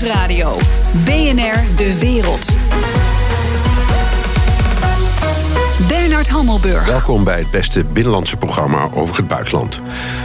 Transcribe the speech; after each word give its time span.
Nieuwsradio. 0.00 0.56
BNR 1.04 1.76
De 1.76 1.98
Wereld. 1.98 2.46
Bernard 5.88 6.28
Hammelburg. 6.28 6.86
Welkom 6.86 7.24
bij 7.24 7.38
het 7.38 7.50
beste 7.50 7.84
binnenlandse 7.84 8.36
programma 8.36 8.90
over 8.94 9.16
het 9.16 9.28
buitenland. 9.28 9.80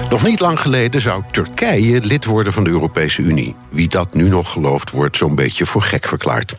Nog 0.09 0.23
niet 0.23 0.39
lang 0.39 0.59
geleden 0.59 1.01
zou 1.01 1.23
Turkije 1.31 2.01
lid 2.01 2.25
worden 2.25 2.53
van 2.53 2.63
de 2.63 2.69
Europese 2.69 3.21
Unie. 3.21 3.55
Wie 3.69 3.87
dat 3.87 4.13
nu 4.13 4.29
nog 4.29 4.51
gelooft, 4.51 4.91
wordt 4.91 5.17
zo'n 5.17 5.35
beetje 5.35 5.65
voor 5.65 5.81
gek 5.81 6.07
verklaard. 6.07 6.55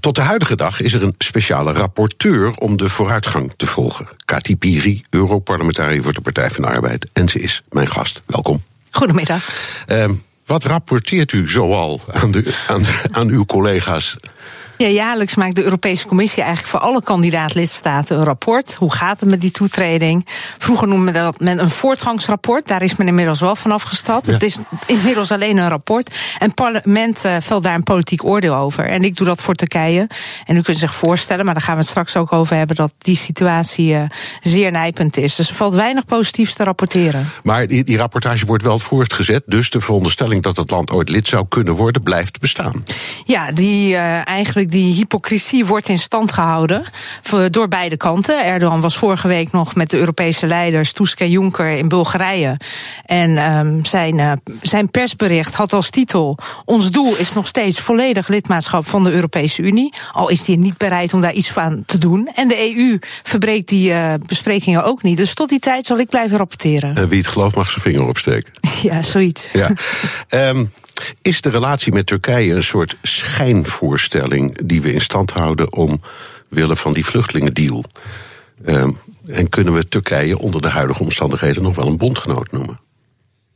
Tot 0.00 0.14
de 0.14 0.22
huidige 0.22 0.56
dag 0.56 0.80
is 0.80 0.94
er 0.94 1.02
een 1.02 1.14
speciale 1.18 1.72
rapporteur 1.72 2.54
om 2.56 2.76
de 2.76 2.88
vooruitgang 2.88 3.52
te 3.56 3.66
volgen. 3.66 4.08
Kati 4.24 4.56
Piri, 4.56 5.02
Europarlementariër 5.10 6.02
voor 6.02 6.12
de 6.12 6.20
Partij 6.20 6.50
van 6.50 6.62
de 6.62 6.70
Arbeid. 6.70 7.10
En 7.12 7.28
ze 7.28 7.40
is 7.40 7.62
mijn 7.70 7.88
gast. 7.88 8.22
Welkom. 8.26 8.62
Goedemiddag. 8.90 9.48
Uh, 9.88 10.04
wat 10.52 10.64
rapporteert 10.64 11.32
u 11.32 11.48
zoal 11.48 12.00
aan, 12.06 12.30
de, 12.30 12.54
aan, 12.68 12.82
aan 13.10 13.28
uw 13.28 13.44
collega's 13.44 14.16
ja, 14.82 14.88
jaarlijks 14.88 15.34
maakt 15.34 15.54
de 15.54 15.62
Europese 15.62 16.06
Commissie 16.06 16.42
eigenlijk 16.42 16.72
voor 16.72 16.80
alle 16.80 17.02
kandidaat-lidstaten 17.02 18.18
een 18.18 18.24
rapport. 18.24 18.74
Hoe 18.74 18.92
gaat 18.94 19.20
het 19.20 19.28
met 19.28 19.40
die 19.40 19.50
toetreding? 19.50 20.26
Vroeger 20.58 20.88
noemde 20.88 21.12
men 21.12 21.22
dat 21.22 21.40
men 21.40 21.60
een 21.60 21.70
voortgangsrapport. 21.70 22.68
Daar 22.68 22.82
is 22.82 22.96
men 22.96 23.06
inmiddels 23.06 23.40
wel 23.40 23.56
van 23.56 23.72
afgestapt. 23.72 24.26
Het 24.26 24.42
is 24.42 24.58
inmiddels 24.86 25.32
alleen 25.32 25.56
een 25.56 25.68
rapport. 25.68 26.10
En 26.38 26.46
het 26.46 26.54
parlement 26.54 27.24
uh, 27.24 27.36
velt 27.40 27.62
daar 27.62 27.74
een 27.74 27.82
politiek 27.82 28.24
oordeel 28.24 28.54
over. 28.54 28.88
En 28.88 29.02
ik 29.02 29.16
doe 29.16 29.26
dat 29.26 29.42
voor 29.42 29.54
Turkije. 29.54 30.06
En 30.44 30.56
u 30.56 30.60
kunt 30.60 30.78
zich 30.78 30.94
voorstellen, 30.94 31.44
maar 31.44 31.54
daar 31.54 31.62
gaan 31.62 31.74
we 31.74 31.80
het 31.80 31.90
straks 31.90 32.16
ook 32.16 32.32
over 32.32 32.56
hebben, 32.56 32.76
dat 32.76 32.92
die 32.98 33.16
situatie 33.16 33.92
uh, 33.92 34.02
zeer 34.40 34.70
nijpend 34.70 35.16
is. 35.16 35.34
Dus 35.34 35.48
er 35.48 35.54
valt 35.54 35.74
weinig 35.74 36.04
positiefs 36.04 36.54
te 36.54 36.64
rapporteren. 36.64 37.28
Maar 37.42 37.66
die, 37.66 37.84
die 37.84 37.96
rapportage 37.96 38.46
wordt 38.46 38.62
wel 38.62 38.78
voortgezet. 38.78 39.42
Dus 39.46 39.70
de 39.70 39.80
veronderstelling 39.80 40.42
dat 40.42 40.56
het 40.56 40.70
land 40.70 40.90
ooit 40.90 41.08
lid 41.08 41.28
zou 41.28 41.48
kunnen 41.48 41.74
worden, 41.74 42.02
blijft 42.02 42.40
bestaan. 42.40 42.82
Ja, 43.24 43.52
die 43.52 43.92
uh, 43.92 44.28
eigenlijk 44.28 44.70
die 44.72 44.94
hypocrisie 44.94 45.66
wordt 45.66 45.88
in 45.88 45.98
stand 45.98 46.32
gehouden 46.32 46.84
door 47.50 47.68
beide 47.68 47.96
kanten. 47.96 48.44
Erdogan 48.44 48.80
was 48.80 48.96
vorige 48.96 49.28
week 49.28 49.52
nog 49.52 49.74
met 49.74 49.90
de 49.90 49.98
Europese 49.98 50.46
leiders 50.46 50.92
Tusk 50.92 51.20
en 51.20 51.30
Juncker 51.30 51.70
in 51.70 51.88
Bulgarije. 51.88 52.56
En 53.06 53.56
um, 53.56 53.84
zijn, 53.84 54.18
uh, 54.18 54.32
zijn 54.62 54.90
persbericht 54.90 55.54
had 55.54 55.72
als 55.72 55.90
titel: 55.90 56.38
Ons 56.64 56.90
doel 56.90 57.16
is 57.16 57.32
nog 57.32 57.46
steeds 57.46 57.80
volledig 57.80 58.28
lidmaatschap 58.28 58.86
van 58.88 59.04
de 59.04 59.12
Europese 59.12 59.62
Unie. 59.62 59.94
Al 60.12 60.28
is 60.28 60.46
hij 60.46 60.56
niet 60.56 60.76
bereid 60.76 61.14
om 61.14 61.20
daar 61.20 61.32
iets 61.32 61.50
van 61.50 61.82
te 61.86 61.98
doen. 61.98 62.30
En 62.34 62.48
de 62.48 62.76
EU 62.76 62.98
verbreekt 63.22 63.68
die 63.68 63.90
uh, 63.90 64.14
besprekingen 64.26 64.84
ook 64.84 65.02
niet. 65.02 65.16
Dus 65.16 65.34
tot 65.34 65.48
die 65.48 65.60
tijd 65.60 65.86
zal 65.86 65.98
ik 65.98 66.08
blijven 66.08 66.38
rapporteren. 66.38 66.94
En 66.94 67.08
wie 67.08 67.18
het 67.18 67.28
gelooft 67.28 67.54
mag 67.54 67.70
zijn 67.70 67.82
vinger 67.82 68.08
opsteken. 68.08 68.52
Ja, 68.82 69.02
zoiets. 69.02 69.46
Ja. 69.52 69.70
um, 70.48 70.72
is 71.22 71.40
de 71.40 71.50
relatie 71.50 71.92
met 71.92 72.06
Turkije 72.06 72.54
een 72.54 72.62
soort 72.62 72.96
schijnvoorstelling 73.02 74.66
die 74.66 74.82
we 74.82 74.92
in 74.92 75.00
stand 75.00 75.30
houden 75.30 75.72
omwille 75.72 76.76
van 76.76 76.92
die 76.92 77.04
vluchtelingendeal? 77.04 77.84
Um, 78.66 78.98
en 79.26 79.48
kunnen 79.48 79.74
we 79.74 79.88
Turkije 79.88 80.38
onder 80.38 80.60
de 80.60 80.68
huidige 80.68 81.02
omstandigheden 81.02 81.62
nog 81.62 81.74
wel 81.74 81.86
een 81.86 81.98
bondgenoot 81.98 82.52
noemen? 82.52 82.80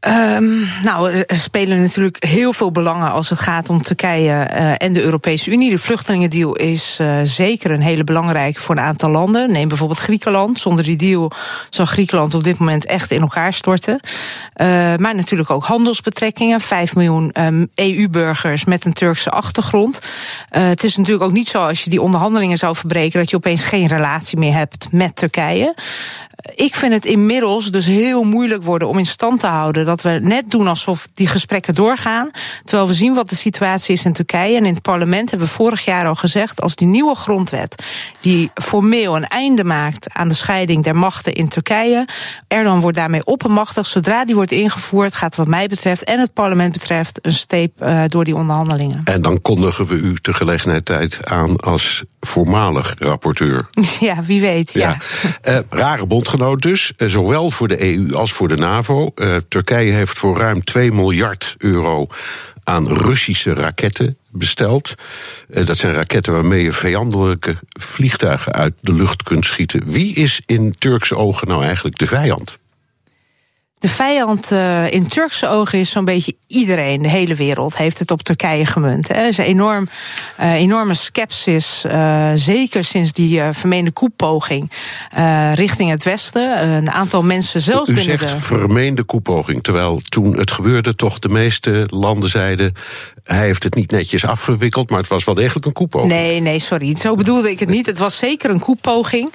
Um, 0.01 0.69
nou, 0.83 1.11
er 1.27 1.37
spelen 1.37 1.81
natuurlijk 1.81 2.25
heel 2.25 2.53
veel 2.53 2.71
belangen 2.71 3.13
als 3.13 3.29
het 3.29 3.39
gaat 3.39 3.69
om 3.69 3.83
Turkije 3.83 4.31
uh, 4.31 4.73
en 4.79 4.93
de 4.93 5.03
Europese 5.03 5.51
Unie. 5.51 5.71
De 5.71 5.79
vluchtelingendeal 5.79 6.57
is 6.57 6.99
uh, 7.01 7.17
zeker 7.25 7.71
een 7.71 7.81
hele 7.81 8.05
belangrijke 8.05 8.61
voor 8.61 8.77
een 8.77 8.83
aantal 8.83 9.11
landen. 9.11 9.53
Neem 9.53 9.69
bijvoorbeeld 9.69 9.99
Griekenland. 9.99 10.61
Zonder 10.61 10.85
die 10.85 10.97
deal 10.97 11.31
zou 11.71 11.89
Griekenland 11.89 12.35
op 12.35 12.45
dit 12.45 12.59
moment 12.59 12.85
echt 12.85 13.11
in 13.11 13.21
elkaar 13.21 13.53
storten. 13.53 14.01
Uh, 14.57 14.67
maar 14.97 15.15
natuurlijk 15.15 15.51
ook 15.51 15.65
handelsbetrekkingen. 15.65 16.61
Vijf 16.61 16.95
miljoen 16.95 17.31
um, 17.41 17.69
EU-burgers 17.75 18.65
met 18.65 18.85
een 18.85 18.93
Turkse 18.93 19.31
achtergrond. 19.31 19.99
het 20.49 20.85
is 20.85 20.97
natuurlijk 20.97 21.25
ook 21.25 21.33
niet 21.33 21.49
zo 21.49 21.59
als 21.59 21.85
je 21.85 21.91
die 21.91 22.03
onderhandelingen 22.03 22.57
zou 22.57 22.77
verbreken 22.77 23.19
dat 23.19 23.31
je 23.31 23.37
opeens 23.37 23.65
geen 23.65 23.87
relatie 23.87 24.39
meer 24.39 24.55
hebt 24.55 24.89
met 24.93 25.17
Turkije 25.17 25.75
ik 26.55 26.75
vind 26.75 26.93
het 26.93 27.05
inmiddels 27.05 27.71
dus 27.71 27.87
heel 27.87 28.25
moeilijk 28.25 28.63
worden 28.63 28.89
om 28.89 28.99
in 28.99 29.07
stand 29.07 29.41
te 29.41 29.47
houden 29.47 29.86
dat 29.87 30.03
we 30.03 30.19
net 30.23 30.51
doen 30.51 30.67
alsof 30.67 31.09
die 31.15 31.27
gesprekken 31.27 31.75
doorgaan. 31.75 32.31
Terwijl 32.65 32.89
we 32.89 32.95
zien 32.95 33.15
wat 33.15 33.29
de 33.29 33.37
situatie 33.37 33.95
is 33.95 34.05
in 34.05 34.13
Turkije. 34.13 34.57
En 34.57 34.65
in 34.65 34.75
het 34.75 34.83
parlement 34.83 35.31
hebben 35.31 35.49
we 35.49 35.55
vorig 35.55 35.85
jaar 35.85 36.07
al 36.07 36.15
gezegd: 36.15 36.61
als 36.61 36.75
die 36.75 36.89
nieuwe 36.89 37.15
grondwet, 37.15 37.85
die 38.21 38.51
formeel 38.55 39.17
een 39.17 39.27
einde 39.27 39.65
maakt 39.65 40.13
aan 40.13 40.29
de 40.29 40.35
scheiding 40.35 40.85
der 40.85 40.97
machten 40.97 41.33
in 41.33 41.49
Turkije, 41.49 42.09
Erdogan 42.49 42.81
wordt 42.81 42.97
daarmee 42.97 43.25
oppermachtig. 43.25 43.87
Zodra 43.87 44.25
die 44.25 44.35
wordt 44.35 44.53
ingevoerd, 44.53 45.15
gaat 45.15 45.37
wat 45.37 45.47
mij 45.47 45.67
betreft 45.67 46.05
en 46.05 46.21
het 46.21 46.33
parlement 46.33 46.73
betreft 46.73 47.19
een 47.23 47.33
steep 47.33 47.83
uh, 47.83 48.05
door 48.09 48.25
die 48.25 48.35
onderhandelingen. 48.35 49.01
En 49.05 49.23
dan 49.23 49.43
kondigen 49.43 49.87
we 49.87 49.95
u 49.95 50.17
tegelijkertijd 50.21 51.27
aan 51.27 51.57
als 51.57 52.05
voormalig 52.27 52.95
rapporteur. 52.99 53.67
Ja, 54.01 54.23
wie 54.23 54.41
weet. 54.41 54.73
Ja. 54.73 54.99
ja. 55.43 55.53
Uh, 55.53 55.59
rare 55.69 56.07
bondgenoot 56.07 56.63
dus, 56.63 56.93
uh, 56.99 57.09
zowel 57.09 57.51
voor 57.51 57.69
de 57.69 57.95
EU 57.95 58.13
als 58.13 58.33
voor 58.33 58.49
de 58.49 58.57
NAVO. 58.57 59.13
Uh, 59.15 59.37
Turkije 59.49 59.93
heeft 59.93 60.19
voor 60.19 60.39
ruim 60.39 60.65
2 60.65 60.93
miljard 60.93 61.55
euro 61.59 62.07
aan 62.65 62.89
Russische 62.89 63.55
raketten 63.55 64.17
besteld. 64.31 64.95
dat 65.49 65.77
zijn 65.77 65.95
raketten 65.95 66.33
waarmee 66.33 66.63
je 66.63 66.73
vijandelijke 66.73 67.59
vliegtuigen 67.81 68.53
uit 68.53 68.75
de 68.81 68.93
lucht 68.93 69.23
kunt 69.23 69.45
schieten. 69.45 69.83
Wie 69.87 70.15
is 70.15 70.41
in 70.47 70.75
Turkse 70.79 71.17
ogen 71.17 71.49
nou 71.49 71.65
eigenlijk 71.65 71.99
de 71.99 72.07
vijand? 72.07 72.59
De 73.79 73.89
vijand 73.89 74.53
uh, 74.53 74.93
in 74.93 75.09
Turkse 75.09 75.49
ogen 75.49 75.79
is 75.79 75.91
zo'n 75.91 76.05
beetje 76.05 76.37
iedereen, 76.47 77.03
de 77.03 77.09
hele 77.09 77.35
wereld, 77.35 77.77
heeft 77.77 77.99
het 77.99 78.11
op 78.11 78.23
Turkije 78.23 78.67
gemunt. 78.67 79.09
Er 79.09 79.27
is 79.27 79.39
een 79.39 79.45
enorm, 79.45 79.89
uh, 80.41 80.53
enorme 80.53 80.95
scepsis, 80.95 81.83
uh, 81.87 82.31
zeker 82.35 82.85
sinds 82.85 83.13
die 83.13 83.43
vermeende 83.43 83.91
koepoging 83.91 84.73
richting 85.55 85.91
het 85.91 86.05
Westen. 86.05 86.63
een 86.63 86.91
aantal 86.91 87.23
mensen 87.23 87.61
zelfs 87.61 87.91
U 87.91 87.95
binnen 87.95 88.19
zegt 88.19 88.33
de... 88.33 88.41
vermeende 88.41 89.05
koepoging, 89.05 89.63
terwijl 89.63 90.01
toen 90.09 90.37
het 90.39 90.51
gebeurde 90.51 90.95
toch 90.95 91.19
de 91.19 91.29
meeste 91.29 91.85
landen 91.87 92.29
zeiden... 92.29 92.75
hij 93.27 93.45
heeft 93.45 93.63
het 93.63 93.75
niet 93.75 93.91
netjes 93.91 94.27
afgewikkeld, 94.27 94.91
maar 94.91 94.99
het 94.99 95.09
was 95.09 95.25
wel 95.25 95.35
degelijk 95.35 95.67
een 95.67 95.73
koepoging. 95.73 96.13
Nee, 96.13 96.41
nee, 96.41 96.59
sorry, 96.59 96.97
zo 96.97 97.15
bedoelde 97.15 97.51
ik 97.51 97.61
het 97.61 97.69
niet. 97.69 97.87
Het 97.87 97.99
was 97.99 98.19
zeker 98.19 98.51
een 98.51 98.59
koepoging, 98.59 99.33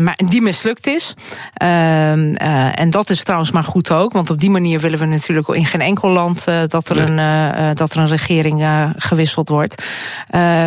maar 0.00 0.18
die 0.26 0.40
mislukt 0.40 0.86
is. 0.86 1.14
Ehm, 1.54 2.34
en 2.74 2.90
dat 2.90 3.10
is 3.10 3.22
trouwens 3.22 3.50
maar 3.50 3.64
goed 3.64 3.90
ook, 3.90 4.12
want 4.12 4.30
op 4.30 4.40
die 4.40 4.50
manier 4.50 4.80
willen 4.80 4.98
we 4.98 5.04
natuurlijk 5.04 5.48
in 5.48 5.66
geen 5.66 5.80
enkel 5.80 6.08
land 6.08 6.44
dat, 6.68 6.88
er 6.88 7.10
nee. 7.10 7.26
een, 7.26 7.74
dat 7.74 7.92
er 7.94 8.00
een 8.00 8.08
regering 8.08 8.66
gewisseld 8.96 9.48
wordt. 9.48 9.84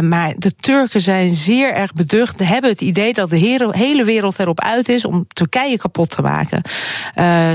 maar 0.02 0.34
de 0.38 0.56
Turken 0.56 1.02
zijn 1.02 1.36
zeer 1.36 1.74
erg 1.74 1.94
beducht, 1.94 2.40
hebben 2.44 2.70
het 2.70 2.82
idee 2.82 3.14
dat 3.14 3.30
de 3.30 3.70
hele 3.72 4.04
wereld 4.04 4.40
erop 4.40 4.62
uit 4.62 4.90
is 4.90 5.06
om 5.06 5.26
Turkije 5.28 5.78
kapot 5.78 6.10
te 6.10 6.22
maken. 6.22 6.62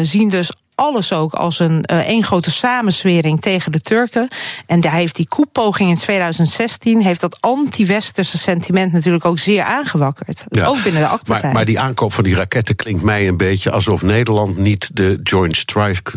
zien 0.03 0.29
dus 0.29 0.53
alles 0.75 1.13
ook 1.13 1.33
als 1.33 1.59
een 1.59 1.85
uh, 1.91 1.99
één 1.99 2.25
grote 2.25 2.51
samenswering 2.51 3.41
tegen 3.41 3.73
de 3.73 3.81
Turken. 3.81 4.29
En 4.67 4.81
daar 4.81 4.93
heeft 4.93 5.17
die 5.17 5.29
koepoging 5.29 5.91
in 5.91 5.97
2016 5.97 7.03
heeft 7.03 7.21
dat 7.21 7.41
anti-westerse 7.41 8.39
sentiment 8.39 8.93
natuurlijk 8.93 9.25
ook 9.25 9.39
zeer 9.39 9.63
aangewakkerd. 9.63 10.45
Ja. 10.49 10.67
Ook 10.67 10.83
binnen 10.83 11.03
de 11.03 11.09
AK-partij. 11.09 11.43
Maar, 11.43 11.53
maar, 11.53 11.65
die 11.65 11.81
aankoop 11.81 12.13
van 12.13 12.25
die 12.25 12.35
raketten 12.35 12.77
klinkt 12.77 13.03
mij 13.03 13.29
een 13.29 13.37
beetje 13.37 13.71
alsof 13.71 14.03
Nederland 14.03 14.57
niet 14.57 14.91
de 14.93 15.21
Joint 15.23 15.57
Strike, 15.57 16.13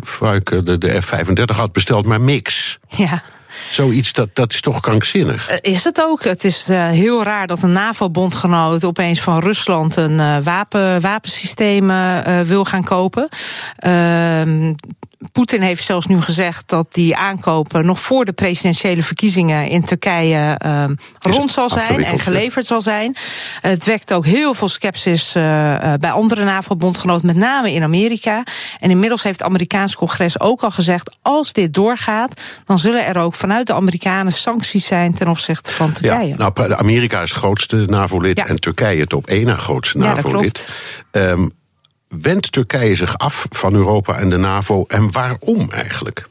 de, 0.63 0.77
de 0.77 1.01
F-35 1.01 1.55
had 1.55 1.71
besteld, 1.71 2.05
maar 2.05 2.21
mix. 2.21 2.77
Ja. 2.87 3.23
Zoiets, 3.71 4.13
dat, 4.13 4.29
dat 4.33 4.53
is 4.53 4.61
toch 4.61 4.79
krankzinnig? 4.79 5.51
Uh, 5.51 5.57
is 5.61 5.83
het 5.83 6.01
ook. 6.01 6.23
Het 6.23 6.43
is 6.43 6.69
uh, 6.69 6.87
heel 6.89 7.23
raar 7.23 7.47
dat 7.47 7.63
een 7.63 7.71
NAVO-bondgenoot 7.71 8.83
opeens 8.83 9.21
van 9.21 9.39
Rusland 9.39 9.95
een 9.95 10.19
uh, 10.19 10.37
wapen, 10.43 11.01
wapensysteem 11.01 11.91
wil 12.43 12.65
gaan 12.65 12.83
kopen. 12.83 13.29
Ehm, 15.19 15.31
Poetin 15.31 15.61
heeft 15.61 15.83
zelfs 15.83 16.05
nu 16.05 16.21
gezegd 16.21 16.69
dat 16.69 16.93
die 16.93 17.15
aankopen 17.15 17.85
nog 17.85 17.99
voor 17.99 18.25
de 18.25 18.33
presidentiële 18.33 19.03
verkiezingen 19.03 19.67
in 19.67 19.85
Turkije 19.85 20.59
uh, 20.65 20.83
rond 21.19 21.51
zal 21.51 21.69
zijn 21.69 22.03
en 22.03 22.19
geleverd 22.19 22.65
zal 22.65 22.81
zijn. 22.81 23.15
Het 23.61 23.85
wekt 23.85 24.13
ook 24.13 24.25
heel 24.25 24.53
veel 24.53 24.67
sceptisch 24.67 25.35
uh, 25.35 25.43
bij 25.97 26.11
andere 26.11 26.43
NAVO-bondgenoten, 26.43 27.25
met 27.25 27.35
name 27.35 27.71
in 27.71 27.83
Amerika. 27.83 28.43
En 28.79 28.89
inmiddels 28.89 29.23
heeft 29.23 29.39
het 29.39 29.47
Amerikaans 29.47 29.95
congres 29.95 30.39
ook 30.39 30.63
al 30.63 30.71
gezegd: 30.71 31.17
als 31.21 31.53
dit 31.53 31.73
doorgaat, 31.73 32.41
dan 32.65 32.79
zullen 32.79 33.05
er 33.05 33.17
ook 33.17 33.33
vanuit 33.35 33.67
de 33.67 33.73
Amerikanen 33.73 34.31
sancties 34.31 34.85
zijn 34.85 35.13
ten 35.13 35.27
opzichte 35.27 35.71
van 35.71 35.91
Turkije. 35.91 36.27
Ja, 36.27 36.51
nou, 36.53 36.73
Amerika 36.73 37.21
is 37.21 37.29
het 37.29 37.39
grootste 37.39 37.75
NAVO-lid 37.75 38.37
ja. 38.37 38.45
en 38.45 38.59
Turkije 38.59 39.01
het 39.01 39.13
op 39.13 39.27
één 39.27 39.45
na 39.45 39.55
grootste 39.55 39.97
NAVO-lid. 39.97 40.69
Ja, 41.11 41.47
wendt 42.21 42.51
Turkije 42.51 42.95
zich 42.95 43.17
af 43.17 43.47
van 43.49 43.73
Europa 43.73 44.17
en 44.17 44.29
de 44.29 44.37
NAVO 44.37 44.85
en 44.87 45.11
waarom 45.11 45.71
eigenlijk? 45.71 46.27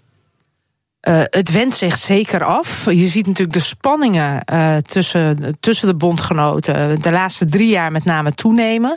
Uh, 1.08 1.20
het 1.22 1.50
wendt 1.50 1.74
zich 1.74 1.96
zeker 1.96 2.44
af. 2.44 2.84
Je 2.84 3.08
ziet 3.08 3.26
natuurlijk 3.26 3.56
de 3.56 3.62
spanningen 3.62 4.42
uh, 4.52 4.76
tussen, 4.76 5.56
tussen 5.60 5.88
de 5.88 5.94
bondgenoten 5.94 7.00
de 7.00 7.10
laatste 7.10 7.44
drie 7.44 7.68
jaar 7.68 7.92
met 7.92 8.04
name 8.04 8.32
toenemen. 8.32 8.96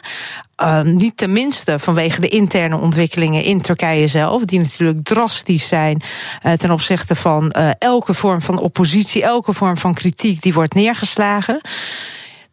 Niet 0.83 1.17
tenminste 1.17 1.79
vanwege 1.79 2.21
de 2.21 2.27
interne 2.27 2.77
ontwikkelingen 2.77 3.43
in 3.43 3.61
Turkije 3.61 4.07
zelf, 4.07 4.45
die 4.45 4.59
natuurlijk 4.59 5.03
drastisch 5.03 5.67
zijn 5.67 6.01
ten 6.57 6.71
opzichte 6.71 7.15
van 7.15 7.51
elke 7.79 8.13
vorm 8.13 8.41
van 8.41 8.59
oppositie, 8.59 9.23
elke 9.23 9.53
vorm 9.53 9.77
van 9.77 9.93
kritiek 9.93 10.41
die 10.41 10.53
wordt 10.53 10.73
neergeslagen. 10.73 11.61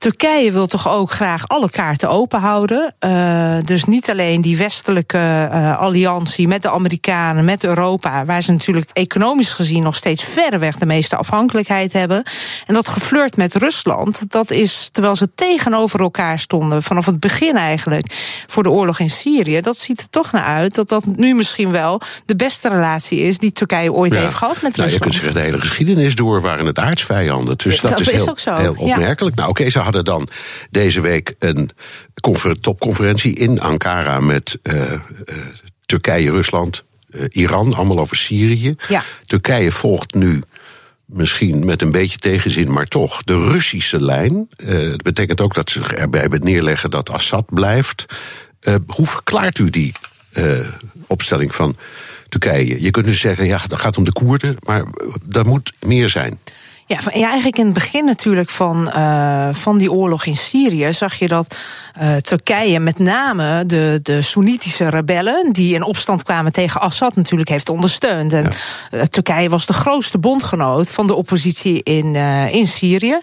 Turkije 0.04 0.52
wil 0.52 0.66
toch 0.66 0.88
ook 0.88 1.10
graag 1.10 1.48
alle 1.48 1.70
kaarten 1.70 2.08
open 2.08 2.40
houden. 2.40 2.94
Uh, 3.00 3.56
dus 3.64 3.84
niet 3.84 4.10
alleen 4.10 4.42
die 4.42 4.56
westelijke 4.56 5.48
uh, 5.52 5.78
alliantie 5.78 6.48
met 6.48 6.62
de 6.62 6.70
Amerikanen, 6.70 7.44
met 7.44 7.64
Europa, 7.64 8.24
waar 8.24 8.42
ze 8.42 8.52
natuurlijk 8.52 8.90
economisch 8.92 9.52
gezien 9.52 9.82
nog 9.82 9.96
steeds 9.96 10.24
verreweg 10.24 10.76
de 10.76 10.86
meeste 10.86 11.16
afhankelijkheid 11.16 11.92
hebben. 11.92 12.22
En 12.66 12.74
dat 12.74 12.88
geflirt 12.88 13.36
met 13.36 13.54
Rusland, 13.54 14.30
dat 14.30 14.50
is 14.50 14.88
terwijl 14.92 15.16
ze 15.16 15.34
tegenover 15.34 16.00
elkaar 16.00 16.38
stonden 16.38 16.82
vanaf 16.82 17.06
het 17.06 17.20
begin 17.20 17.56
eigenlijk 17.56 18.06
voor 18.46 18.62
de 18.62 18.70
oorlog 18.70 18.98
in 18.98 19.10
Syrië. 19.10 19.60
Dat 19.60 19.76
ziet 19.76 20.00
er 20.00 20.10
toch 20.10 20.32
naar 20.32 20.44
uit 20.44 20.74
dat 20.74 20.88
dat 20.88 21.06
nu 21.06 21.34
misschien 21.34 21.70
wel 21.70 22.00
de 22.26 22.36
beste 22.36 22.68
relatie 22.68 23.18
is 23.18 23.38
die 23.38 23.52
Turkije 23.52 23.92
ooit 23.92 24.12
ja. 24.12 24.20
heeft 24.20 24.34
gehad 24.34 24.62
met 24.62 24.76
nou, 24.76 24.88
Rusland. 24.88 24.92
Je 24.92 25.00
kunt 25.00 25.14
zeggen, 25.14 25.34
de 25.34 25.40
hele 25.40 25.60
geschiedenis 25.60 26.14
door 26.14 26.40
waren 26.40 26.66
het 26.66 26.78
aardsvijanden. 26.78 27.58
Dus 27.58 27.80
dat, 27.80 27.90
dat 27.90 28.00
is, 28.00 28.08
is 28.08 28.14
heel, 28.14 28.28
ook 28.28 28.38
zo. 28.38 28.54
heel 28.54 28.74
opmerkelijk. 28.76 29.36
Ja. 29.36 29.40
Nou, 29.42 29.48
oké, 29.50 29.60
okay, 29.60 29.70
ze 29.70 29.78
hadden 29.78 29.93
dan 30.02 30.28
deze 30.70 31.00
week 31.00 31.34
een 31.38 31.70
topconferentie 32.60 33.34
in 33.34 33.60
Ankara 33.60 34.20
met 34.20 34.58
uh, 34.62 34.92
uh, 34.92 34.98
Turkije, 35.86 36.30
Rusland, 36.30 36.84
uh, 37.10 37.24
Iran, 37.30 37.74
allemaal 37.74 37.98
over 37.98 38.16
Syrië. 38.16 38.74
Ja. 38.88 39.02
Turkije 39.26 39.70
volgt 39.70 40.14
nu 40.14 40.42
misschien 41.04 41.64
met 41.64 41.82
een 41.82 41.90
beetje 41.90 42.18
tegenzin, 42.18 42.72
maar 42.72 42.86
toch 42.86 43.22
de 43.22 43.48
Russische 43.48 44.02
lijn. 44.02 44.48
dat 44.90 45.02
betekent 45.02 45.40
ook 45.40 45.54
dat 45.54 45.70
ze 45.70 45.80
erbij 45.80 46.26
neerleggen 46.28 46.90
dat 46.90 47.10
Assad 47.10 47.44
blijft. 47.48 48.04
hoe 48.86 49.06
verklaart 49.06 49.58
u 49.58 49.70
die 49.70 49.92
opstelling 51.06 51.54
van 51.54 51.76
Turkije? 52.28 52.82
Je 52.82 52.90
kunt 52.90 53.06
dus 53.06 53.20
zeggen, 53.20 53.46
ja, 53.46 53.60
dat 53.68 53.80
gaat 53.80 53.96
om 53.96 54.04
de 54.04 54.12
Koerden, 54.12 54.56
maar 54.60 54.84
dat 55.24 55.46
moet 55.46 55.72
meer 55.80 56.08
zijn. 56.08 56.38
Ja, 56.86 56.98
ja, 57.14 57.26
eigenlijk 57.26 57.58
in 57.58 57.64
het 57.64 57.74
begin 57.74 58.04
natuurlijk 58.04 58.50
van, 58.50 58.92
uh, 58.96 59.48
van 59.52 59.78
die 59.78 59.92
oorlog 59.92 60.24
in 60.24 60.36
Syrië 60.36 60.92
zag 60.92 61.14
je 61.14 61.28
dat 61.28 61.56
uh, 62.02 62.16
Turkije 62.16 62.80
met 62.80 62.98
name 62.98 63.66
de, 63.66 64.00
de 64.02 64.22
Soenitische 64.22 64.88
rebellen 64.88 65.52
die 65.52 65.74
in 65.74 65.82
opstand 65.82 66.22
kwamen 66.22 66.52
tegen 66.52 66.80
Assad 66.80 67.16
natuurlijk 67.16 67.48
heeft 67.48 67.68
ondersteund. 67.68 68.32
En 68.32 68.50
ja. 68.90 69.06
Turkije 69.06 69.48
was 69.48 69.66
de 69.66 69.72
grootste 69.72 70.18
bondgenoot 70.18 70.90
van 70.90 71.06
de 71.06 71.14
oppositie 71.14 71.82
in, 71.82 72.14
uh, 72.14 72.54
in 72.54 72.66
Syrië 72.66 73.20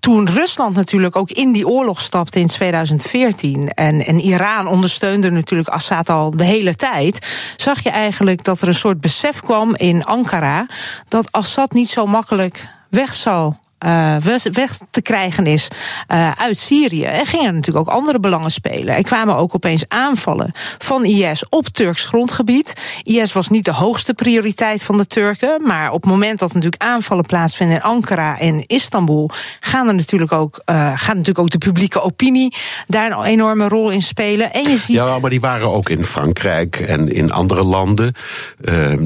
toen 0.00 0.28
Rusland 0.28 0.74
natuurlijk 0.76 1.16
ook 1.16 1.30
in 1.30 1.52
die 1.52 1.68
oorlog 1.68 2.00
stapte 2.00 2.40
in 2.40 2.46
2014 2.46 3.68
en, 3.68 4.06
en 4.06 4.18
Iran 4.18 4.66
ondersteunde 4.66 5.30
natuurlijk 5.30 5.68
Assad 5.68 6.08
al 6.08 6.30
de 6.30 6.44
hele 6.44 6.74
tijd, 6.74 7.26
zag 7.56 7.82
je 7.82 7.90
eigenlijk 7.90 8.44
dat 8.44 8.60
er 8.60 8.68
een 8.68 8.74
soort 8.74 9.00
besef 9.00 9.40
kwam 9.40 9.74
in 9.74 10.04
Ankara 10.04 10.66
dat 11.08 11.32
Assad 11.32 11.72
niet 11.72 11.88
zo 11.88 12.06
makkelijk 12.06 12.77
weg 12.88 13.14
zou 13.14 13.54
uh, 13.86 14.16
weg 14.52 14.78
te 14.90 15.02
krijgen 15.02 15.46
is 15.46 15.68
uh, 16.12 16.32
uit 16.32 16.58
Syrië. 16.58 17.04
Er 17.04 17.26
gingen 17.26 17.54
natuurlijk 17.54 17.88
ook 17.88 17.94
andere 17.94 18.20
belangen 18.20 18.50
spelen. 18.50 18.96
Er 18.96 19.02
kwamen 19.02 19.36
ook 19.36 19.54
opeens 19.54 19.84
aanvallen 19.88 20.52
van 20.78 21.04
IS 21.04 21.48
op 21.48 21.68
Turks 21.68 22.06
grondgebied. 22.06 22.72
IS 23.02 23.32
was 23.32 23.48
niet 23.48 23.64
de 23.64 23.72
hoogste 23.72 24.14
prioriteit 24.14 24.82
van 24.82 24.96
de 24.96 25.06
Turken. 25.06 25.62
Maar 25.66 25.92
op 25.92 26.02
het 26.02 26.10
moment 26.10 26.38
dat 26.38 26.54
natuurlijk 26.54 26.82
aanvallen 26.82 27.26
plaatsvinden 27.26 27.76
in 27.76 27.82
Ankara 27.82 28.38
en 28.38 28.66
Istanbul, 28.66 29.30
gaan 29.60 29.88
er 29.88 29.94
natuurlijk 29.94 30.32
ook, 30.32 30.62
uh, 30.70 30.76
gaat 30.76 31.06
natuurlijk 31.06 31.38
ook 31.38 31.50
de 31.50 31.58
publieke 31.58 32.00
opinie 32.00 32.54
daar 32.86 33.10
een 33.10 33.24
enorme 33.24 33.68
rol 33.68 33.90
in 33.90 34.02
spelen. 34.02 34.52
En 34.52 34.62
je 34.62 34.76
ziet... 34.76 34.96
Ja, 34.96 35.18
maar 35.18 35.30
die 35.30 35.40
waren 35.40 35.72
ook 35.72 35.88
in 35.88 36.04
Frankrijk 36.04 36.80
en 36.80 37.08
in 37.08 37.32
andere 37.32 37.64
landen. 37.64 38.14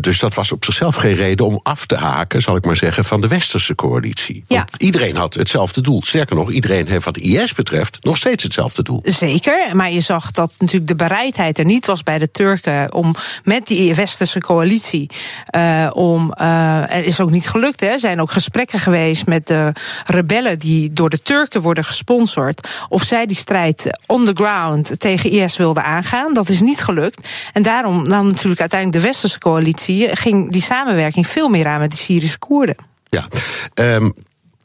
dus 0.00 0.18
dat 0.18 0.34
was 0.34 0.52
op 0.52 0.64
zichzelf 0.64 0.96
geen 0.96 1.14
reden 1.14 1.46
om 1.46 1.60
af 1.62 1.86
te 1.86 1.96
haken, 1.96 2.42
zal 2.42 2.56
ik 2.56 2.64
maar 2.64 2.76
zeggen, 2.76 3.04
van 3.04 3.20
de 3.20 3.28
westerse 3.28 3.74
coalitie. 3.74 4.44
Ja. 4.46 4.61
Iedereen 4.76 5.16
had 5.16 5.34
hetzelfde 5.34 5.80
doel. 5.80 6.02
Sterker 6.02 6.36
nog, 6.36 6.50
iedereen 6.50 6.86
heeft 6.86 7.04
wat 7.04 7.16
IS 7.16 7.54
betreft 7.54 7.98
nog 8.00 8.16
steeds 8.16 8.42
hetzelfde 8.42 8.82
doel. 8.82 9.00
Zeker, 9.04 9.76
maar 9.76 9.90
je 9.90 10.00
zag 10.00 10.30
dat 10.30 10.52
natuurlijk 10.58 10.88
de 10.88 10.96
bereidheid 10.96 11.58
er 11.58 11.64
niet 11.64 11.86
was 11.86 12.02
bij 12.02 12.18
de 12.18 12.30
Turken 12.30 12.92
om 12.94 13.14
met 13.44 13.66
die 13.66 13.94
westerse 13.94 14.40
coalitie 14.40 15.10
uh, 15.56 15.90
om. 15.92 16.34
Uh, 16.40 16.84
is 17.02 17.20
ook 17.20 17.30
niet 17.30 17.48
gelukt. 17.48 17.80
Hè. 17.80 17.86
Er 17.86 18.00
zijn 18.00 18.20
ook 18.20 18.30
gesprekken 18.32 18.78
geweest 18.78 19.26
met 19.26 19.46
de 19.46 19.72
rebellen 20.06 20.58
die 20.58 20.92
door 20.92 21.10
de 21.10 21.22
Turken 21.22 21.60
worden 21.60 21.84
gesponsord. 21.84 22.68
Of 22.88 23.02
zij 23.02 23.26
die 23.26 23.36
strijd 23.36 24.00
on 24.06 24.24
the 24.24 24.32
ground 24.34 25.00
tegen 25.00 25.30
IS 25.30 25.56
wilden 25.56 25.84
aangaan. 25.84 26.34
Dat 26.34 26.48
is 26.48 26.60
niet 26.60 26.80
gelukt. 26.80 27.28
En 27.52 27.62
daarom 27.62 28.02
nam 28.08 28.26
natuurlijk 28.26 28.60
uiteindelijk 28.60 29.02
de 29.02 29.08
westerse 29.08 29.38
coalitie 29.38 30.16
ging 30.16 30.52
die 30.52 30.62
samenwerking 30.62 31.26
veel 31.26 31.48
meer 31.48 31.66
aan 31.66 31.80
met 31.80 31.90
die 31.90 32.00
Syrische 32.00 32.38
Koerden. 32.38 32.76
Ja, 33.08 33.26
um, 33.74 34.14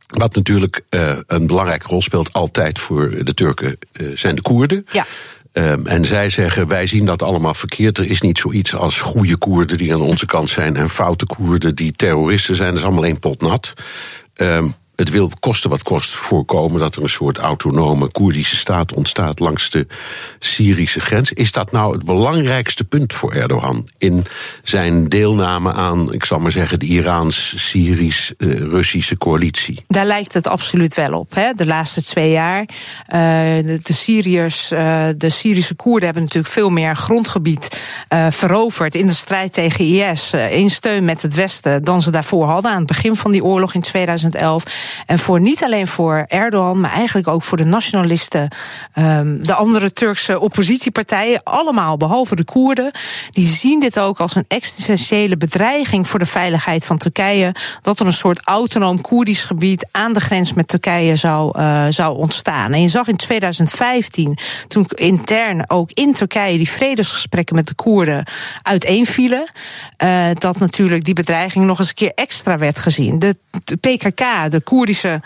wat 0.08 0.36
natuurlijk 0.36 0.82
uh, 0.90 1.18
een 1.28 1.48
belangrijke 1.48 1.88
rol 1.88 2.02
speelt 2.02 2.34
altijd 2.34 2.80
voor 2.80 3.24
de 3.24 3.34
Turken, 3.34 3.78
uh, 3.94 4.18
zijn 4.18 4.36
de 4.36 4.42
Koerden. 4.42 4.86
Ja. 4.92 5.06
Um, 5.54 5.88
en 5.88 6.06
zij 6.06 6.30
zeggen, 6.30 6.68
wij 6.68 6.88
zien 6.88 7.06
dat 7.06 7.22
allemaal 7.22 7.54
verkeerd. 7.54 7.98
Er 7.98 8.10
is 8.10 8.22
niet 8.22 8.38
zoiets 8.38 8.76
als 8.76 9.00
goede 9.00 9.38
Koerden 9.38 9.78
die 9.78 9.94
aan 9.94 10.02
onze 10.02 10.26
kant 10.26 10.50
zijn... 10.50 10.76
en 10.76 10.90
foute 10.90 11.26
Koerden 11.26 11.76
die 11.76 11.92
terroristen 11.92 12.56
zijn. 12.56 12.70
Dat 12.70 12.78
is 12.78 12.84
allemaal 12.84 13.06
één 13.06 13.20
pot 13.20 13.42
nat. 13.42 13.74
Um, 14.36 14.74
het 14.98 15.10
wil 15.10 15.32
kosten 15.40 15.70
wat 15.70 15.84
kost 15.84 16.16
voorkomen 16.16 16.80
dat 16.80 16.96
er 16.96 17.04
een 17.04 17.10
soort 17.10 17.38
autonome 17.38 18.12
Koerdische 18.12 18.56
staat 18.56 18.94
ontstaat 18.94 19.40
langs 19.40 19.70
de 19.70 19.88
Syrische 20.40 21.00
grens. 21.00 21.34
Is 21.34 21.52
dat 21.52 21.72
nou 21.72 21.94
het 21.94 22.06
belangrijkste 22.06 22.84
punt 22.84 23.14
voor 23.14 23.34
Erdogan 23.34 23.88
in 23.98 24.24
zijn 24.64 25.08
deelname 25.08 25.74
aan, 25.74 26.14
ik 26.14 26.26
zal 26.26 26.40
maar 26.40 26.52
zeggen, 26.52 26.80
de 26.80 26.86
Iraans-Syrisch-Russische 26.86 29.18
coalitie? 29.18 29.84
Daar 29.88 30.06
lijkt 30.06 30.34
het 30.34 30.48
absoluut 30.48 30.94
wel 30.94 31.20
op. 31.20 31.36
Hè? 31.36 31.54
De 31.54 31.66
laatste 31.66 32.04
twee 32.04 32.32
jaar. 32.32 32.60
Uh, 32.60 32.68
de, 33.84 33.84
Syriërs, 33.84 34.72
uh, 34.72 35.08
de 35.18 35.30
Syrische 35.30 35.76
Koerden 35.76 36.06
hebben 36.06 36.24
natuurlijk 36.24 36.54
veel 36.54 36.70
meer 36.70 36.96
grondgebied 36.96 37.86
uh, 38.14 38.28
veroverd 38.30 38.96
in 38.96 39.08
de 39.08 39.14
strijd 39.14 39.54
tegen 39.54 39.86
IS. 39.86 40.34
in 40.52 40.70
steun 40.70 41.06
met 41.06 41.22
het 41.22 41.36
Westen 41.36 41.84
dan 41.84 42.02
ze 42.02 42.12
daarvoor 42.12 42.46
hadden 42.46 42.72
aan 42.72 42.78
het 42.78 42.88
begin 42.88 43.16
van 43.16 43.32
die 43.32 43.44
oorlog 43.44 43.74
in 43.74 43.82
2011. 43.82 44.87
En 45.06 45.20
voor 45.20 45.40
niet 45.40 45.64
alleen 45.64 45.88
voor 45.88 46.26
Erdogan, 46.28 46.80
maar 46.80 46.92
eigenlijk 46.92 47.28
ook 47.28 47.44
voor 47.44 47.58
de 47.58 47.66
nationalisten, 47.66 48.48
um, 48.96 49.44
de 49.44 49.54
andere 49.54 49.94
Turkse 49.94 50.40
oppositiepartijen, 50.40 51.44
allemaal 51.44 51.98
behalve 51.98 52.36
de 52.36 52.44
Koerden, 52.44 52.92
die 53.30 53.48
zien 53.48 53.80
dit 53.80 54.00
ook 54.00 54.20
als 54.20 54.36
een 54.36 54.46
existentiële 54.48 55.38
bedreiging 55.38 56.08
voor 56.08 56.20
de 56.20 56.26
veiligheid 56.26 56.86
van 56.86 56.98
Turkije. 56.98 57.56
Dat 57.82 58.00
er 58.00 58.06
een 58.06 58.14
soort 58.14 58.40
autonoom 58.44 59.02
Koerdisch 59.02 59.46
gebied 59.46 59.88
aan 59.92 60.14
de 60.14 60.20
grens 60.20 60.54
met 60.54 60.68
Turkije 60.68 61.16
zou, 61.16 61.60
uh, 61.60 61.86
zou 61.90 62.18
ontstaan. 62.18 62.74
En 62.74 62.82
je 62.82 62.88
zag 62.88 63.08
in 63.08 63.16
2015, 63.16 64.38
toen 64.68 64.86
intern 64.96 65.70
ook 65.70 65.92
in 65.92 66.14
Turkije 66.14 66.58
die 66.58 66.70
vredesgesprekken 66.70 67.56
met 67.56 67.68
de 67.68 67.74
Koerden 67.74 68.26
uiteenvielen, 68.62 69.52
uh, 70.04 70.28
dat 70.34 70.60
natuurlijk 70.60 71.04
die 71.04 71.14
bedreiging 71.14 71.66
nog 71.66 71.80
eens 71.80 71.88
een 71.88 71.94
keer 71.94 72.12
extra 72.16 72.58
werd 72.58 72.80
gezien. 72.80 73.20
De, 73.20 73.38
de 73.64 73.76
PKK, 73.76 74.52
de 74.52 74.62
Koerdische 74.78 75.22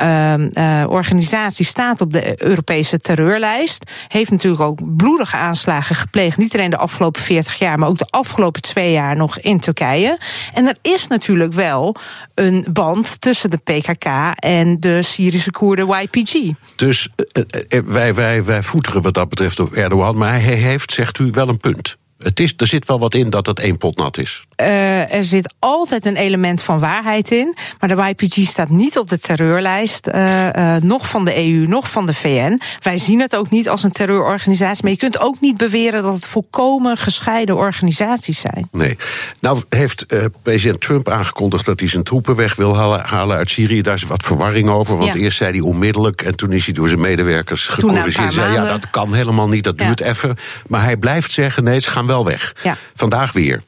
uh, 0.00 0.34
uh, 0.38 0.84
organisatie 0.88 1.64
staat 1.64 2.00
op 2.00 2.12
de 2.12 2.42
Europese 2.42 2.98
terreurlijst. 2.98 3.90
Heeft 4.08 4.30
natuurlijk 4.30 4.62
ook 4.62 4.96
bloedige 4.96 5.36
aanslagen 5.36 5.96
gepleegd. 5.96 6.36
Niet 6.36 6.54
alleen 6.54 6.70
de 6.70 6.76
afgelopen 6.76 7.22
40 7.22 7.58
jaar, 7.58 7.78
maar 7.78 7.88
ook 7.88 7.98
de 7.98 8.06
afgelopen 8.10 8.62
twee 8.62 8.92
jaar 8.92 9.16
nog 9.16 9.38
in 9.38 9.60
Turkije. 9.60 10.18
En 10.54 10.66
er 10.66 10.76
is 10.82 11.06
natuurlijk 11.06 11.52
wel 11.52 11.96
een 12.34 12.66
band 12.72 13.20
tussen 13.20 13.50
de 13.50 13.56
PKK 13.56 14.06
en 14.34 14.80
de 14.80 15.02
Syrische 15.02 15.50
Koerden 15.50 15.88
YPG. 15.88 16.54
Dus 16.76 17.08
uh, 17.16 17.82
wij, 17.84 18.14
wij, 18.14 18.44
wij 18.44 18.62
voeteren 18.62 19.02
wat 19.02 19.14
dat 19.14 19.28
betreft 19.28 19.58
Erdogan. 19.58 20.16
Maar 20.16 20.40
hij 20.40 20.54
heeft, 20.54 20.92
zegt 20.92 21.18
u, 21.18 21.30
wel 21.30 21.48
een 21.48 21.58
punt. 21.58 21.96
Het 22.18 22.40
is, 22.40 22.54
er 22.56 22.66
zit 22.66 22.86
wel 22.86 22.98
wat 22.98 23.14
in 23.14 23.30
dat 23.30 23.46
het 23.46 23.58
één 23.58 23.78
pot 23.78 23.96
nat 23.96 24.18
is. 24.18 24.46
Uh, 24.60 25.14
er 25.14 25.24
zit 25.24 25.54
altijd 25.58 26.06
een 26.06 26.16
element 26.16 26.62
van 26.62 26.78
waarheid 26.78 27.30
in. 27.30 27.56
Maar 27.80 27.96
de 27.96 28.14
YPG 28.16 28.48
staat 28.48 28.68
niet 28.68 28.98
op 28.98 29.08
de 29.08 29.18
terreurlijst. 29.18 30.08
Uh, 30.14 30.46
uh, 30.46 30.76
nog 30.76 31.08
van 31.08 31.24
de 31.24 31.36
EU, 31.36 31.66
nog 31.66 31.90
van 31.90 32.06
de 32.06 32.14
VN. 32.14 32.60
Wij 32.80 32.98
zien 32.98 33.20
het 33.20 33.36
ook 33.36 33.50
niet 33.50 33.68
als 33.68 33.82
een 33.82 33.92
terreurorganisatie. 33.92 34.82
Maar 34.82 34.92
je 34.92 34.98
kunt 34.98 35.20
ook 35.20 35.40
niet 35.40 35.56
beweren 35.56 36.02
dat 36.02 36.14
het 36.14 36.26
volkomen 36.26 36.96
gescheiden 36.96 37.56
organisaties 37.56 38.40
zijn. 38.40 38.68
Nee. 38.72 38.96
Nou 39.40 39.62
heeft 39.68 40.06
president 40.42 40.80
Trump 40.80 41.08
aangekondigd 41.08 41.64
dat 41.64 41.80
hij 41.80 41.88
zijn 41.88 42.02
troepen 42.02 42.36
weg 42.36 42.54
wil 42.54 42.76
halen, 42.76 43.36
uit 43.36 43.50
Syrië. 43.50 43.82
Daar 43.82 43.94
is 43.94 44.02
wat 44.02 44.22
verwarring 44.22 44.68
over. 44.68 44.96
Want 44.96 45.14
ja. 45.14 45.20
eerst 45.20 45.36
zei 45.36 45.50
hij 45.50 45.60
onmiddellijk. 45.60 46.22
En 46.22 46.36
toen 46.36 46.52
is 46.52 46.64
hij 46.64 46.74
door 46.74 46.88
zijn 46.88 47.00
medewerkers 47.00 47.66
gecorrigeerd. 47.66 48.32
Zei 48.34 48.52
ja, 48.52 48.64
dat 48.64 48.90
kan 48.90 49.14
helemaal 49.14 49.48
niet. 49.48 49.64
Dat 49.64 49.78
duurt 49.78 50.00
even. 50.00 50.36
Maar 50.66 50.82
hij 50.82 50.96
blijft 50.96 51.32
zeggen: 51.32 51.64
nee, 51.64 51.78
ze 51.78 51.90
gaan 51.90 52.06
wel 52.06 52.24
weg. 52.24 52.54
Ja. 52.62 52.76
Vandaag 52.94 53.32
weer. 53.32 53.62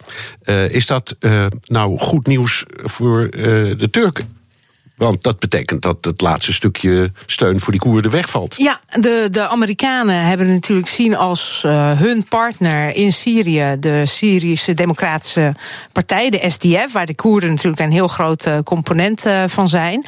Is 0.76 0.87
dat 0.87 1.16
nou 1.64 1.99
goed 1.99 2.26
nieuws 2.26 2.64
voor 2.83 3.30
de 3.30 3.88
Turken? 3.90 4.35
Want 4.97 5.23
dat 5.23 5.38
betekent 5.38 5.83
dat 5.83 6.04
het 6.04 6.21
laatste 6.21 6.52
stukje 6.52 7.12
steun 7.26 7.61
voor 7.61 7.73
die 7.73 7.80
Koerden 7.80 8.11
wegvalt. 8.11 8.54
Ja, 8.56 8.80
de, 9.00 9.28
de 9.30 9.49
Amerikanen 9.49 10.25
hebben 10.25 10.49
natuurlijk 10.49 10.88
zien 10.88 11.16
als 11.16 11.62
uh, 11.66 12.00
hun 12.00 12.25
partner 12.28 12.95
in 12.95 13.12
Syrië 13.12 13.76
de 13.80 14.06
Syrische 14.06 14.75
Democratische 14.75 15.54
Partij, 15.92 16.30
de 16.30 16.50
SDF, 16.50 16.92
waar 16.92 17.06
de 17.06 17.14
Koerden 17.14 17.50
natuurlijk 17.50 17.83
een 17.83 17.92
heel 17.92 18.09
groot 18.09 18.47
uh, 18.47 18.59
component 18.59 19.25
van 19.47 19.68
zijn. 19.68 20.06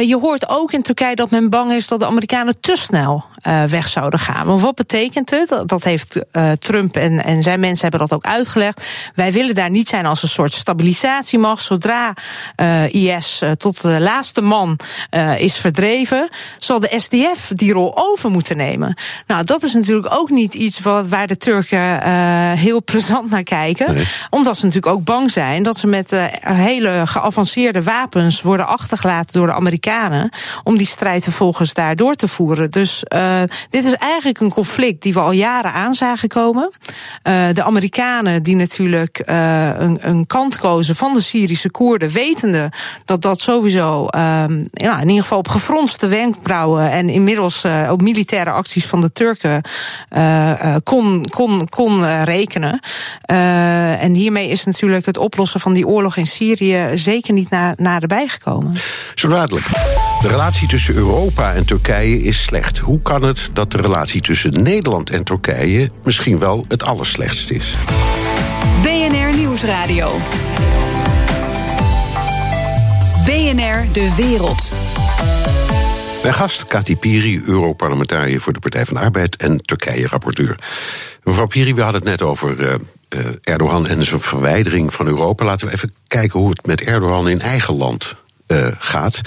je 0.00 0.18
hoort 0.20 0.48
ook 0.48 0.72
in 0.72 0.82
Turkije 0.82 1.14
dat 1.14 1.30
men 1.30 1.50
bang 1.50 1.72
is 1.72 1.88
dat 1.88 2.00
de 2.00 2.06
Amerikanen 2.06 2.60
te 2.60 2.76
snel 2.76 3.24
weg 3.68 3.88
zouden 3.88 4.18
gaan. 4.18 4.46
Want 4.46 4.60
wat 4.60 4.74
betekent 4.74 5.30
het? 5.30 5.62
Dat 5.66 5.84
heeft 5.84 6.20
Trump 6.58 6.96
en, 6.96 7.24
en 7.24 7.42
zijn 7.42 7.60
mensen 7.60 7.88
hebben 7.88 8.08
dat 8.08 8.18
ook 8.18 8.24
uitgelegd. 8.24 8.84
Wij 9.14 9.32
willen 9.32 9.54
daar 9.54 9.70
niet 9.70 9.88
zijn 9.88 10.06
als 10.06 10.22
een 10.22 10.28
soort 10.28 10.52
stabilisatiemacht. 10.52 11.62
Zodra 11.62 12.14
IS 12.88 13.42
tot 13.58 13.80
de 13.80 14.00
laatste 14.00 14.40
man 14.40 14.78
is 15.38 15.56
verdreven, 15.56 16.28
zal 16.58 16.80
de 16.80 16.92
SDF 16.96 17.50
die 17.54 17.72
rol 17.72 17.92
over 17.96 18.30
moeten 18.30 18.56
nemen. 18.56 18.98
Nou, 19.26 19.44
dat 19.44 19.62
is 19.62 19.72
natuurlijk 19.72 20.12
ook 20.14 20.30
niet 20.30 20.54
iets 20.54 20.80
wat, 20.80 21.08
waar 21.08 21.26
de 21.26 21.36
Turken 21.36 22.10
heel 22.58 22.80
present 22.80 23.30
naar 23.30 23.42
kijken. 23.42 23.94
Nee. 23.94 24.08
Omdat 24.30 24.56
ze 24.56 24.64
natuurlijk 24.64 24.94
ook 24.94 25.04
bang 25.04 25.30
zijn 25.30 25.62
dat 25.62 25.76
ze 25.76 25.86
met 25.86 26.10
hele 26.40 27.02
geavanceerde 27.04 27.82
wapens 27.82 28.42
worden 28.42 28.66
achtergelaten 28.66 29.32
door 29.32 29.46
de 29.46 29.52
Amerikanen. 29.52 30.30
Om 30.62 30.76
die 30.76 30.86
strijd 30.86 31.22
vervolgens 31.22 31.74
daar 31.74 31.96
door 31.96 32.14
te 32.14 32.28
voeren. 32.28 32.70
Dus 32.70 33.02
dit 33.70 33.84
is 33.84 33.94
eigenlijk 33.94 34.40
een 34.40 34.50
conflict 34.50 35.02
die 35.02 35.12
we 35.12 35.20
al 35.20 35.32
jaren 35.32 35.72
aan 35.72 35.94
zagen 35.94 36.28
komen. 36.28 36.70
de 37.52 37.62
Amerikanen 37.62 38.42
die 38.42 38.56
natuurlijk 38.56 39.22
een, 39.26 39.98
een 40.08 40.26
kant 40.26 40.58
kozen 40.58 40.96
van 40.96 41.14
de 41.14 41.20
Syrische 41.20 41.70
Koerden, 41.70 42.10
wetende 42.10 42.72
dat 43.04 43.22
dat 43.22 43.40
sowieso 43.40 44.02
um, 44.02 44.68
ja, 44.70 45.00
in 45.00 45.08
ieder 45.08 45.22
geval 45.22 45.38
op 45.38 45.48
gefronste 45.48 46.06
wenkbrauwen 46.06 46.90
en 46.90 47.08
inmiddels 47.08 47.64
op 47.90 48.02
militaire 48.02 48.50
acties 48.50 48.86
van 48.86 49.00
de 49.00 49.12
Turken 49.12 49.60
kon, 50.82 51.26
kon, 51.30 51.68
kon 51.68 52.24
rekenen. 52.24 52.80
en 54.00 54.12
hiermee 54.12 54.48
is 54.48 54.64
natuurlijk 54.64 55.06
het 55.06 55.18
oplossen 55.18 55.60
van 55.60 55.72
die 55.72 55.86
oorlog 55.86 56.16
in 56.16 56.26
Syrië 56.26 56.90
zeker 56.94 57.32
niet 57.32 57.50
na, 57.50 57.74
naderbij 57.76 58.28
gekomen. 58.28 58.74
Zo 59.14 59.28
dadelijk. 59.28 59.66
De 60.20 60.28
relatie 60.28 60.68
tussen 60.68 60.94
Europa 60.94 61.52
en 61.54 61.64
Turkije 61.64 62.22
is 62.22 62.42
slecht. 62.42 62.78
Hoe 62.78 63.02
kan 63.02 63.15
het 63.22 63.50
dat 63.52 63.70
de 63.70 63.78
relatie 63.78 64.20
tussen 64.20 64.62
Nederland 64.62 65.10
en 65.10 65.24
Turkije 65.24 65.90
misschien 66.04 66.38
wel 66.38 66.64
het 66.68 66.84
allerslechtst 66.84 67.50
is? 67.50 67.74
BNR 68.82 69.36
Nieuwsradio. 69.36 70.18
BNR 73.24 73.92
De 73.92 74.12
Wereld. 74.16 74.72
Mijn 76.22 76.34
gast, 76.34 76.66
Kati 76.66 76.96
Piri, 76.96 77.42
Europarlementariër 77.44 78.40
voor 78.40 78.52
de 78.52 78.58
Partij 78.58 78.86
van 78.86 78.96
de 78.96 79.02
Arbeid 79.02 79.36
en 79.36 79.62
Turkije-rapporteur. 79.62 80.58
Mevrouw 81.22 81.46
Piri, 81.46 81.74
we 81.74 81.82
hadden 81.82 82.00
het 82.00 82.10
net 82.10 82.22
over 82.22 82.60
uh, 82.60 82.74
uh, 83.08 83.26
Erdogan 83.42 83.86
en 83.86 84.04
zijn 84.04 84.20
verwijdering 84.20 84.94
van 84.94 85.06
Europa. 85.06 85.44
Laten 85.44 85.66
we 85.66 85.72
even 85.72 85.94
kijken 86.06 86.40
hoe 86.40 86.48
het 86.48 86.66
met 86.66 86.80
Erdogan 86.80 87.28
in 87.28 87.40
eigen 87.40 87.76
land 87.76 88.14
uh, 88.48 88.66
gaat. 88.78 89.20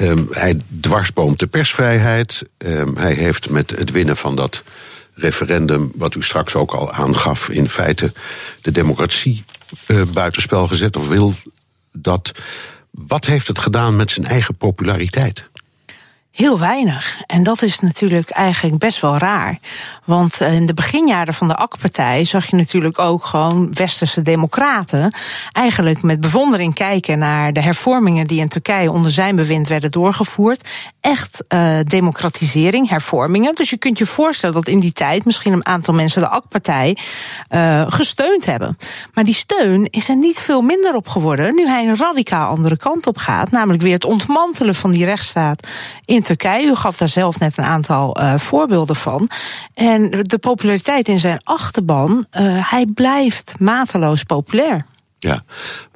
Um, 0.00 0.28
hij 0.30 0.56
dwarsboomt 0.80 1.38
de 1.38 1.46
persvrijheid. 1.46 2.42
Um, 2.58 2.96
hij 2.96 3.12
heeft 3.12 3.50
met 3.50 3.70
het 3.70 3.90
winnen 3.90 4.16
van 4.16 4.36
dat 4.36 4.62
referendum, 5.14 5.92
wat 5.96 6.14
u 6.14 6.22
straks 6.22 6.54
ook 6.54 6.72
al 6.72 6.92
aangaf, 6.92 7.48
in 7.48 7.68
feite 7.68 8.12
de 8.60 8.70
democratie 8.70 9.44
buitenspel 10.12 10.68
gezet. 10.68 10.96
Of 10.96 11.08
wil 11.08 11.34
dat 11.92 12.32
wat 12.90 13.26
heeft 13.26 13.46
het 13.46 13.58
gedaan 13.58 13.96
met 13.96 14.10
zijn 14.10 14.26
eigen 14.26 14.54
populariteit? 14.54 15.49
Heel 16.32 16.58
weinig. 16.58 17.20
En 17.26 17.42
dat 17.42 17.62
is 17.62 17.80
natuurlijk 17.80 18.30
eigenlijk 18.30 18.78
best 18.78 19.00
wel 19.00 19.18
raar. 19.18 19.58
Want 20.04 20.40
in 20.40 20.66
de 20.66 20.74
beginjaren 20.74 21.34
van 21.34 21.48
de 21.48 21.54
AK-partij 21.54 22.24
zag 22.24 22.46
je 22.46 22.56
natuurlijk 22.56 22.98
ook 22.98 23.24
gewoon 23.24 23.72
westerse 23.72 24.22
democraten 24.22 25.14
eigenlijk 25.52 26.02
met 26.02 26.20
bewondering 26.20 26.74
kijken 26.74 27.18
naar 27.18 27.52
de 27.52 27.60
hervormingen 27.60 28.26
die 28.26 28.40
in 28.40 28.48
Turkije 28.48 28.92
onder 28.92 29.10
zijn 29.10 29.36
bewind 29.36 29.68
werden 29.68 29.90
doorgevoerd. 29.90 30.68
Echt 31.00 31.44
uh, 31.48 31.78
democratisering, 31.84 32.88
hervormingen. 32.88 33.54
Dus 33.54 33.70
je 33.70 33.76
kunt 33.76 33.98
je 33.98 34.06
voorstellen 34.06 34.54
dat 34.54 34.68
in 34.68 34.80
die 34.80 34.92
tijd 34.92 35.24
misschien 35.24 35.52
een 35.52 35.66
aantal 35.66 35.94
mensen 35.94 36.22
de 36.22 36.28
AK-partij 36.28 36.96
uh, 37.50 37.84
gesteund 37.88 38.46
hebben. 38.46 38.78
Maar 39.14 39.24
die 39.24 39.34
steun 39.34 39.88
is 39.90 40.08
er 40.08 40.16
niet 40.16 40.38
veel 40.38 40.60
minder 40.60 40.94
op 40.94 41.08
geworden 41.08 41.54
nu 41.54 41.66
hij 41.66 41.86
een 41.86 41.96
radicaal 41.96 42.48
andere 42.48 42.76
kant 42.76 43.06
op 43.06 43.16
gaat. 43.16 43.50
Namelijk 43.50 43.82
weer 43.82 43.94
het 43.94 44.04
ontmantelen 44.04 44.74
van 44.74 44.90
die 44.90 45.04
rechtsstaat 45.04 45.66
in 46.04 46.19
Turkije. 46.22 46.66
U 46.66 46.74
gaf 46.74 46.96
daar 46.96 47.08
zelf 47.08 47.38
net 47.38 47.58
een 47.58 47.64
aantal 47.64 48.20
uh, 48.20 48.34
voorbeelden 48.34 48.96
van. 48.96 49.30
En 49.74 50.10
de 50.10 50.38
populariteit 50.38 51.08
in 51.08 51.18
zijn 51.18 51.40
achterban, 51.44 52.10
uh, 52.10 52.70
hij 52.70 52.86
blijft 52.86 53.54
mateloos 53.58 54.22
populair. 54.22 54.84
Ja, 55.22 55.42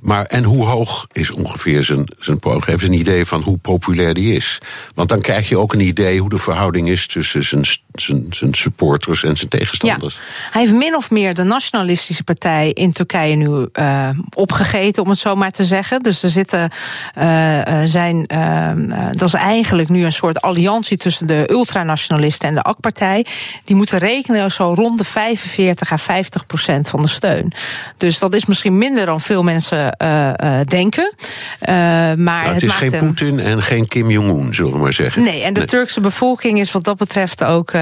maar 0.01 0.25
en 0.25 0.45
hoe 0.45 0.67
hoog 0.67 1.07
is 1.13 1.31
ongeveer 1.31 1.83
zijn, 1.83 2.09
zijn 2.19 2.39
Geef 2.43 2.67
eens 2.67 2.83
een 2.83 2.93
idee 2.93 3.27
van 3.27 3.43
hoe 3.43 3.57
populair 3.57 4.15
die 4.15 4.35
is. 4.35 4.59
Want 4.95 5.09
dan 5.09 5.21
krijg 5.21 5.49
je 5.49 5.59
ook 5.59 5.73
een 5.73 5.81
idee 5.81 6.21
hoe 6.21 6.29
de 6.29 6.39
verhouding 6.39 6.89
is 6.89 7.07
tussen 7.07 7.45
zijn, 7.45 7.65
zijn, 7.93 8.27
zijn 8.31 8.55
supporters 8.55 9.25
en 9.25 9.37
zijn 9.37 9.49
tegenstanders. 9.49 10.19
Hij 10.51 10.63
heeft 10.63 10.75
min 10.75 10.97
of 10.97 11.11
meer 11.11 11.35
de 11.35 11.43
nationalistische 11.43 12.25
partij 12.25 12.71
in 12.71 12.93
Turkije 12.93 13.37
nu 13.37 13.69
uh, 13.73 14.09
opgegeten, 14.35 15.03
om 15.03 15.09
het 15.09 15.19
zo 15.19 15.35
maar 15.35 15.51
te 15.51 15.65
zeggen. 15.65 16.03
Dus 16.03 16.23
er 16.23 16.31
zitten 16.31 16.71
uh, 17.19 17.61
zijn. 17.85 18.31
Uh, 18.33 19.11
dat 19.11 19.29
is 19.29 19.35
eigenlijk 19.35 19.89
nu 19.89 20.05
een 20.05 20.13
soort 20.13 20.41
alliantie 20.41 20.97
tussen 20.97 21.27
de 21.27 21.51
ultranationalisten 21.51 22.49
en 22.49 22.55
de 22.55 22.63
AK-partij. 22.63 23.27
Die 23.65 23.77
moeten 23.77 23.99
rekenen 23.99 24.51
zo 24.51 24.73
rond 24.75 24.99
de 24.99 25.05
45 25.05 25.93
à 25.93 25.97
50 25.97 26.47
procent 26.47 26.89
van 26.89 27.03
de 27.03 27.09
steun. 27.09 27.53
Dus 27.97 28.19
dat 28.19 28.35
is 28.35 28.47
misschien 28.47 28.79
minder 28.79 29.13
dan 29.15 29.23
veel 29.23 29.43
mensen 29.43 29.97
uh, 30.03 30.33
uh, 30.45 30.61
denken. 30.65 31.15
Uh, 31.17 31.69
maar 31.69 32.17
nou, 32.17 32.45
het, 32.45 32.55
het, 32.55 32.63
is 32.63 32.75
geen 32.75 32.99
Poetin 32.99 33.41
en 33.41 33.63
geen 33.63 33.89
Kim 33.89 34.11
Jong-un, 34.11 34.55
zullen 34.55 34.73
we 34.73 34.79
maar 34.79 34.93
zeggen. 34.93 35.23
Nee, 35.23 35.43
en 35.43 35.53
de 35.53 35.61
nee. 35.61 35.69
Turkse 35.69 36.01
bevolking 36.01 36.59
is 36.59 36.73
wat 36.73 36.85
dat 36.85 36.97
betreft 36.97 37.45
ook 37.45 37.73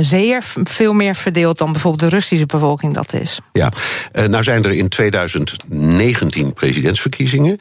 zeer 0.00 0.44
veel 0.64 0.92
meer 0.92 1.14
verdeeld 1.16 1.58
dan 1.58 1.72
bijvoorbeeld 1.72 2.10
de 2.10 2.16
Russische 2.16 2.46
bevolking 2.46 2.94
dat 2.94 3.12
is. 3.12 3.40
Ja, 3.52 3.72
nou 4.12 4.42
zijn 4.42 4.64
er 4.64 4.72
in 4.72 4.88
2019 4.88 6.52
presidentsverkiezingen. 6.52 7.60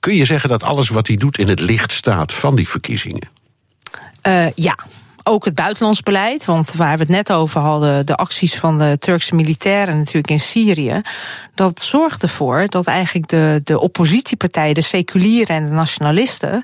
Kun 0.00 0.14
je 0.14 0.24
zeggen 0.24 0.48
dat 0.48 0.62
alles 0.62 0.88
wat 0.88 1.06
hij 1.06 1.16
doet 1.16 1.38
in 1.38 1.48
het 1.48 1.60
licht 1.60 1.92
staat 1.92 2.32
van 2.32 2.56
die 2.56 2.68
verkiezingen? 2.68 3.28
ja 4.54 4.76
ook 5.28 5.44
het 5.44 5.54
buitenlands 5.54 6.00
beleid, 6.00 6.44
want 6.44 6.72
waar 6.72 6.94
we 6.94 7.02
het 7.02 7.08
net 7.08 7.32
over 7.32 7.60
hadden, 7.60 8.06
de 8.06 8.14
acties 8.14 8.54
van 8.54 8.78
de 8.78 8.96
Turkse 8.98 9.34
militairen 9.34 9.96
natuurlijk 9.96 10.30
in 10.30 10.40
Syrië, 10.40 11.02
dat 11.54 11.80
zorgt 11.80 12.22
ervoor 12.22 12.66
dat 12.68 12.86
eigenlijk 12.86 13.28
de, 13.28 13.60
de 13.64 13.80
oppositiepartijen, 13.80 14.74
de 14.74 14.82
seculieren 14.82 15.56
en 15.56 15.64
de 15.64 15.70
nationalisten, 15.70 16.62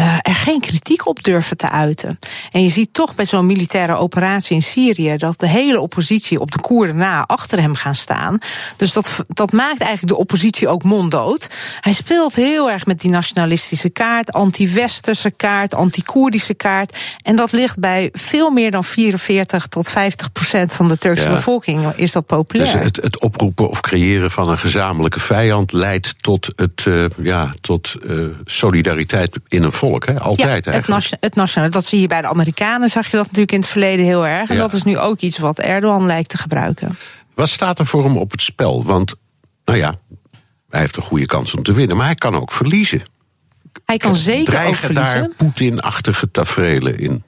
uh, 0.00 0.16
er 0.22 0.34
geen 0.34 0.60
kritiek 0.60 1.06
op 1.06 1.22
durven 1.22 1.56
te 1.56 1.70
uiten. 1.70 2.18
En 2.52 2.62
je 2.62 2.68
ziet 2.68 2.94
toch 2.94 3.14
bij 3.14 3.24
zo'n 3.24 3.46
militaire 3.46 3.94
operatie 3.94 4.56
in 4.56 4.62
Syrië 4.62 5.16
dat 5.16 5.40
de 5.40 5.48
hele 5.48 5.80
oppositie 5.80 6.40
op 6.40 6.50
de 6.50 6.60
Koerden 6.60 6.96
na 6.96 7.24
achter 7.26 7.60
hem 7.60 7.74
gaan 7.74 7.94
staan. 7.94 8.38
Dus 8.76 8.92
dat, 8.92 9.20
dat 9.28 9.52
maakt 9.52 9.80
eigenlijk 9.80 10.12
de 10.12 10.18
oppositie 10.18 10.68
ook 10.68 10.82
monddood. 10.82 11.48
Hij 11.80 11.92
speelt 11.92 12.34
heel 12.34 12.70
erg 12.70 12.86
met 12.86 13.00
die 13.00 13.10
nationalistische 13.10 13.90
kaart, 13.90 14.32
anti-westerse 14.32 15.30
kaart, 15.30 15.74
anti-Koerdische 15.74 16.54
kaart. 16.54 16.96
En 17.22 17.36
dat 17.36 17.52
ligt 17.52 17.78
bij 17.78 17.95
veel 18.12 18.50
meer 18.50 18.70
dan 18.70 18.84
44 18.84 19.66
tot 19.66 19.88
50 19.88 20.32
procent 20.32 20.72
van 20.72 20.88
de 20.88 20.98
Turkse 20.98 21.28
ja. 21.28 21.34
bevolking 21.34 21.92
is 21.94 22.12
dat 22.12 22.26
populair. 22.26 22.72
Dus 22.72 22.82
het, 22.82 22.96
het, 22.96 23.20
oproepen 23.20 23.68
of 23.68 23.80
creëren 23.80 24.30
van 24.30 24.48
een 24.48 24.58
gezamenlijke 24.58 25.20
vijand 25.20 25.72
leidt 25.72 26.14
tot, 26.22 26.52
het, 26.56 26.84
uh, 26.88 27.06
ja, 27.16 27.54
tot 27.60 27.94
uh, 28.04 28.26
solidariteit 28.44 29.38
in 29.48 29.62
een 29.62 29.72
volk. 29.72 30.06
Hè? 30.06 30.20
Altijd 30.20 30.64
ja, 30.64 30.72
eigenlijk. 30.72 31.16
Het, 31.20 31.72
dat 31.72 31.84
zie 31.84 32.00
je 32.00 32.06
bij 32.06 32.20
de 32.20 32.28
Amerikanen, 32.28 32.88
zag 32.88 33.04
je 33.04 33.16
dat 33.16 33.24
natuurlijk 33.24 33.52
in 33.52 33.60
het 33.60 33.68
verleden 33.68 34.04
heel 34.04 34.26
erg. 34.26 34.50
En 34.50 34.56
ja. 34.56 34.62
dat 34.62 34.72
is 34.72 34.82
nu 34.82 34.98
ook 34.98 35.20
iets 35.20 35.38
wat 35.38 35.58
Erdogan 35.58 36.06
lijkt 36.06 36.28
te 36.28 36.36
gebruiken. 36.38 36.98
Wat 37.34 37.48
staat 37.48 37.78
er 37.78 37.86
voor 37.86 38.04
hem 38.04 38.16
op 38.16 38.30
het 38.30 38.42
spel? 38.42 38.84
Want, 38.84 39.14
nou 39.64 39.78
ja, 39.78 39.94
hij 40.70 40.80
heeft 40.80 40.96
een 40.96 41.02
goede 41.02 41.26
kans 41.26 41.54
om 41.54 41.62
te 41.62 41.72
winnen, 41.72 41.96
maar 41.96 42.06
hij 42.06 42.14
kan 42.14 42.34
ook 42.34 42.52
verliezen. 42.52 43.02
Hij 43.84 43.96
kan 43.96 44.16
zeker 44.16 44.44
Dreigen 44.44 44.72
ook 44.72 44.78
verliezen. 44.78 45.20
daar 45.20 45.30
Poetin-achtige 45.36 46.30
tafereelen 46.30 46.98
in 46.98 47.22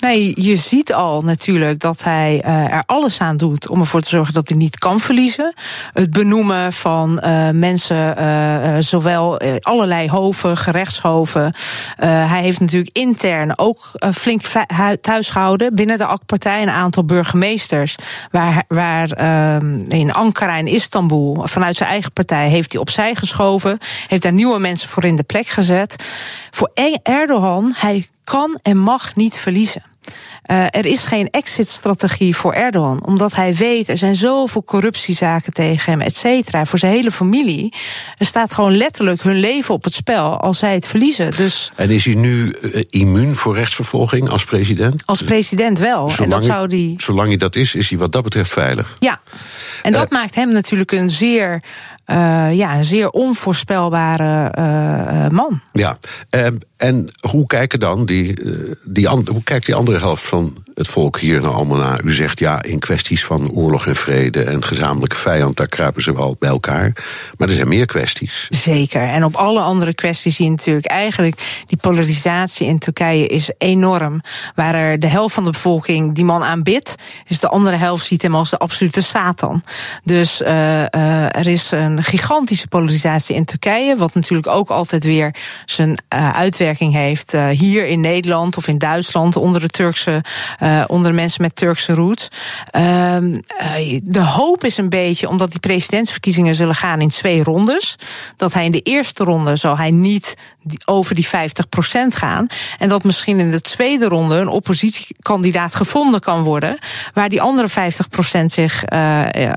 Nee, 0.00 0.32
je 0.42 0.56
ziet 0.56 0.92
al 0.92 1.20
natuurlijk 1.20 1.80
dat 1.80 2.04
hij 2.04 2.42
uh, 2.44 2.72
er 2.74 2.82
alles 2.86 3.20
aan 3.20 3.36
doet 3.36 3.68
om 3.68 3.80
ervoor 3.80 4.00
te 4.00 4.08
zorgen 4.08 4.34
dat 4.34 4.48
hij 4.48 4.56
niet 4.56 4.78
kan 4.78 4.98
verliezen. 4.98 5.54
Het 5.92 6.10
benoemen 6.10 6.72
van 6.72 7.20
uh, 7.24 7.50
mensen, 7.50 8.18
uh, 8.18 8.76
zowel 8.78 9.40
allerlei 9.60 10.08
hoven, 10.08 10.56
gerechtshoven. 10.56 11.54
hij 11.96 12.42
heeft 12.42 12.60
natuurlijk 12.60 12.96
intern 12.96 13.58
ook 13.58 13.90
flink 14.14 14.42
thuis 15.00 15.30
gehouden 15.30 15.74
binnen 15.74 15.98
de 15.98 16.04
AK-partij. 16.04 16.62
Een 16.62 16.70
aantal 16.70 17.04
burgemeesters, 17.04 17.96
waar, 18.30 18.64
waar 18.68 19.10
ehm, 19.10 19.80
in 19.88 20.12
Ankara 20.12 20.56
en 20.56 20.66
Istanbul, 20.66 21.42
vanuit 21.44 21.76
zijn 21.76 21.90
eigen 21.90 22.12
partij, 22.12 22.48
heeft 22.48 22.72
hij 22.72 22.80
opzij 22.80 23.14
geschoven. 23.14 23.78
Heeft 24.08 24.22
daar 24.22 24.32
nieuwe 24.32 24.58
mensen 24.58 24.88
voor 24.88 25.04
in 25.04 25.16
de 25.16 25.22
plek 25.22 25.46
gezet. 25.46 26.04
Voor 26.50 26.70
e- 26.74 26.98
Erdogan, 27.02 27.72
hij 27.76 28.08
kan 28.24 28.58
en 28.62 28.78
mag 28.78 29.16
niet 29.16 29.36
verliezen. 29.36 29.82
Uh, 30.50 30.64
er 30.64 30.86
is 30.86 31.06
geen 31.06 31.30
exit-strategie 31.30 32.36
voor 32.36 32.52
Erdogan, 32.52 33.06
omdat 33.06 33.34
hij 33.34 33.54
weet 33.54 33.88
er 33.88 33.96
zijn 33.96 34.14
zoveel 34.14 34.64
corruptiezaken 34.64 35.52
tegen 35.52 35.92
hem, 35.92 36.00
et 36.00 36.14
cetera. 36.14 36.64
Voor 36.64 36.78
zijn 36.78 36.92
hele 36.92 37.10
familie. 37.10 37.74
Er 38.18 38.26
staat 38.26 38.54
gewoon 38.54 38.76
letterlijk 38.76 39.22
hun 39.22 39.36
leven 39.36 39.74
op 39.74 39.84
het 39.84 39.94
spel 39.94 40.40
als 40.40 40.58
zij 40.58 40.74
het 40.74 40.86
verliezen. 40.86 41.36
Dus 41.36 41.72
en 41.76 41.90
is 41.90 42.04
hij 42.04 42.14
nu 42.14 42.56
uh, 42.60 42.82
immuun 42.88 43.36
voor 43.36 43.54
rechtsvervolging 43.54 44.28
als 44.28 44.44
president? 44.44 45.06
Als 45.06 45.22
president 45.22 45.78
wel. 45.78 46.10
Zolang, 46.10 46.32
en 46.32 46.38
dat 46.38 46.44
zou 46.44 46.66
die... 46.66 47.02
zolang 47.02 47.28
hij 47.28 47.36
dat 47.36 47.56
is, 47.56 47.74
is 47.74 47.90
hij 47.90 47.98
wat 47.98 48.12
dat 48.12 48.22
betreft 48.22 48.50
veilig. 48.50 48.96
Ja, 48.98 49.20
en 49.82 49.92
dat 49.92 50.04
uh, 50.04 50.10
maakt 50.10 50.34
hem 50.34 50.52
natuurlijk 50.52 50.92
een 50.92 51.10
zeer 51.10 51.62
ja, 52.52 52.76
een 52.76 52.84
zeer 52.84 53.10
onvoorspelbare 53.10 55.30
man. 55.30 55.62
Ja, 55.72 55.98
en, 56.80 57.08
hoe 57.28 57.46
kijken 57.46 57.80
dan 57.80 58.04
die, 58.04 58.38
die, 58.84 59.08
hoe 59.08 59.42
kijkt 59.44 59.66
die 59.66 59.74
andere 59.74 59.98
helft 59.98 60.24
van 60.24 60.64
het 60.74 60.88
volk 60.88 61.18
hier 61.18 61.40
nou 61.40 61.54
allemaal 61.54 61.78
naar? 61.78 62.02
U 62.04 62.12
zegt 62.12 62.38
ja, 62.38 62.62
in 62.62 62.78
kwesties 62.78 63.24
van 63.24 63.52
oorlog 63.52 63.86
en 63.86 63.96
vrede 63.96 64.42
en 64.42 64.64
gezamenlijke 64.64 65.16
vijand, 65.16 65.56
daar 65.56 65.66
kruipen 65.66 66.02
ze 66.02 66.12
wel 66.12 66.36
bij 66.38 66.48
elkaar. 66.48 66.92
Maar 67.36 67.48
er 67.48 67.54
zijn 67.54 67.68
meer 67.68 67.86
kwesties. 67.86 68.46
Zeker. 68.50 69.02
En 69.02 69.24
op 69.24 69.34
alle 69.34 69.60
andere 69.60 69.94
kwesties 69.94 70.36
zie 70.36 70.44
je 70.44 70.50
natuurlijk 70.50 70.86
eigenlijk 70.86 71.64
die 71.66 71.78
polarisatie 71.78 72.66
in 72.66 72.78
Turkije 72.78 73.26
is 73.26 73.50
enorm. 73.58 74.22
Waar 74.54 74.74
er 74.74 74.98
de 74.98 75.06
helft 75.06 75.34
van 75.34 75.44
de 75.44 75.50
bevolking 75.50 76.14
die 76.14 76.24
man 76.24 76.42
aanbidt, 76.42 76.94
is 77.26 77.40
de 77.40 77.48
andere 77.48 77.76
helft 77.76 78.06
ziet 78.06 78.22
hem 78.22 78.34
als 78.34 78.50
de 78.50 78.58
absolute 78.58 79.02
Satan. 79.02 79.62
Dus 80.04 80.40
uh, 80.40 80.94
er 81.36 81.46
is 81.46 81.70
een 81.70 82.04
gigantische 82.04 82.68
polarisatie 82.68 83.36
in 83.36 83.44
Turkije, 83.44 83.96
wat 83.96 84.14
natuurlijk 84.14 84.48
ook 84.48 84.70
altijd 84.70 85.04
weer 85.04 85.34
zijn 85.64 85.90
uh, 86.14 86.30
uitwerking 86.30 86.68
heeft 86.78 87.34
uh, 87.34 87.48
hier 87.48 87.86
in 87.86 88.00
Nederland 88.00 88.56
of 88.56 88.68
in 88.68 88.78
Duitsland 88.78 89.36
onder 89.36 89.60
de 89.60 89.68
Turkse, 89.68 90.24
uh, 90.62 90.84
onder 90.86 91.10
de 91.10 91.16
mensen 91.16 91.42
met 91.42 91.56
Turkse 91.56 91.94
roots. 91.94 92.28
de 94.02 94.22
hoop 94.22 94.64
is 94.64 94.76
een 94.76 94.88
beetje, 94.88 95.28
omdat 95.28 95.50
die 95.50 95.60
presidentsverkiezingen 95.60 96.54
zullen 96.54 96.74
gaan 96.74 97.00
in 97.00 97.08
twee 97.08 97.42
rondes, 97.42 97.96
dat 98.36 98.54
hij 98.54 98.64
in 98.64 98.72
de 98.72 98.80
eerste 98.80 99.24
ronde 99.24 99.56
zal 99.56 99.76
hij 99.76 99.90
niet 99.90 100.34
over 100.84 101.14
die 101.14 101.26
50% 101.26 101.30
gaan. 102.08 102.46
En 102.78 102.88
dat 102.88 103.04
misschien 103.04 103.38
in 103.38 103.50
de 103.50 103.60
tweede 103.60 104.08
ronde 104.08 104.36
een 104.36 104.48
oppositiekandidaat 104.48 105.74
gevonden 105.74 106.20
kan 106.20 106.42
worden, 106.42 106.78
waar 107.14 107.28
die 107.28 107.42
andere 107.42 107.68
50% 107.68 108.44
zich 108.44 108.84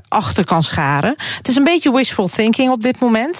achter 0.07 0.45
kan 0.45 0.63
scharen. 0.63 1.15
Het 1.37 1.47
is 1.47 1.55
een 1.55 1.63
beetje 1.63 1.91
wishful 1.91 2.27
thinking 2.27 2.71
op 2.71 2.83
dit 2.83 2.99
moment. 2.99 3.39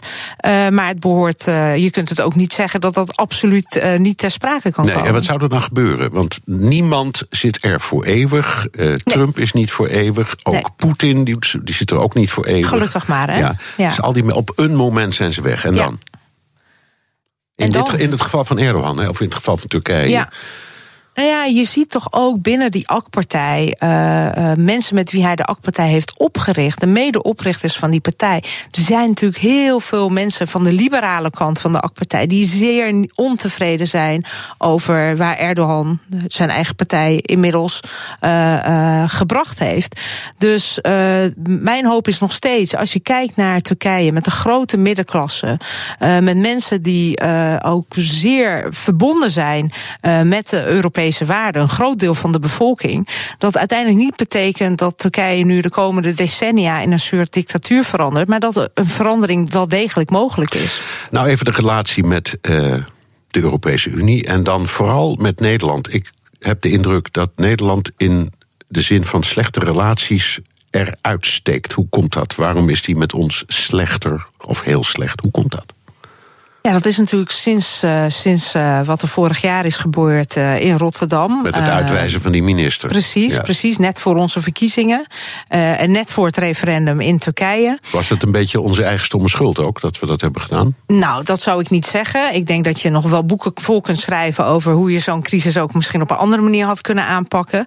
Maar 0.70 0.88
het 0.88 1.00
behoort, 1.00 1.44
je 1.76 1.90
kunt 1.92 2.10
het 2.10 2.22
ook 2.22 2.36
niet 2.36 2.54
zeggen 2.54 2.82
dat 2.82 2.94
dat 2.94 3.18
absoluut 3.18 3.63
uh, 3.76 3.96
niet 3.96 4.18
ter 4.18 4.32
sprake 4.32 4.72
kan 4.72 4.86
nee, 4.86 4.94
komen. 4.94 5.08
En 5.08 5.14
wat 5.14 5.26
zou 5.26 5.44
er 5.44 5.50
dan 5.50 5.62
gebeuren? 5.62 6.12
Want 6.12 6.40
niemand 6.46 7.24
zit 7.30 7.64
er 7.64 7.82
voor 7.82 8.04
eeuwig. 8.04 8.68
Nee. 8.72 8.98
Trump 8.98 9.40
is 9.40 9.54
niet 9.54 9.72
voor 9.72 9.88
eeuwig. 9.88 10.36
Ook 10.44 10.54
nee. 10.54 10.64
Poetin, 10.76 11.24
die, 11.24 11.38
die, 11.64 11.76
zit 11.76 11.92
er 11.92 12.00
ook 12.00 12.14
niet 12.14 12.32
voor 12.32 12.46
eeuwig. 12.46 12.70
Gelukkig 12.70 13.08
maar, 13.08 13.30
hè? 13.30 13.40
Ja. 13.40 13.56
ja. 13.78 13.90
Dus 13.90 14.02
al 14.02 14.14
die, 14.14 14.36
op 14.36 14.52
een 14.56 14.76
moment 14.76 15.16
zijn 15.16 15.34
ze 15.34 15.42
weg. 15.42 15.66
En 15.66 15.76
ja. 15.76 15.84
dan? 15.84 16.00
In, 17.56 17.66
en 17.66 17.72
dan? 17.72 17.84
Dit, 17.84 18.00
in 18.00 18.12
het 18.12 18.22
geval 18.22 18.46
van 18.46 18.60
Erdogan, 18.60 18.98
hè, 18.98 19.08
of 19.08 19.20
in 19.20 19.26
het 19.26 19.36
geval 19.36 19.58
van 19.58 19.68
Turkije. 19.68 20.10
Ja. 20.10 20.30
Nou 21.14 21.28
ja, 21.28 21.44
je 21.44 21.64
ziet 21.64 21.90
toch 21.90 22.08
ook 22.10 22.42
binnen 22.42 22.72
die 22.72 22.88
AK-partij 22.88 23.78
uh, 23.84 24.26
uh, 24.38 24.54
mensen 24.54 24.96
met 24.96 25.12
wie 25.12 25.24
hij 25.24 25.36
de 25.36 25.46
AK-partij 25.46 25.88
heeft 25.88 26.14
opgericht, 26.18 26.80
de 26.80 26.86
medeoprichters 26.86 27.78
van 27.78 27.92
die 27.92 28.00
partij. 28.00 28.44
Er 28.72 28.82
zijn 28.82 29.08
natuurlijk 29.08 29.42
heel 29.42 29.80
veel 29.80 30.10
mensen 30.10 30.48
van 30.48 30.64
de 30.64 30.74
liberale 30.74 31.30
kant 31.30 31.60
van 31.60 31.72
de 31.72 31.80
AK-partij 31.80 32.28
die 32.28 32.46
zeer 32.46 33.08
ontevreden 33.16 33.88
zijn 33.88 34.26
over 34.58 35.18
waar 35.18 35.38
Erdogan 35.38 36.00
zijn 36.28 36.50
eigen 36.50 36.76
partij 36.76 37.20
inmiddels 37.22 37.80
uh, 38.22 39.04
gebracht 39.08 39.60
heeft. 39.60 40.02
Dus 40.38 40.80
mijn 41.44 41.86
hoop 41.86 42.08
is 42.08 42.20
nog 42.20 42.32
steeds, 42.32 42.76
als 42.76 42.94
je 42.94 43.00
kijkt 43.00 43.36
naar 43.36 43.60
Turkije 43.60 44.12
met 44.12 44.26
een 44.26 44.32
grote 44.32 44.78
middenklasse, 44.78 45.60
met 46.00 46.38
mensen 46.38 46.82
die 46.82 47.22
ook 47.62 47.86
zeer 47.96 48.68
verbonden 48.70 49.32
zijn 49.32 49.72
met 50.24 50.50
de 50.50 50.64
Europese 50.66 51.02
Europese 51.04 51.34
waarden, 51.34 51.62
een 51.62 51.70
groot 51.70 52.00
deel 52.00 52.14
van 52.14 52.32
de 52.32 52.40
bevolking, 52.40 53.10
dat 53.38 53.58
uiteindelijk 53.58 54.00
niet 54.00 54.16
betekent 54.16 54.78
dat 54.78 54.98
Turkije 54.98 55.46
nu 55.46 55.62
de 55.62 55.70
komende 55.70 56.14
decennia 56.14 56.80
in 56.80 56.92
een 56.92 57.00
soort 57.00 57.34
dictatuur 57.34 57.84
verandert, 57.84 58.28
maar 58.28 58.40
dat 58.40 58.70
een 58.74 58.88
verandering 58.88 59.52
wel 59.52 59.68
degelijk 59.68 60.10
mogelijk 60.10 60.54
is. 60.54 60.82
Nou, 61.12 61.28
even 61.28 61.46
de 61.46 61.52
relatie 61.52 62.04
met 62.04 62.38
uh, 62.42 62.76
de 63.28 63.42
Europese 63.42 63.90
Unie 63.90 64.26
en 64.26 64.44
dan 64.44 64.68
vooral 64.68 65.16
met 65.16 65.40
Nederland. 65.40 65.94
Ik 65.94 66.12
heb 66.40 66.62
de 66.62 66.72
indruk 66.72 67.14
dat 67.14 67.30
Nederland 67.36 67.92
in 67.98 68.32
de 68.68 68.82
zin 68.82 69.06
van 69.06 69.24
slechte 69.24 69.60
relaties 69.60 70.40
eruit 70.70 71.26
steekt. 71.26 71.74
Hoe 71.74 71.88
komt 71.90 72.14
dat? 72.14 72.36
Waarom 72.36 72.70
is 72.70 72.82
die 72.82 72.96
met 72.96 73.14
ons 73.14 73.44
slechter 73.48 74.26
of 74.38 74.62
heel 74.62 74.84
slecht? 74.84 75.20
Hoe 75.22 75.32
komt 75.32 75.52
dat? 75.52 75.73
Ja, 76.68 76.72
dat 76.72 76.86
is 76.86 76.98
natuurlijk 76.98 77.32
sinds, 77.32 77.84
uh, 77.84 78.04
sinds 78.08 78.56
uh, 78.56 78.86
wat 78.86 79.02
er 79.02 79.08
vorig 79.08 79.42
jaar 79.42 79.66
is 79.66 79.78
gebeurd 79.78 80.36
uh, 80.36 80.60
in 80.60 80.78
Rotterdam. 80.78 81.42
Met 81.42 81.56
het 81.56 81.68
uitwijzen 81.68 82.22
van 82.22 82.32
die 82.32 82.44
minister. 82.44 82.90
Precies, 82.90 83.34
ja. 83.34 83.42
precies. 83.42 83.78
Net 83.78 84.00
voor 84.00 84.16
onze 84.16 84.42
verkiezingen. 84.42 85.08
en 85.48 85.92
net 85.92 86.12
voor 86.12 86.26
het 86.26 86.38
referendum 86.38 87.02
in 87.02 87.20
Turkije. 87.20 87.80
Was 87.92 88.10
het 88.10 88.24
een 88.24 88.32
beetje 88.32 88.62
onze 88.62 88.84
eigen 88.84 89.06
stomme 89.06 89.30
schuld 89.30 89.60
ook 89.60 89.82
dat 89.82 90.00
we 90.00 90.06
dat 90.06 90.22
hebben 90.22 90.42
gedaan? 90.42 90.76
Nou, 90.88 91.24
dat 91.24 91.42
zou 91.42 91.60
ik 91.60 91.70
niet 91.70 91.86
zeggen. 91.86 92.34
Ik 92.34 92.48
denk 92.48 92.64
dat 92.64 92.82
je 92.82 92.90
nog 92.90 93.10
wel 93.10 93.26
boeken 93.26 93.52
vol 93.56 93.82
kunt 93.82 94.00
schrijven 94.00 94.46
over 94.46 94.74
hoe 94.74 94.92
je 94.92 95.00
zo'n 95.00 95.22
crisis 95.22 95.58
ook 95.58 95.74
misschien 95.74 96.02
op 96.02 96.12
een 96.12 96.18
andere 96.18 96.42
manier 96.42 96.66
had 96.66 96.82
kunnen 96.82 97.06
aanpakken. 97.06 97.66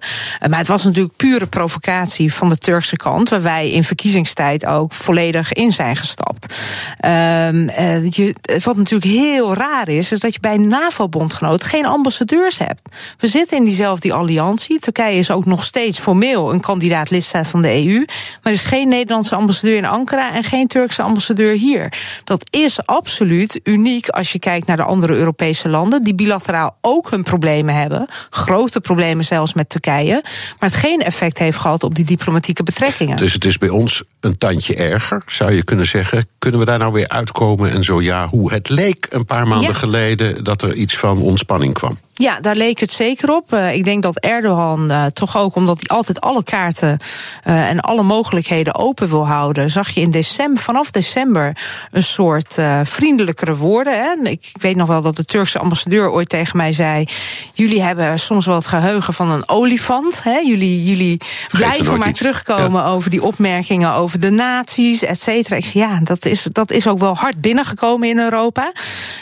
maar 0.49 0.59
het 0.59 0.67
was 0.67 0.83
natuurlijk 0.83 1.15
pure 1.15 1.47
provocatie 1.47 2.33
van 2.33 2.49
de 2.49 2.57
Turkse 2.57 2.95
kant, 2.95 3.29
waar 3.29 3.41
wij 3.41 3.71
in 3.71 3.83
verkiezingstijd 3.83 4.65
ook 4.65 4.93
volledig 4.93 5.53
in 5.53 5.71
zijn 5.71 5.95
gestapt. 5.95 6.55
Ehm, 6.99 7.69
je, 8.09 8.35
wat 8.63 8.86
natuurlijk 8.91 9.27
heel 9.27 9.53
raar 9.53 9.87
is, 9.87 10.11
is 10.11 10.19
dat 10.19 10.33
je 10.33 10.39
bij 10.39 10.57
NAVO-bondgenoot 10.57 11.63
geen 11.63 11.85
ambassadeurs 11.85 12.57
hebt. 12.57 12.81
We 13.17 13.27
zitten 13.27 13.57
in 13.57 13.63
diezelfde 13.63 14.13
alliantie. 14.13 14.79
Turkije 14.79 15.17
is 15.17 15.31
ook 15.31 15.45
nog 15.45 15.63
steeds 15.63 15.99
formeel 15.99 16.53
een 16.53 16.61
kandidaat 16.61 17.09
lidstaat 17.09 17.47
van 17.47 17.61
de 17.61 17.85
EU. 17.85 17.97
Maar 17.97 18.07
er 18.41 18.51
is 18.51 18.65
geen 18.65 18.87
Nederlandse 18.87 19.35
ambassadeur 19.35 19.77
in 19.77 19.85
Ankara 19.85 20.33
en 20.33 20.43
geen 20.43 20.67
Turkse 20.67 21.01
ambassadeur 21.01 21.53
hier. 21.53 21.93
Dat 22.23 22.47
is 22.49 22.85
absoluut 22.85 23.59
uniek 23.63 24.09
als 24.09 24.31
je 24.31 24.39
kijkt 24.39 24.67
naar 24.67 24.77
de 24.77 24.83
andere 24.83 25.15
Europese 25.15 25.69
landen, 25.69 26.03
die 26.03 26.15
bilateraal 26.15 26.77
ook 26.81 27.09
hun 27.11 27.23
problemen 27.23 27.75
hebben. 27.75 28.07
Grote 28.29 28.79
problemen 28.79 29.23
zelfs 29.23 29.53
met 29.53 29.69
Turkije. 29.69 30.21
Maar 30.59 30.69
het 30.69 30.79
geen 30.79 31.01
effect 31.01 31.37
heeft 31.37 31.57
gehad 31.57 31.83
op 31.83 31.95
die 31.95 32.05
diplomatieke 32.05 32.63
betrekkingen. 32.63 33.17
Dus 33.17 33.33
het 33.33 33.45
is 33.45 33.57
bij 33.57 33.69
ons 33.69 34.03
een 34.19 34.37
tandje 34.37 34.75
erger, 34.75 35.21
zou 35.25 35.53
je 35.53 35.63
kunnen 35.63 35.87
zeggen. 35.87 36.25
Kunnen 36.39 36.59
we 36.59 36.65
daar 36.65 36.79
nou 36.79 36.93
weer 36.93 37.07
uitkomen 37.07 37.71
en 37.71 37.83
zo 37.83 38.01
ja, 38.01 38.27
hoe 38.27 38.51
het 38.51 38.69
leek 38.77 39.07
een 39.09 39.25
paar 39.25 39.47
maanden 39.47 39.67
ja. 39.67 39.73
geleden 39.73 40.43
dat 40.43 40.61
er 40.61 40.73
iets 40.73 40.97
van 40.97 41.21
ontspanning 41.21 41.73
kwam. 41.73 41.99
Ja, 42.19 42.39
daar 42.39 42.55
leek 42.55 42.79
het 42.79 42.91
zeker 42.91 43.35
op. 43.35 43.53
Uh, 43.53 43.73
ik 43.73 43.83
denk 43.83 44.03
dat 44.03 44.19
Erdogan 44.19 44.91
uh, 44.91 45.05
toch 45.05 45.37
ook, 45.37 45.55
omdat 45.55 45.77
hij 45.79 45.97
altijd 45.97 46.21
alle 46.21 46.43
kaarten 46.43 46.99
uh, 47.47 47.69
en 47.69 47.79
alle 47.79 48.03
mogelijkheden 48.03 48.75
open 48.75 49.09
wil 49.09 49.27
houden, 49.27 49.71
zag 49.71 49.89
je 49.89 50.01
in 50.01 50.11
december, 50.11 50.63
vanaf 50.63 50.91
december 50.91 51.57
een 51.91 52.03
soort 52.03 52.57
vriendelijkere 52.83 53.55
woorden. 53.55 53.93
Hè. 53.93 54.29
Ik, 54.29 54.49
ik 54.53 54.61
weet 54.61 54.75
nog 54.75 54.87
wel 54.87 55.01
dat 55.01 55.15
de 55.15 55.25
Turkse 55.25 55.59
ambassadeur 55.59 56.09
ooit 56.11 56.29
tegen 56.29 56.57
mij 56.57 56.71
zei: 56.71 57.07
Jullie 57.53 57.81
hebben 57.81 58.19
soms 58.19 58.45
wel 58.45 58.55
het 58.55 58.65
geheugen 58.65 59.13
van 59.13 59.31
een 59.31 59.49
olifant. 59.49 60.23
Hè. 60.23 60.37
Jullie, 60.37 60.83
jullie 60.83 61.21
blijven 61.51 61.97
maar 61.97 62.09
iets. 62.09 62.19
terugkomen 62.19 62.81
ja. 62.81 62.87
over 62.87 63.09
die 63.09 63.23
opmerkingen 63.23 63.93
over 63.93 64.19
de 64.19 64.29
nazi's, 64.29 65.03
et 65.03 65.21
cetera. 65.21 65.55
Ik 65.55 65.65
zei: 65.65 65.83
Ja, 65.83 65.99
dat 66.03 66.25
is, 66.25 66.43
dat 66.43 66.71
is 66.71 66.87
ook 66.87 66.99
wel 66.99 67.15
hard 67.15 67.41
binnengekomen 67.41 68.09
in 68.09 68.19
Europa. 68.19 68.71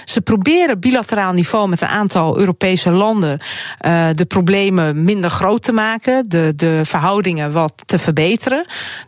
Ze 0.06 0.22
proberen 0.22 0.80
bilateraal 0.80 1.34
niveau 1.34 1.70
met 1.70 1.82
een 1.82 1.88
aantal 1.88 2.38
Europese 2.38 2.85
landen 2.94 3.40
uh, 3.86 4.08
de 4.14 4.26
problemen 4.26 5.04
minder 5.04 5.30
groot 5.30 5.64
te 5.64 5.72
maken, 5.72 6.30
de, 6.30 6.54
de 6.56 6.82
verhoudingen 6.84 7.52
wat 7.52 7.74
te 7.86 8.00
verbeteren. 8.00 8.66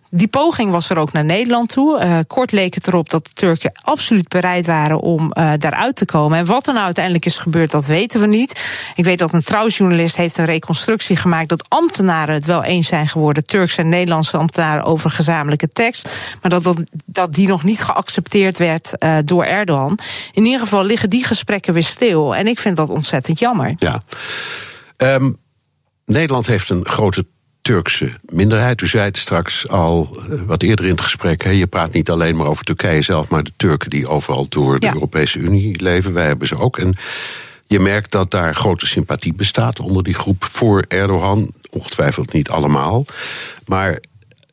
Die 0.09 0.27
poging 0.27 0.71
was 0.71 0.89
er 0.89 0.97
ook 0.97 1.11
naar 1.11 1.25
Nederland 1.25 1.69
toe. 1.69 2.03
Uh, 2.03 2.19
kort 2.27 2.51
leek 2.51 2.73
het 2.73 2.87
erop 2.87 3.09
dat 3.09 3.25
de 3.25 3.31
Turken 3.33 3.71
absoluut 3.81 4.27
bereid 4.27 4.65
waren 4.65 4.99
om 4.99 5.21
uh, 5.37 5.53
daaruit 5.57 5.95
te 5.95 6.05
komen. 6.05 6.37
En 6.37 6.45
wat 6.45 6.67
er 6.67 6.73
nou 6.73 6.85
uiteindelijk 6.85 7.25
is 7.25 7.37
gebeurd, 7.37 7.71
dat 7.71 7.85
weten 7.85 8.19
we 8.19 8.27
niet. 8.27 8.65
Ik 8.95 9.03
weet 9.03 9.19
dat 9.19 9.33
een 9.33 9.43
trouwjournalist 9.43 10.15
heeft 10.15 10.37
een 10.37 10.45
reconstructie 10.45 11.15
gemaakt 11.15 11.49
dat 11.49 11.69
ambtenaren 11.69 12.33
het 12.33 12.45
wel 12.45 12.63
eens 12.63 12.87
zijn 12.87 13.07
geworden, 13.07 13.45
Turkse 13.45 13.81
en 13.81 13.89
Nederlandse 13.89 14.37
ambtenaren, 14.37 14.83
over 14.83 15.09
gezamenlijke 15.09 15.67
tekst. 15.67 16.09
Maar 16.41 16.51
dat, 16.61 16.83
dat, 17.05 17.33
die 17.33 17.47
nog 17.47 17.63
niet 17.63 17.81
geaccepteerd 17.81 18.57
werd 18.57 18.93
uh, 18.99 19.17
door 19.25 19.43
Erdogan. 19.43 19.99
In 20.31 20.45
ieder 20.45 20.59
geval 20.59 20.83
liggen 20.83 21.09
die 21.09 21.23
gesprekken 21.23 21.73
weer 21.73 21.83
stil. 21.83 22.35
En 22.35 22.47
ik 22.47 22.59
vind 22.59 22.75
dat 22.75 22.89
ontzettend 22.89 23.39
jammer. 23.39 23.73
Ja. 23.77 24.01
Um, 24.97 25.37
Nederland 26.05 26.47
heeft 26.47 26.69
een 26.69 26.85
grote 26.85 27.25
Turkse 27.67 28.11
minderheid. 28.29 28.81
U 28.81 28.87
zei 28.87 29.05
het 29.05 29.17
straks 29.17 29.69
al 29.69 30.17
eh, 30.19 30.41
wat 30.45 30.61
eerder 30.61 30.85
in 30.85 30.91
het 30.91 31.01
gesprek. 31.01 31.43
Hè, 31.43 31.49
je 31.49 31.67
praat 31.67 31.93
niet 31.93 32.09
alleen 32.09 32.35
maar 32.35 32.47
over 32.47 32.65
Turkije 32.65 33.01
zelf, 33.01 33.29
maar 33.29 33.43
de 33.43 33.51
Turken 33.55 33.89
die 33.89 34.07
overal 34.07 34.45
door 34.49 34.79
de 34.79 34.85
ja. 34.85 34.93
Europese 34.93 35.39
Unie 35.39 35.81
leven. 35.81 36.13
Wij 36.13 36.25
hebben 36.25 36.47
ze 36.47 36.57
ook. 36.57 36.77
En 36.77 36.95
je 37.65 37.79
merkt 37.79 38.11
dat 38.11 38.31
daar 38.31 38.55
grote 38.55 38.85
sympathie 38.85 39.33
bestaat 39.33 39.79
onder 39.79 40.03
die 40.03 40.13
groep 40.13 40.43
voor 40.43 40.85
Erdogan. 40.87 41.51
Ongetwijfeld 41.69 42.33
niet 42.33 42.49
allemaal. 42.49 43.05
Maar 43.65 43.99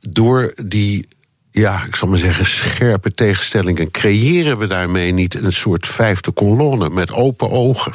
door 0.00 0.54
die 0.64 1.06
ja, 1.50 1.84
ik 1.86 1.96
zal 1.96 2.08
maar 2.08 2.18
zeggen, 2.18 2.46
scherpe 2.46 3.14
tegenstellingen. 3.14 3.90
creëren 3.90 4.58
we 4.58 4.66
daarmee 4.66 5.12
niet 5.12 5.34
een 5.34 5.52
soort 5.52 5.86
vijfde 5.86 6.30
kolonne 6.30 6.88
met 6.88 7.12
open 7.12 7.50
ogen? 7.50 7.92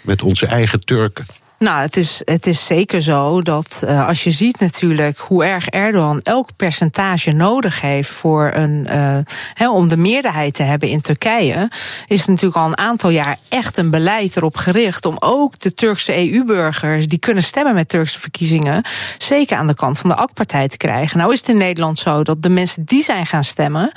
Met 0.00 0.22
onze 0.22 0.46
eigen 0.46 0.80
Turken. 0.80 1.26
Nou, 1.58 1.80
het 1.80 1.96
is, 1.96 2.22
het 2.24 2.46
is 2.46 2.66
zeker 2.66 3.02
zo 3.02 3.42
dat 3.42 3.82
uh, 3.84 4.08
als 4.08 4.24
je 4.24 4.30
ziet 4.30 4.60
natuurlijk 4.60 5.18
hoe 5.18 5.44
erg 5.44 5.66
Erdogan 5.68 6.20
elk 6.22 6.48
percentage 6.56 7.30
nodig 7.30 7.80
heeft 7.80 8.10
voor 8.10 8.50
een, 8.54 8.86
he, 9.54 9.70
om 9.70 9.88
de 9.88 9.96
meerderheid 9.96 10.54
te 10.54 10.62
hebben 10.62 10.88
in 10.88 11.00
Turkije, 11.00 11.70
is 12.06 12.26
natuurlijk 12.26 12.56
al 12.56 12.66
een 12.66 12.78
aantal 12.78 13.10
jaar 13.10 13.36
echt 13.48 13.78
een 13.78 13.90
beleid 13.90 14.36
erop 14.36 14.56
gericht 14.56 15.06
om 15.06 15.16
ook 15.18 15.58
de 15.58 15.74
Turkse 15.74 16.32
EU-burgers 16.32 17.06
die 17.06 17.18
kunnen 17.18 17.42
stemmen 17.42 17.74
met 17.74 17.88
Turkse 17.88 18.20
verkiezingen, 18.20 18.84
zeker 19.18 19.56
aan 19.56 19.66
de 19.66 19.74
kant 19.74 19.98
van 19.98 20.10
de 20.10 20.16
AK-partij 20.16 20.68
te 20.68 20.76
krijgen. 20.76 21.18
Nou 21.18 21.32
is 21.32 21.38
het 21.38 21.48
in 21.48 21.56
Nederland 21.56 21.98
zo 21.98 22.22
dat 22.22 22.42
de 22.42 22.48
mensen 22.48 22.84
die 22.84 23.02
zijn 23.02 23.26
gaan 23.26 23.44
stemmen, 23.44 23.92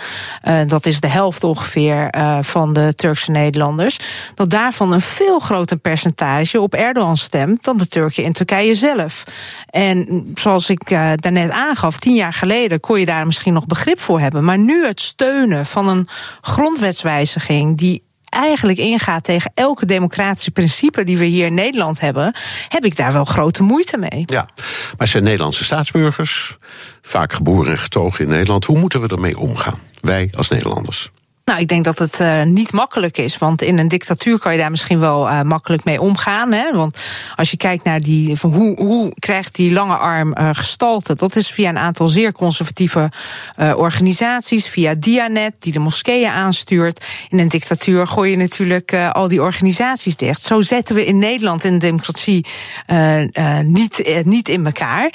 uh, 0.48 0.60
dat 0.68 0.86
is 0.86 1.00
de 1.00 1.08
helft 1.08 1.44
ongeveer 1.44 2.14
van 2.42 2.74
de 2.74 2.96
Turkse 2.96 3.32
Nederlanders, 3.32 4.00
dat 4.36 4.50
daarvan 4.50 4.94
een 4.94 5.02
veel 5.02 5.40
groter 5.40 5.78
percentage 5.78 6.62
op 6.62 6.74
Erdogan 6.74 7.18
stemt 7.18 7.47
dan 7.62 7.78
de 7.78 7.88
Turken 7.88 8.24
in 8.24 8.34
Turkije 8.34 8.76
zelf. 8.76 9.24
En 9.70 10.32
zoals 10.36 10.70
ik 10.70 10.92
uh, 10.92 11.12
daarnet 11.16 11.52
aangaf, 11.52 12.00
tien 12.00 12.16
jaar 12.16 12.34
geleden 12.34 12.80
kon 12.80 13.00
je 13.00 13.06
daar 13.06 13.26
misschien 13.26 13.54
nog 13.54 13.66
begrip 13.66 14.00
voor 14.00 14.20
hebben. 14.20 14.44
Maar 14.44 14.60
nu 14.60 14.86
het 14.86 15.02
steunen 15.02 15.66
van 15.66 15.88
een 15.88 16.08
grondwetswijziging 16.42 17.78
die 17.78 18.06
eigenlijk 18.30 18.78
ingaat 18.78 19.24
tegen 19.24 19.52
elke 19.54 19.86
democratische 19.86 20.52
principe 20.52 21.04
die 21.04 21.18
we 21.18 21.26
hier 21.26 21.46
in 21.46 21.54
Nederland 21.54 22.00
hebben, 22.00 22.36
heb 22.68 22.86
ik 22.86 22.96
daar 22.96 23.14
wel 23.14 23.26
grote 23.26 23.64
moeite 23.64 23.98
mee. 23.98 24.24
Ja, 24.26 24.48
maar 24.98 25.08
zijn 25.08 25.24
Nederlandse 25.24 25.64
staatsburgers, 25.64 26.58
vaak 27.02 27.34
geboren 27.34 27.72
en 27.72 27.80
getogen 27.80 28.24
in 28.24 28.30
Nederland. 28.30 28.66
Hoe 28.66 28.80
moeten 28.80 29.02
we 29.02 29.08
ermee 29.08 29.38
omgaan? 29.38 29.80
Wij 30.02 30.32
als 30.36 30.50
Nederlanders. 30.50 31.10
Nou, 31.48 31.60
ik 31.60 31.68
denk 31.68 31.86
dat 31.86 32.00
het 32.00 32.20
uh, 32.20 32.44
niet 32.44 32.72
makkelijk 32.72 33.18
is. 33.18 33.38
Want 33.38 33.62
in 33.62 33.78
een 33.78 33.88
dictatuur 33.88 34.40
kan 34.40 34.52
je 34.52 34.60
daar 34.60 34.70
misschien 34.70 35.00
wel 35.00 35.28
uh, 35.28 35.42
makkelijk 35.42 35.84
mee 35.84 36.02
omgaan. 36.02 36.52
Hè? 36.52 36.72
Want 36.72 37.00
als 37.36 37.52
je 37.52 37.58
kijkt 37.58 37.84
naar 37.84 38.00
die. 38.00 38.36
Van 38.36 38.54
hoe, 38.54 38.76
hoe 38.76 39.14
krijgt 39.20 39.56
die 39.56 39.72
lange 39.72 39.96
arm 39.96 40.34
uh, 40.38 40.50
gestalte? 40.54 41.16
Dat 41.16 41.36
is 41.36 41.48
via 41.48 41.70
een 41.70 41.78
aantal 41.78 42.08
zeer 42.08 42.32
conservatieve 42.32 43.12
organisaties. 43.58 44.68
Via 44.68 44.96
Dianet, 44.96 45.54
die 45.60 45.74
de 45.74 45.80
moskeeën 45.80 46.30
aanstuurt. 46.30 47.06
In 47.30 47.40
een 47.40 47.48
dictatuur 47.48 48.08
gooi 48.08 48.32
je 48.32 48.38
natuurlijk 48.38 48.94
al 49.12 49.28
die 49.28 49.42
organisaties 49.42 50.16
dicht. 50.16 50.42
Zo 50.42 50.62
zetten 50.62 50.96
we 50.96 51.06
in 51.06 51.18
Nederland 51.18 51.64
in 51.64 51.74
de 51.74 51.78
democratie 51.78 52.46
niet, 53.64 54.24
niet 54.24 54.50
in 54.50 54.66
elkaar. 54.66 55.14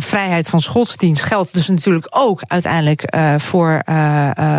vrijheid 0.00 0.48
van 0.48 0.62
godsdienst 0.62 1.22
geldt 1.22 1.52
dus 1.52 1.68
natuurlijk 1.68 2.06
ook 2.10 2.42
uiteindelijk 2.46 3.16
voor, 3.38 3.82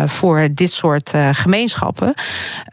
voor 0.06 0.48
dit 0.52 0.72
soort 0.72 0.83
soort 0.84 1.14
uh, 1.14 1.28
gemeenschappen. 1.32 2.14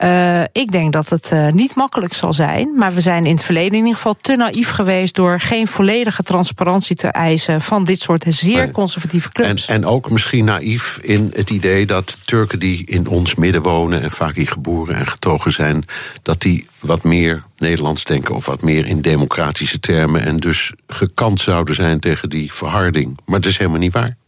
Uh, 0.03 0.41
ik 0.51 0.71
denk 0.71 0.93
dat 0.93 1.09
het 1.09 1.29
uh, 1.33 1.49
niet 1.49 1.75
makkelijk 1.75 2.13
zal 2.13 2.33
zijn. 2.33 2.75
Maar 2.77 2.93
we 2.93 3.01
zijn 3.01 3.25
in 3.25 3.35
het 3.35 3.43
verleden 3.43 3.71
in 3.71 3.77
ieder 3.77 3.95
geval 3.95 4.15
te 4.21 4.35
naïef 4.35 4.69
geweest 4.69 5.15
door 5.15 5.39
geen 5.39 5.67
volledige 5.67 6.23
transparantie 6.23 6.95
te 6.95 7.07
eisen 7.07 7.61
van 7.61 7.83
dit 7.83 8.01
soort 8.01 8.25
zeer 8.27 8.71
conservatieve 8.71 9.29
clubs. 9.29 9.65
En, 9.65 9.75
en 9.75 9.85
ook 9.85 10.09
misschien 10.09 10.45
naïef 10.45 10.99
in 11.01 11.31
het 11.35 11.49
idee 11.49 11.85
dat 11.85 12.17
Turken 12.25 12.59
die 12.59 12.85
in 12.85 13.07
ons 13.07 13.35
midden 13.35 13.61
wonen 13.61 14.01
en 14.01 14.11
vaak 14.11 14.35
hier 14.35 14.47
geboren 14.47 14.95
en 14.95 15.07
getogen 15.07 15.51
zijn, 15.51 15.85
dat 16.21 16.41
die 16.41 16.67
wat 16.79 17.03
meer 17.03 17.43
Nederlands 17.57 18.03
denken 18.03 18.35
of 18.35 18.45
wat 18.45 18.61
meer 18.61 18.85
in 18.85 19.01
democratische 19.01 19.79
termen 19.79 20.25
en 20.25 20.39
dus 20.39 20.73
gekant 20.87 21.39
zouden 21.39 21.75
zijn 21.75 21.99
tegen 21.99 22.29
die 22.29 22.53
verharding. 22.53 23.17
Maar 23.25 23.41
dat 23.41 23.51
is 23.51 23.57
helemaal 23.57 23.79
niet 23.79 23.93
waar. 23.93 24.19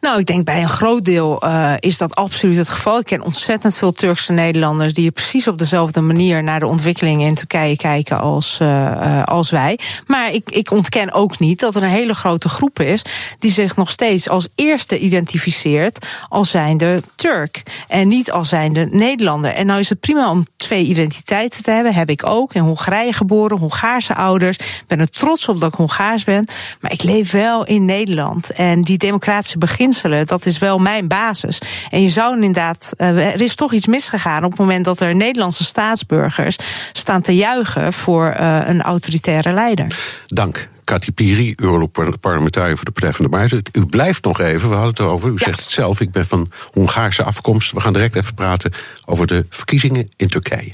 Nou, 0.00 0.18
ik 0.18 0.26
denk 0.26 0.44
bij 0.44 0.62
een 0.62 0.68
groot 0.68 1.04
deel 1.04 1.44
uh, 1.44 1.74
is 1.78 1.98
dat 1.98 2.14
absoluut 2.14 2.56
het 2.56 2.68
geval. 2.68 2.98
Ik 2.98 3.04
ken 3.04 3.22
ontzettend 3.22 3.76
veel 3.76 3.92
Turkse 3.92 4.32
Nederlanders 4.32 4.92
die 4.92 5.10
precies 5.10 5.48
op 5.48 5.58
dezelfde 5.58 6.00
manier 6.00 6.42
naar 6.42 6.60
de 6.60 6.66
ontwikkelingen 6.66 7.26
in 7.26 7.34
Turkije 7.34 7.76
kijken 7.76 8.20
als, 8.20 8.58
uh, 8.62 9.24
als 9.24 9.50
wij. 9.50 9.78
Maar 10.06 10.32
ik, 10.32 10.50
ik 10.50 10.70
ontken 10.70 11.12
ook 11.12 11.38
niet 11.38 11.60
dat 11.60 11.74
er 11.74 11.82
een 11.82 11.88
hele 11.88 12.14
grote 12.14 12.48
groep 12.48 12.80
is 12.80 13.04
die 13.38 13.50
zich 13.50 13.76
nog 13.76 13.90
steeds 13.90 14.28
als 14.28 14.48
eerste 14.54 14.98
identificeert 14.98 16.06
als 16.28 16.50
zijnde 16.50 17.02
Turk 17.16 17.62
en 17.88 18.08
niet 18.08 18.32
als 18.32 18.48
zijnde 18.48 18.86
Nederlander. 18.90 19.50
En 19.50 19.66
nou 19.66 19.80
is 19.80 19.88
het 19.88 20.00
prima 20.00 20.30
om 20.30 20.46
twee 20.56 20.84
identiteiten 20.84 21.62
te 21.62 21.70
hebben. 21.70 21.94
Heb 21.94 22.10
ik 22.10 22.26
ook 22.26 22.54
in 22.54 22.62
Hongarije 22.62 23.12
geboren, 23.12 23.58
Hongaarse 23.58 24.14
ouders. 24.14 24.56
Ik 24.56 24.84
ben 24.86 25.00
er 25.00 25.08
trots 25.08 25.48
op 25.48 25.60
dat 25.60 25.72
ik 25.72 25.78
Hongaars 25.78 26.24
ben. 26.24 26.48
Maar 26.80 26.92
ik 26.92 27.02
leef 27.02 27.30
wel 27.30 27.66
in 27.66 27.84
Nederland. 27.84 28.50
En 28.50 28.82
die 28.82 28.98
democratische 28.98 29.58
begin 29.58 29.89
dat 30.24 30.46
is 30.46 30.58
wel 30.58 30.78
mijn 30.78 31.08
basis. 31.08 31.58
En 31.90 32.02
je 32.02 32.08
zou 32.08 32.34
inderdaad, 32.34 32.92
uh, 32.96 33.26
er 33.32 33.42
is 33.42 33.54
toch 33.54 33.72
iets 33.72 33.86
misgegaan 33.86 34.44
op 34.44 34.50
het 34.50 34.60
moment 34.60 34.84
dat 34.84 35.00
er 35.00 35.16
Nederlandse 35.16 35.64
staatsburgers 35.64 36.56
staan 36.92 37.22
te 37.22 37.34
juichen 37.34 37.92
voor 37.92 38.36
uh, 38.40 38.60
een 38.64 38.82
autoritaire 38.82 39.52
leider. 39.52 39.86
Dank. 40.26 40.68
Kati 40.84 41.12
Piri, 41.12 41.52
Europarlementariër 41.56 42.76
voor 42.76 42.84
de 42.84 42.90
Partij 42.90 43.12
van 43.12 43.24
de 43.24 43.30
Buiten. 43.30 43.62
U 43.72 43.86
blijft 43.86 44.24
nog 44.24 44.40
even, 44.40 44.68
we 44.68 44.74
hadden 44.74 44.90
het 44.90 44.98
erover. 44.98 45.28
U 45.28 45.32
ja. 45.32 45.44
zegt 45.44 45.60
het 45.60 45.70
zelf, 45.70 46.00
ik 46.00 46.10
ben 46.10 46.26
van 46.26 46.50
Hongaarse 46.72 47.22
afkomst. 47.22 47.72
We 47.72 47.80
gaan 47.80 47.92
direct 47.92 48.16
even 48.16 48.34
praten 48.34 48.72
over 49.04 49.26
de 49.26 49.46
verkiezingen 49.48 50.08
in 50.16 50.28
Turkije. 50.28 50.72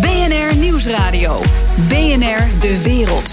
BNR 0.00 0.56
Nieuwsradio. 0.56 1.40
BNR 1.88 2.60
De 2.60 2.80
Wereld. 2.82 3.28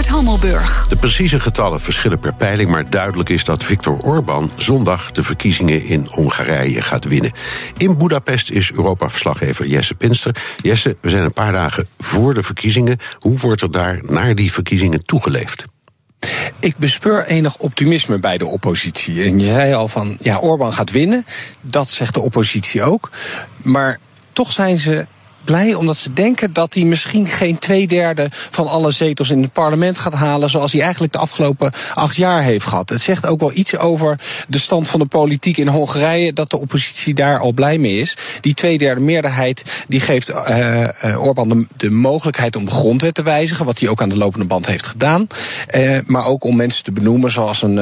Bernard 0.00 0.24
Hammelburg. 0.24 0.86
De 0.88 0.96
precieze 0.96 1.40
getallen 1.40 1.80
verschillen 1.80 2.18
per 2.18 2.34
peiling, 2.34 2.70
maar 2.70 2.90
duidelijk 2.90 3.28
is 3.28 3.44
dat 3.44 3.64
Viktor 3.64 3.98
Orbán 3.98 4.50
zondag 4.56 5.12
de 5.12 5.22
verkiezingen 5.22 5.84
in 5.84 6.06
Hongarije 6.10 6.82
gaat 6.82 7.04
winnen. 7.04 7.32
In 7.76 7.98
Budapest 7.98 8.50
is 8.50 8.72
Europa-verslaggever 8.72 9.66
Jesse 9.66 9.94
Pinster. 9.94 10.36
Jesse, 10.62 10.96
we 11.00 11.10
zijn 11.10 11.24
een 11.24 11.32
paar 11.32 11.52
dagen 11.52 11.88
voor 11.98 12.34
de 12.34 12.42
verkiezingen. 12.42 12.98
Hoe 13.18 13.38
wordt 13.38 13.62
er 13.62 13.70
daar 13.70 14.00
naar 14.02 14.34
die 14.34 14.52
verkiezingen 14.52 15.04
toegeleefd? 15.04 15.64
Ik 16.58 16.76
bespeur 16.76 17.26
enig 17.26 17.56
optimisme 17.56 18.18
bij 18.18 18.38
de 18.38 18.46
oppositie. 18.46 19.24
En 19.24 19.38
je 19.40 19.46
zei 19.46 19.74
al 19.74 19.88
van, 19.88 20.16
ja, 20.20 20.38
Orbán 20.38 20.72
gaat 20.72 20.90
winnen. 20.90 21.26
Dat 21.60 21.88
zegt 21.88 22.14
de 22.14 22.20
oppositie 22.20 22.82
ook. 22.82 23.10
Maar 23.62 23.98
toch 24.32 24.52
zijn 24.52 24.78
ze 24.78 25.06
blij 25.44 25.74
omdat 25.74 25.96
ze 25.96 26.12
denken 26.12 26.52
dat 26.52 26.74
hij 26.74 26.82
misschien 26.82 27.26
geen 27.26 27.58
twee 27.58 27.86
derde 27.86 28.28
van 28.30 28.66
alle 28.66 28.90
zetels 28.90 29.30
in 29.30 29.42
het 29.42 29.52
parlement 29.52 29.98
gaat 29.98 30.12
halen. 30.12 30.50
zoals 30.50 30.72
hij 30.72 30.82
eigenlijk 30.82 31.12
de 31.12 31.18
afgelopen 31.18 31.72
acht 31.94 32.16
jaar 32.16 32.42
heeft 32.42 32.66
gehad. 32.66 32.88
Het 32.88 33.00
zegt 33.00 33.26
ook 33.26 33.40
wel 33.40 33.52
iets 33.54 33.76
over 33.76 34.18
de 34.48 34.58
stand 34.58 34.88
van 34.88 35.00
de 35.00 35.06
politiek 35.06 35.56
in 35.56 35.68
Hongarije. 35.68 36.32
dat 36.32 36.50
de 36.50 36.58
oppositie 36.58 37.14
daar 37.14 37.38
al 37.38 37.52
blij 37.52 37.78
mee 37.78 38.00
is. 38.00 38.16
Die 38.40 38.54
tweederde 38.54 39.00
meerderheid 39.00 39.84
die 39.88 40.00
geeft 40.00 40.30
uh, 40.30 40.88
uh, 41.04 41.22
Orbán 41.22 41.48
de, 41.48 41.66
de, 41.76 41.90
mogelijkheid 41.90 42.56
om 42.56 42.64
de 42.64 42.70
grondwet 42.70 43.14
te 43.14 43.22
wijzigen. 43.22 43.64
wat 43.64 43.78
hij 43.78 43.88
ook 43.88 44.02
aan 44.02 44.08
de 44.08 44.16
lopende 44.16 44.46
band 44.46 44.66
heeft 44.66 44.86
gedaan. 44.86 45.26
Uh, 45.74 45.98
maar 46.06 46.26
ook 46.26 46.44
om 46.44 46.56
mensen 46.56 46.84
te 46.84 46.92
benoemen 46.92 47.30
zoals 47.30 47.62
een, 47.62 47.74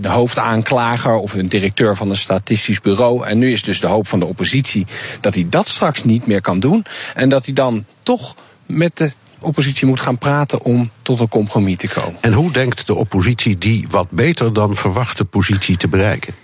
de 0.00 0.08
hoofdaanklager 0.08 1.14
of 1.14 1.34
een 1.34 1.48
directeur 1.48 1.96
van 1.96 2.10
een 2.10 2.16
statistisch 2.16 2.80
bureau. 2.80 3.26
En 3.26 3.38
nu 3.38 3.52
is 3.52 3.62
dus 3.62 3.80
de 3.80 3.86
hoop 3.86 4.08
van 4.08 4.20
de 4.20 4.26
oppositie 4.26 4.86
dat 5.20 5.34
hij 5.34 5.46
dat 5.48 5.68
straks 5.68 6.04
niet 6.04 6.26
meer 6.26 6.40
kan 6.40 6.60
doen. 6.60 6.83
En 7.14 7.28
dat 7.28 7.44
hij 7.44 7.54
dan 7.54 7.84
toch 8.02 8.34
met 8.66 8.96
de 8.96 9.12
oppositie 9.38 9.86
moet 9.86 10.00
gaan 10.00 10.18
praten 10.18 10.62
om 10.62 10.90
tot 11.02 11.20
een 11.20 11.28
compromis 11.28 11.76
te 11.76 11.88
komen. 11.88 12.16
En 12.20 12.32
hoe 12.32 12.52
denkt 12.52 12.86
de 12.86 12.94
oppositie 12.94 13.58
die 13.58 13.86
wat 13.90 14.10
beter 14.10 14.52
dan 14.52 14.74
verwachte 14.74 15.24
positie 15.24 15.76
te 15.76 15.88
bereiken? 15.88 16.34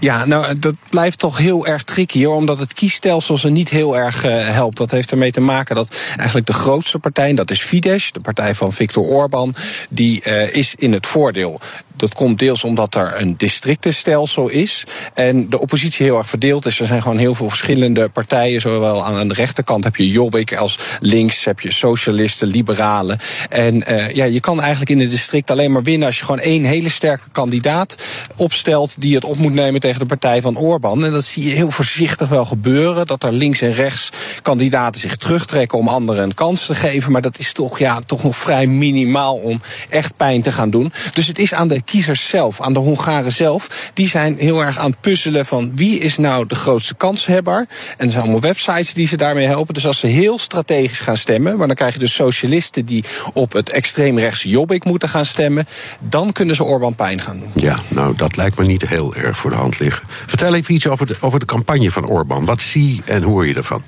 Ja, 0.00 0.24
nou, 0.24 0.58
dat 0.58 0.74
blijft 0.90 1.18
toch 1.18 1.38
heel 1.38 1.66
erg 1.66 1.82
tricky 1.82 2.24
hoor, 2.24 2.36
omdat 2.36 2.58
het 2.58 2.74
kiesstelsel 2.74 3.38
ze 3.38 3.48
niet 3.50 3.68
heel 3.68 3.96
erg 3.96 4.24
uh, 4.24 4.48
helpt. 4.48 4.76
Dat 4.76 4.90
heeft 4.90 5.10
ermee 5.10 5.32
te 5.32 5.40
maken 5.40 5.74
dat 5.74 5.96
eigenlijk 6.16 6.46
de 6.46 6.52
grootste 6.52 6.98
partij, 6.98 7.34
dat 7.34 7.50
is 7.50 7.62
Fidesz, 7.62 8.10
de 8.10 8.20
partij 8.20 8.54
van 8.54 8.72
Viktor 8.72 9.04
Orban, 9.04 9.54
die 9.88 10.22
uh, 10.26 10.54
is 10.54 10.74
in 10.74 10.92
het 10.92 11.06
voordeel. 11.06 11.60
Dat 11.96 12.14
komt 12.14 12.38
deels 12.38 12.64
omdat 12.64 12.94
er 12.94 13.20
een 13.20 13.36
districtenstelsel 13.36 14.48
is 14.48 14.84
en 15.14 15.48
de 15.48 15.60
oppositie 15.60 16.06
heel 16.06 16.16
erg 16.16 16.28
verdeeld 16.28 16.66
is. 16.66 16.80
Er 16.80 16.86
zijn 16.86 17.02
gewoon 17.02 17.18
heel 17.18 17.34
veel 17.34 17.48
verschillende 17.48 18.08
partijen. 18.08 18.60
Zowel 18.60 19.04
aan 19.04 19.28
de 19.28 19.34
rechterkant 19.34 19.84
heb 19.84 19.96
je 19.96 20.08
Jobbik 20.08 20.56
als 20.56 20.78
links 21.00 21.44
heb 21.44 21.60
je 21.60 21.72
socialisten, 21.72 22.48
liberalen. 22.48 23.18
En 23.48 23.92
uh, 23.92 24.10
ja, 24.10 24.24
je 24.24 24.40
kan 24.40 24.60
eigenlijk 24.60 24.90
in 24.90 25.00
het 25.00 25.10
district 25.10 25.50
alleen 25.50 25.72
maar 25.72 25.82
winnen 25.82 26.06
als 26.06 26.18
je 26.18 26.24
gewoon 26.24 26.40
één 26.40 26.64
hele 26.64 26.88
sterke 26.90 27.28
kandidaat 27.32 27.96
opstelt 28.36 29.00
die 29.00 29.14
het 29.14 29.24
op 29.24 29.36
moet 29.36 29.52
nemen 29.52 29.80
tegen 29.80 30.00
de 30.00 30.06
partij 30.06 30.40
van 30.40 30.58
Orbán. 30.58 31.04
En 31.04 31.12
dat 31.12 31.24
zie 31.24 31.48
je 31.48 31.54
heel 31.54 31.70
voorzichtig 31.70 32.28
wel 32.28 32.44
gebeuren. 32.44 33.06
Dat 33.06 33.22
er 33.22 33.32
links 33.32 33.60
en 33.60 33.72
rechts 33.72 34.10
kandidaten 34.42 35.00
zich 35.00 35.16
terugtrekken 35.16 35.78
om 35.78 35.88
anderen 35.88 36.24
een 36.24 36.34
kans 36.34 36.66
te 36.66 36.74
geven. 36.74 37.12
Maar 37.12 37.22
dat 37.22 37.38
is 37.38 37.52
toch, 37.52 37.78
ja, 37.78 38.00
toch 38.06 38.22
nog 38.22 38.36
vrij 38.36 38.66
minimaal 38.66 39.36
om 39.36 39.60
echt 39.88 40.16
pijn 40.16 40.42
te 40.42 40.52
gaan 40.52 40.70
doen. 40.70 40.92
Dus 41.12 41.26
het 41.26 41.38
is 41.38 41.54
aan 41.54 41.68
de 41.68 41.82
kiezers 41.84 42.28
zelf, 42.28 42.60
aan 42.60 42.72
de 42.72 42.78
Hongaren 42.78 43.32
zelf. 43.32 43.90
Die 43.94 44.08
zijn 44.08 44.36
heel 44.38 44.60
erg 44.60 44.78
aan 44.78 44.90
het 44.90 45.00
puzzelen 45.00 45.46
van 45.46 45.76
wie 45.76 45.98
is 45.98 46.16
nou 46.16 46.46
de 46.46 46.54
grootste 46.54 46.94
kanshebber. 46.94 47.66
En 47.96 48.06
er 48.06 48.10
zijn 48.10 48.22
allemaal 48.22 48.40
websites 48.40 48.94
die 48.94 49.06
ze 49.06 49.16
daarmee 49.16 49.46
helpen. 49.46 49.74
Dus 49.74 49.86
als 49.86 49.98
ze 49.98 50.06
heel 50.06 50.38
strategisch 50.38 51.00
gaan 51.00 51.16
stemmen, 51.16 51.56
maar 51.56 51.66
dan 51.66 51.76
krijg 51.76 51.92
je 51.92 51.98
dus 51.98 52.14
socialisten 52.14 52.84
die 52.84 53.04
op 53.32 53.52
het 53.52 53.70
extreemrechtse 53.70 54.48
Jobbik 54.48 54.84
moeten 54.84 55.08
gaan 55.08 55.24
stemmen. 55.24 55.66
Dan 55.98 56.32
kunnen 56.32 56.56
ze 56.56 56.64
Orbán 56.64 56.94
pijn 56.94 57.20
gaan 57.20 57.38
doen. 57.38 57.50
Ja, 57.54 57.78
nou 57.88 58.16
dat 58.16 58.36
lijkt 58.36 58.58
me 58.58 58.64
niet 58.64 58.88
heel 58.88 59.14
erg 59.14 59.38
voor 59.38 59.50
de 59.50 59.56
hand 59.56 59.78
liggen. 59.78 60.02
Vertel 60.26 60.54
even 60.54 60.74
iets 60.74 60.88
over 60.88 61.06
de, 61.06 61.16
over 61.20 61.38
de 61.38 61.46
campagne 61.46 61.90
van 61.90 62.08
Orbán. 62.08 62.44
Wat 62.44 62.60
zie 62.60 63.02
en 63.04 63.22
hoor 63.22 63.46
je 63.46 63.54
ervan? 63.54 63.82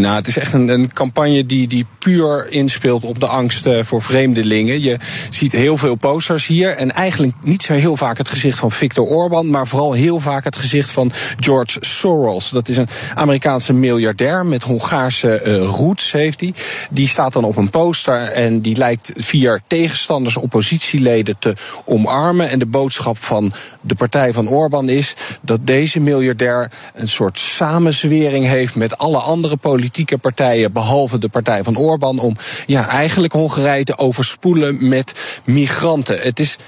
Nou, 0.00 0.16
het 0.16 0.26
is 0.26 0.38
echt 0.38 0.52
een, 0.52 0.68
een 0.68 0.92
campagne 0.92 1.46
die, 1.46 1.68
die 1.68 1.86
puur 1.98 2.48
inspeelt 2.50 3.04
op 3.04 3.20
de 3.20 3.26
angst 3.26 3.66
uh, 3.66 3.84
voor 3.84 4.02
vreemdelingen. 4.02 4.82
Je 4.82 4.98
ziet 5.30 5.52
heel 5.52 5.76
veel 5.76 5.94
posters 5.94 6.46
hier 6.46 6.76
en 6.76 6.92
eigenlijk 6.92 7.34
niet 7.40 7.62
zo 7.62 7.72
heel 7.72 7.96
vaak 7.96 8.18
het 8.18 8.28
gezicht 8.28 8.58
van 8.58 8.72
Viktor 8.72 9.06
Orban, 9.06 9.50
maar 9.50 9.66
vooral 9.66 9.92
heel 9.92 10.20
vaak 10.20 10.44
het 10.44 10.56
gezicht 10.56 10.90
van 10.90 11.12
George 11.40 11.76
Soros. 11.80 12.50
Dat 12.50 12.68
is 12.68 12.76
een 12.76 12.88
Amerikaanse 13.14 13.72
miljardair 13.72 14.46
met 14.46 14.62
Hongaarse 14.62 15.42
uh, 15.44 15.64
roots, 15.64 16.12
heeft 16.12 16.40
hij. 16.40 16.52
Die. 16.52 16.62
die 16.90 17.08
staat 17.08 17.32
dan 17.32 17.44
op 17.44 17.56
een 17.56 17.70
poster 17.70 18.22
en 18.22 18.60
die 18.60 18.76
lijkt 18.76 19.12
vier 19.16 19.62
tegenstanders, 19.66 20.36
oppositieleden 20.36 21.38
te 21.38 21.54
omarmen. 21.84 22.50
En 22.50 22.58
de 22.58 22.66
boodschap 22.66 23.18
van 23.18 23.52
de 23.80 23.94
partij 23.94 24.32
van 24.32 24.48
Orban 24.48 24.88
is 24.88 25.14
dat 25.40 25.66
deze 25.66 26.00
miljardair 26.00 26.72
een 26.94 27.08
soort 27.08 27.38
samenzwering 27.38 28.46
heeft 28.46 28.74
met 28.74 28.98
alle 28.98 29.18
andere 29.18 29.56
politici 29.56 29.84
politieke 29.86 30.18
partijen, 30.18 30.72
behalve 30.72 31.18
de 31.18 31.28
partij 31.28 31.62
van 31.62 31.76
Orbán, 31.76 32.18
om 32.18 32.36
ja, 32.66 32.88
eigenlijk 32.88 33.32
Hongarije 33.32 33.84
te 33.84 33.98
overspoelen 33.98 34.88
met 34.88 35.40
migranten. 35.44 36.18
Het 36.18 36.40
is 36.40 36.58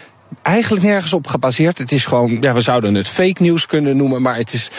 eigenlijk 0.42 0.85
nergens 0.85 1.12
op 1.12 1.26
gebaseerd. 1.26 1.78
Het 1.78 1.92
is 1.92 2.04
gewoon, 2.04 2.38
ja, 2.40 2.54
we 2.54 2.61
zouden 2.61 2.94
het 2.94 3.09
fake 3.09 3.42
news 3.42 3.66
kunnen 3.66 3.96
noemen, 3.96 4.22
maar 4.22 4.37
het 4.37 4.52
is 4.52 4.70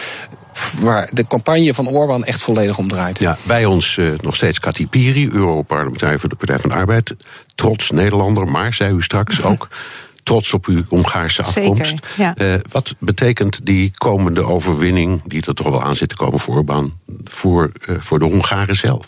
waar 0.78 1.08
de 1.12 1.26
campagne 1.26 1.74
van 1.74 1.88
Orbán 1.88 2.24
echt 2.24 2.42
volledig 2.42 2.78
om 2.78 2.88
draait. 2.88 3.18
Ja, 3.18 3.36
bij 3.42 3.64
ons 3.64 3.96
uh, 3.96 4.12
nog 4.20 4.36
steeds 4.36 4.60
Kati 4.60 4.88
Piri, 4.88 5.28
Europarlementariër 5.32 6.20
voor 6.20 6.28
de 6.28 6.36
Partij 6.36 6.58
van 6.58 6.70
de 6.70 6.76
Arbeid. 6.76 7.14
Trots 7.54 7.90
Nederlander, 7.90 8.48
maar, 8.48 8.74
zei 8.74 8.94
u 8.94 9.02
straks 9.02 9.42
ook 9.42 9.68
trots 10.22 10.52
op 10.52 10.66
uw 10.66 10.82
Hongaarse 10.88 11.42
afkomst. 11.42 11.86
Zeker, 11.86 12.10
ja. 12.16 12.34
uh, 12.38 12.54
wat 12.70 12.94
betekent 12.98 13.66
die 13.66 13.92
komende 13.96 14.44
overwinning, 14.44 15.22
die 15.24 15.46
er 15.46 15.54
toch 15.54 15.68
wel 15.68 15.82
aan 15.82 15.96
zit 15.96 16.08
te 16.08 16.16
komen 16.16 16.38
voor 16.38 16.54
Orbán, 16.54 16.92
voor, 17.24 17.72
uh, 17.88 17.96
voor 18.00 18.18
de 18.18 18.24
Hongaren 18.24 18.76
zelf? 18.76 19.06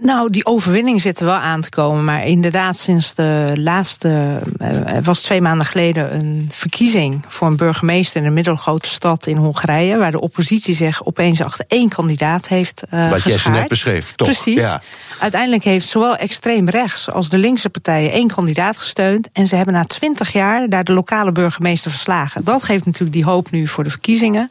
Nou, 0.00 0.30
die 0.30 0.46
overwinning 0.46 1.00
zit 1.00 1.20
er 1.20 1.26
wel 1.26 1.34
aan 1.34 1.60
te 1.60 1.70
komen. 1.70 2.04
Maar 2.04 2.26
inderdaad, 2.26 2.76
sinds 2.76 3.14
de 3.14 3.52
laatste. 3.54 4.38
Er 4.86 5.02
was 5.02 5.20
twee 5.20 5.40
maanden 5.40 5.66
geleden 5.66 6.14
een 6.14 6.48
verkiezing 6.52 7.24
voor 7.28 7.46
een 7.46 7.56
burgemeester 7.56 8.20
in 8.20 8.26
een 8.26 8.32
middelgrote 8.32 8.88
stad 8.88 9.26
in 9.26 9.36
Hongarije. 9.36 9.96
Waar 9.96 10.10
de 10.10 10.20
oppositie 10.20 10.74
zich 10.74 11.04
opeens 11.04 11.42
achter 11.42 11.64
één 11.68 11.88
kandidaat 11.88 12.48
heeft 12.48 12.82
uh, 12.94 13.10
Wat 13.10 13.22
jij 13.22 13.52
net 13.52 13.68
beschreef, 13.68 14.12
toch? 14.12 14.28
Precies. 14.28 14.62
Ja. 14.62 14.82
Uiteindelijk 15.20 15.64
heeft 15.64 15.88
zowel 15.88 16.16
extreem 16.16 16.68
rechts 16.68 17.10
als 17.10 17.28
de 17.28 17.38
linkse 17.38 17.70
partijen 17.70 18.12
één 18.12 18.28
kandidaat 18.28 18.78
gesteund. 18.78 19.28
En 19.32 19.46
ze 19.46 19.56
hebben 19.56 19.74
na 19.74 19.84
twintig 19.84 20.32
jaar 20.32 20.68
daar 20.68 20.84
de 20.84 20.92
lokale 20.92 21.32
burgemeester 21.32 21.90
verslagen. 21.90 22.44
Dat 22.44 22.62
geeft 22.62 22.84
natuurlijk 22.84 23.12
die 23.12 23.24
hoop 23.24 23.50
nu 23.50 23.68
voor 23.68 23.84
de 23.84 23.90
verkiezingen. 23.90 24.48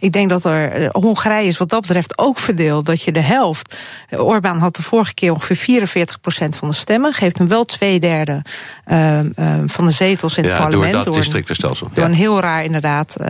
Ik 0.00 0.12
denk 0.12 0.28
dat 0.28 0.44
er. 0.44 0.88
Hongarije 0.92 1.46
is 1.46 1.58
wat 1.58 1.68
dat 1.68 1.80
betreft 1.80 2.18
ook 2.18 2.38
verdeeld. 2.38 2.86
Dat 2.86 3.02
je 3.02 3.12
de 3.12 3.20
helft. 3.20 3.76
Orbán 4.10 4.58
had 4.58 4.76
de 4.76 4.82
vorige 4.88 5.14
keer 5.14 5.32
ongeveer 5.32 5.88
44% 5.88 6.48
van 6.48 6.68
de 6.68 6.74
stemmen. 6.74 7.12
Geeft 7.12 7.38
hem 7.38 7.48
wel 7.48 7.64
twee 7.64 8.00
derde 8.00 8.42
uh, 8.86 9.20
uh, 9.22 9.54
van 9.66 9.84
de 9.84 9.90
zetels 9.90 10.36
in 10.36 10.42
ja, 10.44 10.48
het 10.48 10.58
parlement. 10.58 10.92
Door 10.92 11.04
dat 11.04 11.14
districtenstelsel. 11.14 11.90
Door 11.94 12.04
een 12.04 12.12
heel 12.12 12.40
raar 12.40 12.64
inderdaad. 12.64 13.16
Uh, 13.20 13.26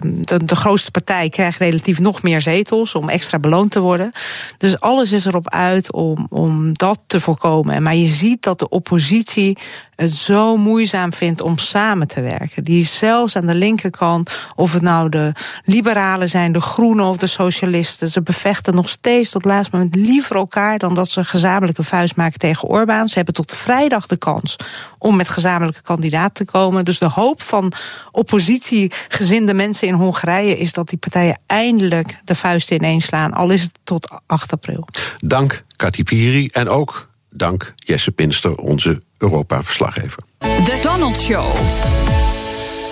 de, 0.00 0.44
de 0.44 0.56
grootste 0.56 0.90
partij 0.90 1.28
krijgt 1.28 1.58
relatief 1.58 1.98
nog 1.98 2.22
meer 2.22 2.40
zetels 2.40 2.94
om 2.94 3.08
extra 3.08 3.38
beloond 3.38 3.70
te 3.70 3.80
worden. 3.80 4.12
Dus 4.58 4.80
alles 4.80 5.12
is 5.12 5.24
erop 5.24 5.50
uit 5.50 5.92
om, 5.92 6.26
om 6.30 6.72
dat 6.72 7.00
te 7.06 7.20
voorkomen. 7.20 7.82
Maar 7.82 7.96
je 7.96 8.10
ziet 8.10 8.42
dat 8.42 8.58
de 8.58 8.68
oppositie 8.68 9.58
het 9.96 10.12
zo 10.12 10.56
moeizaam 10.56 11.12
vindt 11.12 11.40
om 11.40 11.58
samen 11.58 12.08
te 12.08 12.20
werken. 12.20 12.64
Die 12.64 12.84
zelfs 12.84 13.36
aan 13.36 13.46
de 13.46 13.54
linkerkant, 13.54 14.50
of 14.54 14.72
het 14.72 14.82
nou 14.82 15.08
de 15.08 15.32
liberalen 15.64 16.28
zijn, 16.28 16.52
de 16.52 16.60
groenen 16.60 17.04
of 17.04 17.16
de 17.16 17.26
socialisten, 17.26 18.08
ze 18.08 18.22
bevechten 18.22 18.74
nog 18.74 18.88
steeds 18.88 19.30
tot 19.30 19.44
laatst 19.44 19.72
moment 19.72 19.94
liever 19.94 20.36
elkaar 20.36 20.78
dan 20.78 20.94
dat 20.94 21.08
ze 21.08 21.24
gezamenlijke 21.24 21.82
vuist 21.82 22.16
maken 22.16 22.38
tegen 22.38 22.68
Orbán. 22.68 23.08
Ze 23.08 23.14
hebben 23.14 23.34
tot 23.34 23.52
vrijdag 23.52 24.06
de 24.06 24.16
kans 24.16 24.56
om 24.98 25.16
met 25.16 25.28
gezamenlijke 25.28 25.82
kandidaat 25.82 26.34
te 26.34 26.44
komen. 26.44 26.84
Dus 26.84 26.98
de 26.98 27.08
hoop 27.08 27.42
van 27.42 27.72
oppositiegezinde 28.12 29.54
mensen 29.54 29.88
in 29.88 29.94
Hongarije 29.94 30.58
is 30.58 30.72
dat 30.72 30.88
die 30.88 30.98
partijen 30.98 31.40
eindelijk 31.46 32.18
de 32.24 32.34
vuisten 32.34 32.76
ineenslaan, 32.76 33.32
al 33.32 33.50
is 33.50 33.62
het 33.62 33.78
tot 33.84 34.20
8 34.26 34.52
april. 34.52 34.88
Dank 35.18 35.64
Kati 35.76 36.02
Piri 36.02 36.46
en 36.46 36.68
ook 36.68 37.08
dank 37.28 37.74
Jesse 37.76 38.12
Pinster, 38.12 38.54
onze 38.54 39.02
Europa-verslaggever. 39.18 40.22
The 40.38 40.78
Donald 40.82 41.18
Show. 41.18 41.54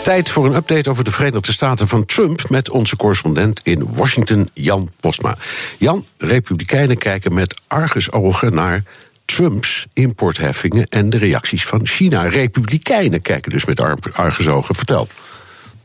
Tijd 0.03 0.31
voor 0.31 0.47
een 0.47 0.55
update 0.55 0.91
over 0.91 1.05
de 1.05 1.11
Verenigde 1.11 1.53
Staten 1.53 1.89
van 1.89 2.05
Trump 2.05 2.49
met 2.49 2.71
onze 2.71 2.97
correspondent 2.97 3.61
in 3.63 3.95
Washington, 3.95 4.51
Jan 4.55 4.91
Postma. 5.01 5.37
Jan, 5.79 6.05
Republikeinen 6.19 6.99
kijken 6.99 7.35
met 7.35 7.61
argusogen 7.67 8.55
naar 8.55 8.83
Trumps 9.25 9.87
importheffingen 9.93 10.87
en 10.89 11.11
de 11.11 11.17
reacties 11.17 11.67
van 11.67 11.87
China. 11.87 12.27
Republikeinen 12.27 13.23
kijken 13.23 13.53
dus 13.53 13.65
met 13.65 13.81
argusogen. 14.13 14.75
Vertel. 14.75 15.09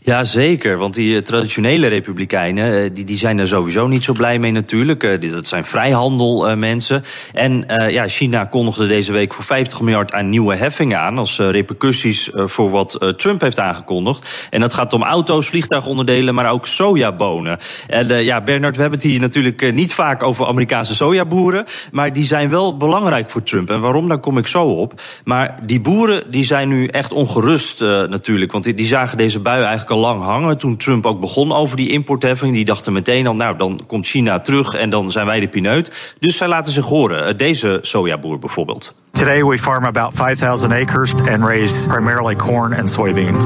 Ja, 0.02 0.24
zeker. 0.24 0.78
Want 0.78 0.94
die 0.94 1.16
uh, 1.16 1.22
traditionele 1.22 1.88
republikeinen, 1.88 2.84
uh, 2.84 2.90
die, 2.94 3.06
die 3.06 3.18
zijn 3.18 3.40
er 3.40 3.48
sowieso 3.48 3.88
niet 3.88 4.04
zo 4.04 4.14
blij 4.14 4.40
mee 4.40 4.52
natuurlijk. 4.52 5.04
Uh, 5.04 5.32
dat 5.32 5.48
zijn 5.48 5.66
vrijhandel 5.66 6.58
mensen. 6.58 7.04
En 7.34 7.66
ja, 7.90 8.08
China 8.08 8.46
kondigde 8.46 8.88
deze 8.88 9.12
week 9.12 9.34
voor 9.34 9.44
50 9.44 9.82
miljard 9.82 10.14
aan 10.14 10.30
nieuwe 10.30 10.56
heffingen 10.56 11.00
aan... 11.00 11.18
als 11.18 11.38
repercussies 11.38 12.30
voor 12.34 12.70
wat 12.70 13.14
Trump 13.18 13.42
heeft 13.42 13.60
aangekondigd. 13.60 14.48
En 14.50 14.60
dat 14.60 14.74
gaat 14.74 14.94
om 14.94 15.04
auto's, 15.04 15.48
vliegtuigonderdelen, 15.48 16.36
maar 16.36 16.52
ook 16.52 16.68
sojabonen. 16.68 17.60
En 17.88 18.24
ja, 18.24 18.42
Bernard, 18.42 18.76
we 18.76 18.82
hebben 18.82 19.00
het 19.00 19.08
hier 19.10 19.20
natuurlijk 19.20 19.74
niet 19.74 19.94
vaak 19.94 20.24
over 20.24 20.48
Amerikaanse 20.48 20.96
sojaboeren... 20.96 21.66
maar 21.92 22.14
die 22.14 22.26
zijn 22.26 22.50
wel 22.50 22.78
belangrijk 22.78 23.30
voor 23.30 23.44
Trump. 23.44 23.70
En 23.70 23.80
waarom, 23.80 24.08
daar 24.08 24.20
kom 24.20 24.38
ik 24.38 24.48
zo 24.48 24.64
op. 24.64 25.02
Maar 25.24 25.60
die 25.64 25.82
boeren 25.82 26.32
die 26.32 26.44
zijn 26.44 26.68
nu 26.68 26.88
echt 26.88 27.12
ongerust 27.12 27.80
natuurlijk. 27.80 28.52
Want 28.52 28.64
die, 28.64 28.74
die 28.74 28.86
zagen 28.86 29.18
deze 29.18 29.40
bui 29.40 29.58
eigenlijk 29.64 29.89
lang 29.98 30.24
hangen. 30.24 30.58
Toen 30.58 30.78
Trump 30.78 31.06
ook 31.06 31.20
begon 31.20 31.52
over 31.52 31.78
die 31.78 31.90
importheffing, 31.90 32.54
die 32.54 32.66
dachten 32.66 32.94
meteen 32.94 33.28
al, 33.28 33.36
nou, 33.36 33.58
dan 33.58 33.80
komt 33.88 34.08
China 34.08 34.40
terug 34.40 34.74
en 34.74 34.90
dan 34.90 35.12
zijn 35.12 35.26
wij 35.26 35.40
de 35.40 35.48
pineut. 35.48 36.16
Dus 36.20 36.38
zij 36.38 36.48
laten 36.48 36.74
zich 36.74 36.86
horen. 36.86 37.38
Deze 37.38 37.80
sojaboer 37.82 38.40
bijvoorbeeld. 38.40 38.94
Today 39.20 39.44
we 39.44 39.58
farm 39.58 39.84
about 39.84 40.14
5,000 40.14 40.72
acres 40.72 41.12
and 41.14 41.44
raise 41.44 41.86
primarily 41.88 42.36
corn 42.36 42.72
and 42.72 42.88
soybeans. 42.88 43.46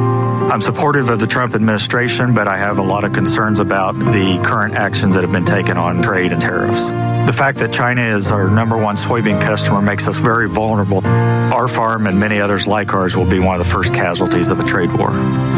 I'm 0.51 0.61
supportive 0.61 1.09
of 1.09 1.19
the 1.19 1.25
Trump 1.25 1.55
administration, 1.55 2.35
but 2.35 2.47
I 2.47 2.57
have 2.57 2.77
a 2.77 2.83
lot 2.83 3.03
of 3.03 3.13
concerns 3.13 3.59
about 3.59 3.95
the 3.95 4.39
current 4.45 4.75
actions 4.75 5.15
that 5.15 5.23
have 5.23 5.31
been 5.31 5.45
taken 5.45 5.75
on 5.75 6.03
trade 6.03 6.31
and 6.31 6.39
tariffs. 6.39 6.89
The 7.25 7.33
fact 7.35 7.57
that 7.57 7.73
China 7.73 8.03
is 8.03 8.31
our 8.31 8.51
number 8.51 8.77
one 8.77 8.97
soybean 8.97 9.41
customer 9.41 9.81
makes 9.81 10.07
us 10.07 10.19
very 10.19 10.47
vulnerable. 10.47 11.03
Our 11.07 11.67
farm 11.67 12.05
and 12.05 12.19
many 12.19 12.39
others 12.39 12.67
like 12.67 12.93
ours 12.93 13.17
will 13.17 13.27
be 13.27 13.39
one 13.39 13.59
of 13.59 13.65
the 13.65 13.71
first 13.73 13.95
casualties 13.95 14.51
of 14.51 14.59
a 14.59 14.63
trade 14.63 14.93
war. 14.93 15.09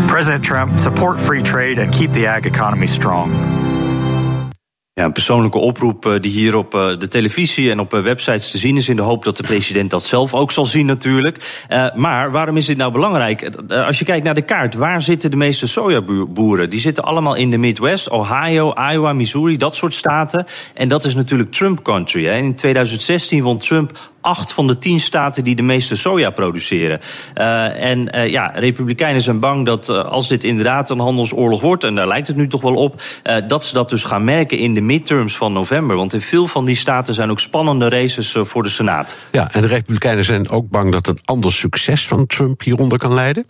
President 0.08 0.46
Trump, 0.46 0.80
support 0.80 1.20
free 1.20 1.44
trade 1.44 1.78
and 1.78 1.94
keep 1.94 2.12
the 2.12 2.28
ag 2.28 2.46
economy 2.46 2.88
strong. 2.88 3.34
Ja, 4.98 5.04
een 5.04 5.12
persoonlijke 5.12 5.58
oproep 5.58 6.06
eh, 6.06 6.20
die 6.20 6.32
hier 6.32 6.56
op 6.56 6.74
eh, 6.74 6.98
de 6.98 7.08
televisie 7.08 7.72
en 7.72 7.80
op 7.80 7.94
eh, 7.94 8.02
websites 8.02 8.52
te 8.52 8.58
zien 8.58 8.78
is. 8.78 8.90
In 8.90 8.96
de 8.96 9.02
hoop 9.02 9.24
dat 9.24 9.38
de 9.38 9.44
president 9.44 9.90
dat 9.90 10.04
zelf 10.04 10.34
ook 10.34 10.52
zal 10.52 10.66
zien, 10.66 10.86
natuurlijk. 10.86 11.64
maar 11.96 12.32
waarom 12.32 12.58
is 12.58 12.66
dit 12.66 12.78
nou 12.78 12.92
belangrijk? 12.92 13.50
als 13.68 14.00
je 14.00 14.06
kijkt 14.06 14.24
naar 14.24 14.34
de 14.34 14.42
kaart, 14.42 14.74
waar 14.74 15.02
zitten 15.02 15.32
de 15.32 15.38
meeste 15.38 15.68
sojaboeren? 15.68 16.70
Die 16.70 16.80
zitten 16.80 17.04
allemaal 17.04 17.36
in 17.36 17.50
de 17.50 17.58
Midwest, 17.58 18.10
Ohio, 18.10 18.74
Iowa, 18.92 19.14
Missouri, 19.14 19.58
dat 19.58 19.76
soort 19.76 19.96
staten. 19.96 20.46
En 20.74 20.88
dat 20.88 21.06
is 21.06 21.16
natuurlijk 21.16 21.52
Trump 21.52 21.84
country. 21.84 22.26
Hè. 22.26 22.36
In 22.36 22.56
2016 22.56 23.44
won 23.44 23.58
Trump 23.58 24.14
acht 24.26 24.54
van 24.54 24.68
de 24.68 24.78
tien 24.78 25.00
staten 25.00 25.44
die 25.44 25.56
de 25.56 25.62
meeste 25.62 25.96
soja 25.96 26.30
produceren. 26.30 27.00
Uh, 27.36 27.90
en 27.92 28.16
uh, 28.16 28.30
ja, 28.30 28.52
Republikeinen 28.56 29.22
zijn 29.22 29.40
bang 29.40 29.66
dat 29.66 29.90
uh, 29.90 30.04
als 30.04 30.28
dit 30.28 30.44
inderdaad 30.44 30.90
een 30.90 31.00
handelsoorlog 31.00 31.62
wordt, 31.62 31.84
en 31.84 31.96
daar 31.96 32.08
lijkt 32.08 32.28
het 32.28 32.36
nu 32.36 32.48
toch 32.48 32.62
wel 32.62 32.76
op, 32.76 33.02
dat 33.48 33.64
ze 33.64 33.74
dat 33.74 33.90
dus 33.90 34.04
gaan 34.04 34.24
merken 34.24 34.58
in 34.58 34.74
de 34.74 34.82
midterms 34.82 35.38
van 35.38 35.54
november. 35.54 35.96
Want 35.96 36.14
in 36.14 36.22
veel 36.22 36.48
van 36.48 36.66
die 36.66 36.76
staten 36.76 37.14
zijn 37.14 37.32
ook 37.32 37.40
spannende 37.40 37.90
races 37.90 38.36
voor 38.40 38.64
de 38.64 38.70
Senaat. 38.70 39.18
Ja, 39.32 39.50
en 39.52 39.62
de 39.62 39.68
Republikeinen 39.68 40.26
zijn 40.26 40.50
ook 40.50 40.70
bang 40.70 40.92
dat 40.92 41.08
een 41.08 41.20
ander 41.26 41.52
succes 41.52 42.08
van 42.08 42.26
Trump 42.26 42.62
hieronder 42.62 42.98
kan 42.98 43.14
leiden? 43.14 43.46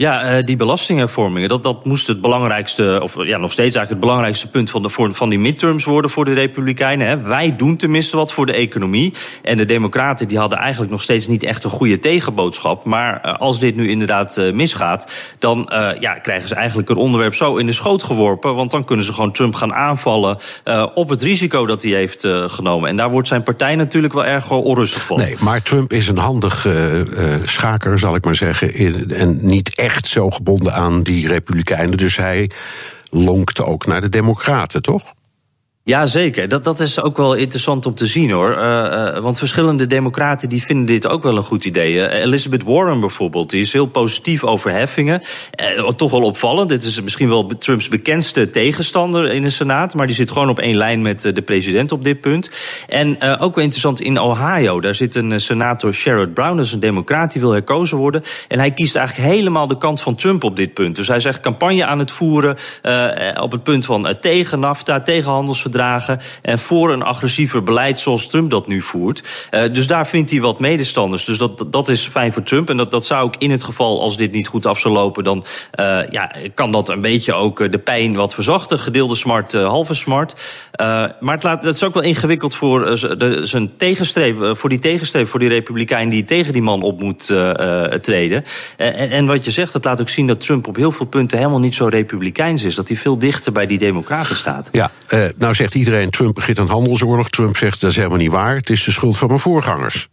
Ja, 0.00 0.38
uh, 0.38 0.44
die 0.44 0.56
belastinghervormingen, 0.56 1.48
dat, 1.48 1.62
dat 1.62 1.84
moest 1.84 2.06
het 2.06 2.20
belangrijkste, 2.20 3.00
of 3.02 3.14
ja, 3.24 3.38
nog 3.38 3.52
steeds 3.52 3.76
eigenlijk 3.76 3.90
het 3.90 4.00
belangrijkste 4.00 4.50
punt 4.50 4.70
van, 4.70 4.82
de, 4.82 5.14
van 5.14 5.28
die 5.28 5.38
midterms 5.38 5.84
worden 5.84 6.10
voor 6.10 6.24
de 6.24 6.32
Republikeinen. 6.32 7.06
Hè. 7.06 7.20
Wij 7.20 7.56
doen 7.56 7.76
tenminste 7.76 8.16
wat 8.16 8.32
voor 8.32 8.46
de 8.46 8.52
economie. 8.52 9.14
En 9.42 9.56
de 9.56 9.64
Democraten 9.64 10.28
die 10.28 10.38
hadden 10.38 10.58
eigenlijk 10.58 10.90
nog 10.90 11.02
steeds 11.02 11.26
niet 11.26 11.42
echt 11.42 11.64
een 11.64 11.70
goede 11.70 11.98
tegenboodschap. 11.98 12.84
Maar 12.84 13.22
uh, 13.24 13.34
als 13.34 13.60
dit 13.60 13.76
nu 13.76 13.88
inderdaad 13.88 14.38
uh, 14.38 14.52
misgaat, 14.52 15.10
dan 15.38 15.72
ja, 16.00 16.14
krijgen 16.14 16.48
ze 16.48 16.54
eigenlijk 16.54 16.88
een 16.88 16.96
onderwerp 16.96 17.34
zo 17.34 17.56
in 17.56 17.66
de 17.66 17.72
schoot 17.72 18.02
geworpen. 18.02 18.54
Want 18.54 18.70
dan 18.70 18.84
kunnen 18.84 19.04
ze 19.04 19.12
gewoon 19.12 19.32
Trump 19.32 19.54
gaan 19.54 19.74
aanvallen 19.74 20.38
op 20.94 21.08
het 21.08 21.22
risico 21.22 21.66
dat 21.66 21.82
hij 21.82 21.92
heeft 21.92 22.26
genomen. 22.46 22.88
En 22.88 22.96
daar 22.96 23.10
wordt 23.10 23.28
zijn 23.28 23.42
partij 23.42 23.76
natuurlijk 23.76 24.12
wel 24.12 24.24
erg 24.24 24.50
onrustig 24.50 25.02
van. 25.02 25.18
Nee, 25.18 25.36
maar 25.40 25.62
Trump 25.62 25.92
is 25.92 26.08
een 26.08 26.18
handig 26.18 26.66
schaker, 27.44 27.98
zal 27.98 28.14
ik 28.14 28.24
maar 28.24 28.36
zeggen. 28.36 28.74
En 29.08 29.38
niet 29.40 29.74
echt 29.74 29.89
echt 29.90 30.06
zo 30.06 30.30
gebonden 30.30 30.72
aan 30.72 31.02
die 31.02 31.28
Republikeinen. 31.28 31.96
Dus 31.96 32.16
hij 32.16 32.50
lonkt 33.10 33.62
ook 33.62 33.86
naar 33.86 34.00
de 34.00 34.08
Democraten, 34.08 34.82
toch? 34.82 35.12
Ja, 35.84 36.06
zeker. 36.06 36.48
Dat, 36.48 36.64
dat 36.64 36.80
is 36.80 37.00
ook 37.02 37.16
wel 37.16 37.34
interessant 37.34 37.86
om 37.86 37.94
te 37.94 38.06
zien 38.06 38.30
hoor. 38.30 38.50
Uh, 38.50 38.58
uh, 38.58 39.18
want 39.18 39.38
verschillende 39.38 39.86
democraten 39.86 40.48
die 40.48 40.62
vinden 40.62 40.86
dit 40.86 41.06
ook 41.06 41.22
wel 41.22 41.36
een 41.36 41.42
goed 41.42 41.64
idee. 41.64 41.94
Uh, 41.94 42.14
Elizabeth 42.14 42.62
Warren 42.62 43.00
bijvoorbeeld, 43.00 43.50
die 43.50 43.60
is 43.60 43.72
heel 43.72 43.86
positief 43.86 44.44
over 44.44 44.70
heffingen. 44.70 45.22
toch 45.96 46.10
wel 46.10 46.22
opvallend. 46.22 46.68
Dit 46.68 46.84
is 46.84 47.02
misschien 47.02 47.28
wel 47.28 47.46
Trumps 47.46 47.88
bekendste 47.88 48.50
tegenstander 48.50 49.32
in 49.32 49.42
de 49.42 49.50
Senaat. 49.50 49.94
Maar 49.94 50.06
die 50.06 50.14
zit 50.14 50.30
gewoon 50.30 50.48
op 50.48 50.58
één 50.58 50.76
lijn 50.76 51.02
met 51.02 51.20
de 51.20 51.42
president 51.42 51.92
op 51.92 52.04
dit 52.04 52.20
punt. 52.20 52.50
En 52.88 53.22
ook 53.38 53.54
wel 53.54 53.64
interessant 53.64 54.00
in 54.00 54.20
Ohio. 54.20 54.80
Daar 54.80 54.94
zit 54.94 55.14
een 55.14 55.40
senator 55.40 55.94
Sherrod 55.94 56.34
Brown, 56.34 56.56
dat 56.56 56.64
is 56.64 56.72
een 56.72 56.80
democraat, 56.80 57.32
die 57.32 57.40
wil 57.40 57.52
herkozen 57.52 57.96
worden. 57.96 58.22
En 58.48 58.58
hij 58.58 58.70
kiest 58.70 58.96
eigenlijk 58.96 59.28
helemaal 59.28 59.66
de 59.66 59.78
kant 59.78 60.00
van 60.00 60.14
Trump 60.14 60.44
op 60.44 60.56
dit 60.56 60.74
punt. 60.74 60.96
Dus 60.96 61.08
hij 61.08 61.20
zegt 61.20 61.40
campagne 61.40 61.86
aan 61.86 61.98
het 61.98 62.10
voeren 62.10 62.56
op 63.40 63.52
het 63.52 63.62
punt 63.62 63.86
van 63.86 64.14
tegen 64.20 64.60
NAFTA, 64.60 65.00
tegen 65.00 65.30
handelsverdragen 65.30 65.69
en 66.42 66.58
voor 66.58 66.92
een 66.92 67.02
agressiever 67.02 67.62
beleid 67.62 67.98
zoals 67.98 68.26
Trump 68.26 68.50
dat 68.50 68.66
nu 68.66 68.82
voert. 68.82 69.22
Uh, 69.50 69.72
dus 69.72 69.86
daar 69.86 70.06
vindt 70.06 70.30
hij 70.30 70.40
wat 70.40 70.60
medestanders. 70.60 71.24
Dus 71.24 71.38
dat, 71.38 71.64
dat 71.72 71.88
is 71.88 72.06
fijn 72.06 72.32
voor 72.32 72.42
Trump. 72.42 72.70
En 72.70 72.76
dat, 72.76 72.90
dat 72.90 73.06
zou 73.06 73.24
ook 73.24 73.34
in 73.38 73.50
het 73.50 73.64
geval, 73.64 74.00
als 74.00 74.16
dit 74.16 74.32
niet 74.32 74.48
goed 74.48 74.66
af 74.66 74.78
zou 74.78 74.94
lopen, 74.94 75.24
dan 75.24 75.44
uh, 75.80 76.00
ja, 76.10 76.32
kan 76.54 76.72
dat 76.72 76.88
een 76.88 77.00
beetje 77.00 77.32
ook 77.32 77.60
eh, 77.60 77.70
de 77.70 77.78
pijn 77.78 78.14
wat 78.14 78.34
verzachten. 78.34 78.78
Gedeelde 78.78 79.14
smart, 79.14 79.52
halve 79.52 79.94
smart. 79.94 80.34
Maar 81.20 81.34
het, 81.34 81.42
laat, 81.42 81.64
het 81.64 81.76
is 81.76 81.84
ook 81.84 81.94
wel 81.94 82.02
ingewikkeld 82.02 82.54
voor, 82.54 82.98
zijn 83.42 83.76
tegenstreven, 83.76 84.56
voor 84.56 84.68
die 84.68 84.78
tegenstreven, 84.78 85.28
voor 85.28 85.38
die 85.38 85.48
republikein 85.48 86.08
die 86.08 86.24
tegen 86.24 86.52
die 86.52 86.62
man 86.62 86.82
op 86.82 87.00
moet 87.00 87.34
treden. 88.00 88.44
En, 88.76 89.10
en 89.10 89.26
wat 89.26 89.44
je 89.44 89.50
zegt, 89.50 89.72
dat 89.72 89.84
laat 89.84 90.00
ook 90.00 90.08
zien 90.08 90.26
dat 90.26 90.40
Trump 90.40 90.66
op 90.66 90.76
heel 90.76 90.92
veel 90.92 91.06
punten 91.06 91.38
helemaal 91.38 91.60
niet 91.60 91.74
zo 91.74 91.86
republikeins 91.86 92.62
is. 92.62 92.74
Dat 92.74 92.88
hij 92.88 92.96
veel 92.96 93.18
dichter 93.18 93.52
bij 93.52 93.66
die 93.66 93.78
democraten 93.78 94.36
staat. 94.36 94.68
Ja, 94.72 94.90
nou 95.36 95.54
zegt 95.60 95.74
iedereen, 95.74 96.10
Trump 96.10 96.34
begint 96.34 96.58
een 96.58 96.68
handelsoorlog. 96.68 97.30
Trump 97.30 97.56
zegt, 97.56 97.80
dat 97.80 97.90
is 97.90 97.96
helemaal 97.96 98.18
niet 98.18 98.30
waar. 98.30 98.56
Het 98.56 98.70
is 98.70 98.84
de 98.84 98.90
schuld 98.90 99.18
van 99.18 99.28
mijn 99.28 99.40
voorgangers. 99.40 100.08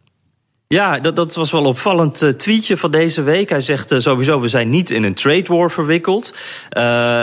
Ja, 0.69 0.99
dat, 0.99 1.15
dat 1.15 1.36
was 1.36 1.51
wel 1.51 1.62
een 1.62 1.67
opvallend 1.67 2.21
uh, 2.21 2.30
tweetje 2.30 2.77
van 2.77 2.91
deze 2.91 3.23
week. 3.23 3.49
Hij 3.49 3.60
zegt 3.60 3.91
uh, 3.91 3.99
sowieso, 3.99 4.39
we 4.39 4.47
zijn 4.47 4.69
niet 4.69 4.89
in 4.89 5.03
een 5.03 5.13
trade 5.13 5.53
war 5.53 5.71
verwikkeld. 5.71 6.34
Uh, 6.77 7.21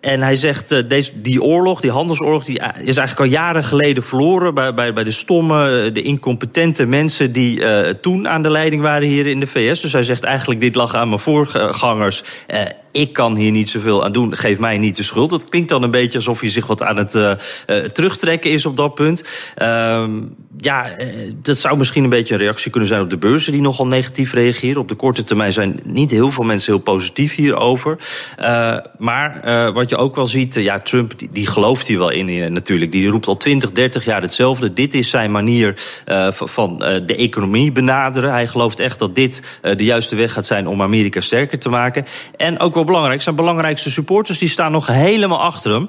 en 0.00 0.22
hij 0.22 0.34
zegt, 0.34 0.88
deze, 0.88 1.20
die 1.20 1.42
oorlog, 1.42 1.80
die 1.80 1.90
handelsoorlog, 1.90 2.44
die 2.44 2.60
is 2.82 2.96
eigenlijk 2.96 3.18
al 3.18 3.38
jaren 3.40 3.64
geleden 3.64 4.02
verloren... 4.02 4.54
bij, 4.54 4.74
bij, 4.74 4.92
bij 4.92 5.04
de 5.04 5.10
stomme, 5.10 5.92
de 5.92 6.02
incompetente 6.02 6.86
mensen 6.86 7.32
die 7.32 7.62
toen 8.00 8.28
aan 8.28 8.42
de 8.42 8.50
leiding 8.50 8.82
waren 8.82 9.08
hier 9.08 9.26
in 9.26 9.40
de 9.40 9.46
VS. 9.46 9.80
Dus 9.80 9.92
hij 9.92 10.02
zegt 10.02 10.22
eigenlijk, 10.22 10.60
dit 10.60 10.74
lag 10.74 10.94
aan 10.94 11.08
mijn 11.08 11.20
voorgangers 11.20 12.22
ik 12.92 13.12
kan 13.12 13.36
hier 13.36 13.50
niet 13.50 13.70
zoveel 13.70 14.04
aan 14.04 14.12
doen, 14.12 14.36
geef 14.36 14.58
mij 14.58 14.78
niet 14.78 14.96
de 14.96 15.02
schuld. 15.02 15.30
Dat 15.30 15.48
klinkt 15.48 15.68
dan 15.68 15.82
een 15.82 15.90
beetje 15.90 16.18
alsof 16.18 16.40
hij 16.40 16.50
zich 16.50 16.66
wat 16.66 16.82
aan 16.82 16.96
het 16.96 17.10
terugtrekken 17.94 18.50
is 18.50 18.66
op 18.66 18.76
dat 18.76 18.94
punt. 18.94 19.24
Uh, 19.56 20.08
ja, 20.60 20.90
eh, 20.90 21.32
dat 21.42 21.58
zou 21.58 21.76
misschien 21.76 22.04
een 22.04 22.10
beetje 22.10 22.34
een 22.34 22.40
reactie 22.40 22.70
kunnen 22.78 22.96
zijn 22.96 23.02
op 23.02 23.20
de 23.20 23.28
beurzen 23.28 23.52
die 23.52 23.60
nogal 23.60 23.86
negatief 23.86 24.32
reageren. 24.32 24.80
Op 24.80 24.88
de 24.88 24.94
korte 24.94 25.24
termijn 25.24 25.52
zijn 25.52 25.80
niet 25.84 26.10
heel 26.10 26.30
veel 26.30 26.44
mensen 26.44 26.72
heel 26.72 26.82
positief 26.82 27.34
hierover. 27.34 27.98
Uh, 28.40 28.76
maar 28.98 29.40
uh, 29.44 29.74
wat 29.74 29.88
je 29.88 29.96
ook 29.96 30.16
wel 30.16 30.26
ziet, 30.26 30.54
ja, 30.54 30.80
Trump 30.80 31.12
die, 31.30 31.46
gelooft 31.46 31.86
hier 31.86 31.98
wel 31.98 32.10
in 32.10 32.52
natuurlijk. 32.52 32.92
Die 32.92 33.08
roept 33.08 33.26
al 33.26 33.36
20, 33.36 33.72
30 33.72 34.04
jaar 34.04 34.22
hetzelfde. 34.22 34.72
Dit 34.72 34.94
is 34.94 35.10
zijn 35.10 35.30
manier 35.30 35.74
van 36.30 36.78
de 36.78 37.16
economie 37.16 37.72
benaderen. 37.72 38.32
Hij 38.32 38.46
gelooft 38.46 38.80
echt 38.80 38.98
dat 38.98 39.14
dit 39.14 39.42
de 39.60 39.84
juiste 39.84 40.16
weg 40.16 40.32
gaat 40.32 40.46
zijn 40.46 40.66
om 40.68 40.82
Amerika 40.82 41.20
sterker 41.20 41.58
te 41.58 41.68
maken. 41.68 42.06
En 42.36 42.60
ook 42.60 42.74
wel 42.74 42.84
belangrijk. 42.84 43.22
Zijn 43.22 43.34
belangrijkste 43.34 43.90
supporters 43.90 44.38
die 44.38 44.48
staan 44.48 44.72
nog 44.72 44.86
helemaal 44.86 45.42
achter 45.42 45.72
hem. 45.72 45.88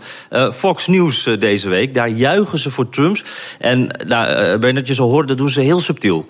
Fox 0.54 0.88
News 0.88 1.30
deze 1.40 1.70
week, 1.70 1.94
daar 1.94 2.10
juichen 2.10 2.60
ze 2.60 2.72
voor 2.72 2.90
Trumps. 2.90 3.24
En 3.60 3.88
nou, 4.08 4.58
Bernard, 4.58 4.88
je 4.88 4.94
zal 4.94 5.10
horen, 5.10 5.28
dat 5.28 5.38
doen 5.38 5.50
ze 5.50 5.62
heel 5.62 5.80
subtiel. 5.80 6.26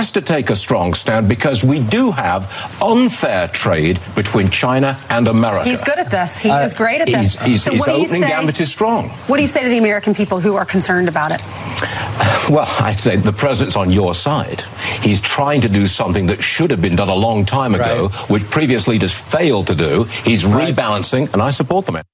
Has 0.00 0.12
to 0.12 0.22
take 0.22 0.48
a 0.48 0.56
strong 0.56 0.94
stand 0.94 1.28
because 1.28 1.62
we 1.62 1.78
do 1.78 2.10
have 2.10 2.50
unfair 2.80 3.48
trade 3.48 4.00
between 4.14 4.48
China 4.48 4.98
and 5.10 5.28
America. 5.28 5.64
He's 5.64 5.82
good 5.82 5.98
at 5.98 6.10
this. 6.10 6.38
He 6.38 6.48
uh, 6.48 6.62
is 6.62 6.72
great 6.72 7.02
at 7.02 7.06
this. 7.06 7.38
He's, 7.38 7.42
he's, 7.42 7.62
so 7.64 7.72
his 7.72 7.80
what 7.80 7.90
opening 7.90 8.22
say, 8.22 8.28
gambit 8.28 8.58
is 8.62 8.70
strong. 8.70 9.10
What 9.28 9.36
do 9.36 9.42
you 9.42 9.48
say 9.48 9.62
to 9.62 9.68
the 9.68 9.76
American 9.76 10.14
people 10.14 10.40
who 10.40 10.56
are 10.56 10.64
concerned 10.64 11.08
about 11.08 11.32
it? 11.32 11.42
Well, 12.48 12.66
I'd 12.80 12.98
say 12.98 13.14
the 13.14 13.32
president's 13.32 13.76
on 13.76 13.92
your 13.92 14.12
side. 14.12 14.62
He's 15.02 15.20
trying 15.20 15.60
to 15.60 15.68
do 15.68 15.86
something 15.86 16.26
that 16.26 16.42
should 16.42 16.72
have 16.72 16.82
been 16.82 16.96
done 16.96 17.08
a 17.08 17.14
long 17.14 17.44
time 17.44 17.76
ago, 17.76 18.08
right. 18.08 18.30
which 18.30 18.50
previous 18.50 18.88
leaders 18.88 19.14
failed 19.14 19.68
to 19.68 19.76
do. 19.76 20.04
He's 20.24 20.42
rebalancing, 20.42 21.32
and 21.32 21.42
I 21.42 21.50
support 21.50 21.86
the 21.86 21.92
man. 21.92 22.04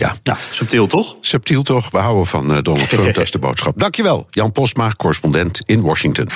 Ja. 0.00 0.14
Nou, 0.22 0.38
subtiel 0.50 0.86
toch? 0.86 1.16
Subtiel 1.20 1.62
toch? 1.62 1.90
We 1.90 1.98
houden 1.98 2.26
van 2.26 2.50
uh, 2.50 2.58
Donald 2.62 2.90
Trump, 2.90 3.14
dat 3.14 3.24
is 3.24 3.30
de 3.30 3.38
boodschap. 3.38 3.78
Dankjewel, 3.78 4.26
Jan 4.30 4.52
Postma, 4.52 4.94
correspondent 4.96 5.62
in 5.66 5.80
Washington. 5.80 6.28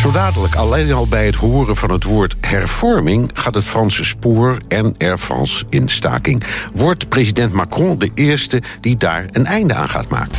Zo 0.00 0.10
dadelijk, 0.10 0.54
alleen 0.54 0.92
al 0.92 1.06
bij 1.06 1.26
het 1.26 1.34
horen 1.34 1.76
van 1.76 1.90
het 1.90 2.04
woord 2.04 2.36
hervorming... 2.40 3.30
gaat 3.34 3.54
het 3.54 3.64
Franse 3.64 4.04
spoor 4.04 4.58
en 4.68 4.94
Air 4.98 5.18
France 5.18 5.64
in 5.68 5.88
staking. 5.88 6.44
Wordt 6.72 7.08
president 7.08 7.52
Macron 7.52 7.98
de 7.98 8.10
eerste 8.14 8.62
die 8.80 8.96
daar 8.96 9.26
een 9.32 9.46
einde 9.46 9.74
aan 9.74 9.88
gaat 9.88 10.08
maken? 10.08 10.38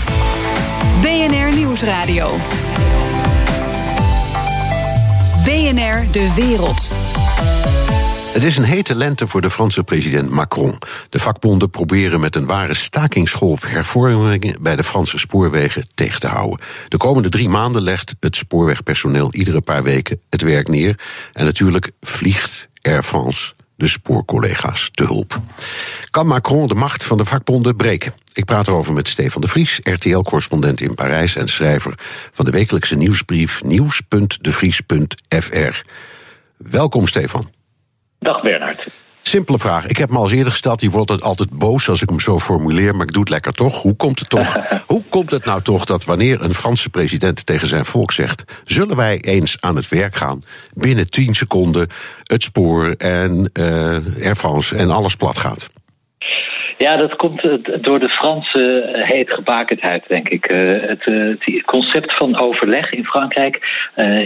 BNR 1.02 1.56
Nieuwsradio. 1.56 2.38
BNR 5.44 6.12
De 6.12 6.34
Wereld. 6.36 7.13
Het 8.34 8.44
is 8.44 8.58
een 8.58 8.64
hete 8.64 8.96
lente 8.96 9.28
voor 9.28 9.42
de 9.42 9.50
Franse 9.50 9.84
president 9.84 10.30
Macron. 10.30 10.78
De 11.10 11.20
vakbonden 11.20 11.70
proberen 11.70 12.20
met 12.20 12.36
een 12.36 12.46
ware 12.46 12.74
stakingsgolf 12.74 13.66
hervormingen 13.66 14.62
bij 14.62 14.76
de 14.76 14.84
Franse 14.84 15.18
spoorwegen 15.18 15.88
tegen 15.94 16.20
te 16.20 16.28
houden. 16.28 16.66
De 16.88 16.98
komende 16.98 17.30
drie 17.30 17.50
maanden 17.50 17.82
legt 17.82 18.16
het 18.20 18.36
spoorwegpersoneel 18.36 19.34
iedere 19.34 19.62
paar 19.62 19.84
weken 19.84 20.22
het 20.30 20.42
werk 20.42 20.68
neer. 20.68 21.00
En 21.34 21.46
natuurlijk 21.46 21.92
vliegt 22.02 22.68
Air 22.82 23.04
France 23.04 23.54
de 23.76 23.88
spoorcollega's 23.88 24.90
te 24.94 25.04
hulp. 25.04 25.40
Kan 26.10 26.28
Macron 26.28 26.68
de 26.68 26.76
macht 26.76 27.04
van 27.04 27.18
de 27.18 27.26
vakbonden 27.26 27.76
breken? 27.76 28.14
Ik 28.34 28.46
praat 28.46 28.68
erover 28.68 28.94
met 28.94 29.08
Stefan 29.08 29.42
de 29.42 29.48
Vries, 29.48 29.80
RTL-correspondent 29.84 30.82
in 30.82 30.96
Parijs 30.96 31.36
en 31.36 31.48
schrijver 31.48 31.94
van 32.32 32.46
de 32.46 32.52
wekelijkse 32.52 32.96
nieuwsbrief 32.96 33.64
nieuws.devries.fr. 33.64 35.82
Welkom, 36.58 37.08
Stefan. 37.08 37.50
Dag 38.24 38.42
Bernhard. 38.42 38.88
Simpele 39.22 39.58
vraag. 39.58 39.88
Ik 39.88 39.98
heb 39.98 40.10
me 40.10 40.18
al 40.18 40.32
eerder 40.32 40.52
gesteld. 40.52 40.82
Je 40.82 40.90
wordt 40.90 41.22
altijd 41.22 41.50
boos 41.50 41.90
als 41.90 42.02
ik 42.02 42.10
hem 42.10 42.20
zo 42.20 42.40
formuleer, 42.40 42.96
maar 42.96 43.06
ik 43.06 43.14
doe 43.14 43.22
het 43.22 43.32
lekker 43.32 43.54
toch. 43.54 43.82
Hoe 43.82 43.96
komt 43.96 44.20
het 44.20 44.30
toch? 44.30 44.56
hoe 44.88 45.04
komt 45.10 45.32
het 45.32 45.46
nou 45.46 45.62
toch 45.62 45.86
dat 45.86 46.04
wanneer 46.04 46.42
een 46.42 46.54
Franse 46.54 46.90
president 46.90 47.46
tegen 47.46 47.68
zijn 47.68 47.86
volk 47.86 48.12
zegt: 48.12 48.44
zullen 48.64 48.96
wij 48.96 49.20
eens 49.22 49.58
aan 49.60 49.76
het 49.76 49.90
werk 49.90 50.16
gaan? 50.16 50.42
Binnen 50.74 51.10
10 51.10 51.36
seconden 51.36 51.88
het 52.24 52.44
spoor 52.44 52.96
en 52.98 53.50
uh, 53.54 53.66
Air 54.26 54.36
France 54.36 54.76
en 54.76 54.90
alles 54.90 55.16
plat 55.16 55.38
gaat. 55.38 55.70
Ja, 56.78 56.98
dat 56.98 57.16
komt 57.16 57.42
door 57.84 58.00
de 58.00 58.10
Franse 58.10 58.90
heetgebakendheid, 58.92 60.04
denk 60.08 60.30
ik. 60.30 60.46
Het, 60.46 61.06
het, 61.06 61.62
concept 61.66 62.14
van 62.16 62.40
overleg 62.40 62.92
in 62.92 63.06
Frankrijk 63.06 63.56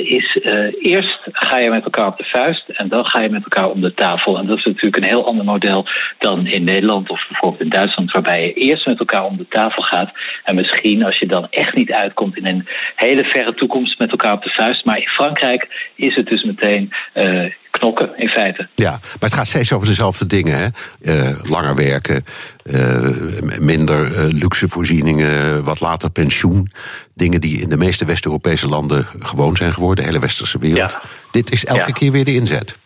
is 0.03 0.39
eerst 0.81 1.19
ga 1.31 1.59
je 1.59 1.69
met 1.69 1.83
elkaar 1.83 2.07
op 2.07 2.17
de 2.17 2.23
vuist 2.23 2.69
en 2.69 2.87
dan 2.87 3.05
ga 3.05 3.21
je 3.21 3.29
met 3.29 3.43
elkaar 3.43 3.69
om 3.69 3.81
de 3.81 3.93
tafel. 3.93 4.37
En 4.37 4.45
dat 4.45 4.57
is 4.57 4.65
natuurlijk 4.65 4.95
een 4.95 5.09
heel 5.09 5.27
ander 5.27 5.45
model 5.45 5.85
dan 6.17 6.47
in 6.47 6.63
Nederland 6.63 7.09
of 7.09 7.27
bijvoorbeeld 7.27 7.61
in 7.61 7.69
Duitsland, 7.69 8.11
waarbij 8.11 8.41
je 8.41 8.53
eerst 8.53 8.85
met 8.85 8.99
elkaar 8.99 9.25
om 9.25 9.37
de 9.37 9.47
tafel 9.49 9.83
gaat. 9.83 10.11
En 10.43 10.55
misschien 10.55 11.03
als 11.03 11.19
je 11.19 11.27
dan 11.27 11.47
echt 11.49 11.75
niet 11.75 11.91
uitkomt 11.91 12.37
in 12.37 12.45
een 12.45 12.67
hele 12.95 13.23
verre 13.23 13.53
toekomst 13.53 13.99
met 13.99 14.11
elkaar 14.11 14.33
op 14.33 14.43
de 14.43 14.49
vuist. 14.49 14.85
Maar 14.85 14.97
in 14.97 15.07
Frankrijk 15.07 15.91
is 15.95 16.15
het 16.15 16.27
dus 16.27 16.43
meteen 16.43 16.93
knokken, 17.77 18.17
in 18.17 18.27
feite. 18.27 18.67
Ja, 18.75 18.91
maar 18.91 19.01
het 19.19 19.33
gaat 19.33 19.47
steeds 19.47 19.73
over 19.73 19.87
dezelfde 19.87 20.25
dingen. 20.25 20.57
Hè? 20.57 20.67
Uh, 21.29 21.39
langer 21.43 21.75
werken, 21.75 22.23
uh, 22.63 23.09
minder 23.59 24.11
uh, 24.11 24.33
luxe 24.33 24.67
voorzieningen, 24.67 25.63
wat 25.63 25.79
later 25.79 26.09
pensioen. 26.09 26.71
Dingen 27.13 27.41
die 27.41 27.61
in 27.61 27.69
de 27.69 27.77
meeste 27.77 28.05
West-Europese 28.05 28.67
landen 28.67 29.07
gewoon 29.19 29.55
zijn 29.55 29.73
geworden, 29.73 30.03
de 30.03 30.09
hele 30.09 30.21
westerse 30.21 30.59
wereld. 30.59 30.91
Ja. 30.91 31.01
Dit 31.31 31.51
is 31.51 31.65
elke 31.65 31.87
ja. 31.87 31.93
keer 31.93 32.11
weer 32.11 32.25
de 32.25 32.33
inzet. 32.33 32.77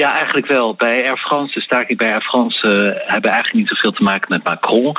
Ja, 0.00 0.14
eigenlijk 0.14 0.46
wel. 0.46 0.74
Bij 0.74 1.08
Air 1.08 1.16
France, 1.16 1.52
de 1.54 1.60
staking 1.60 1.98
bij 1.98 2.12
Air 2.12 2.20
France, 2.20 2.66
uh, 2.66 2.72
hebben 3.12 3.30
eigenlijk 3.30 3.54
niet 3.54 3.68
zoveel 3.68 3.92
te 3.92 4.02
maken 4.02 4.26
met 4.28 4.44
Macron. 4.44 4.86
Uh, 4.86 4.94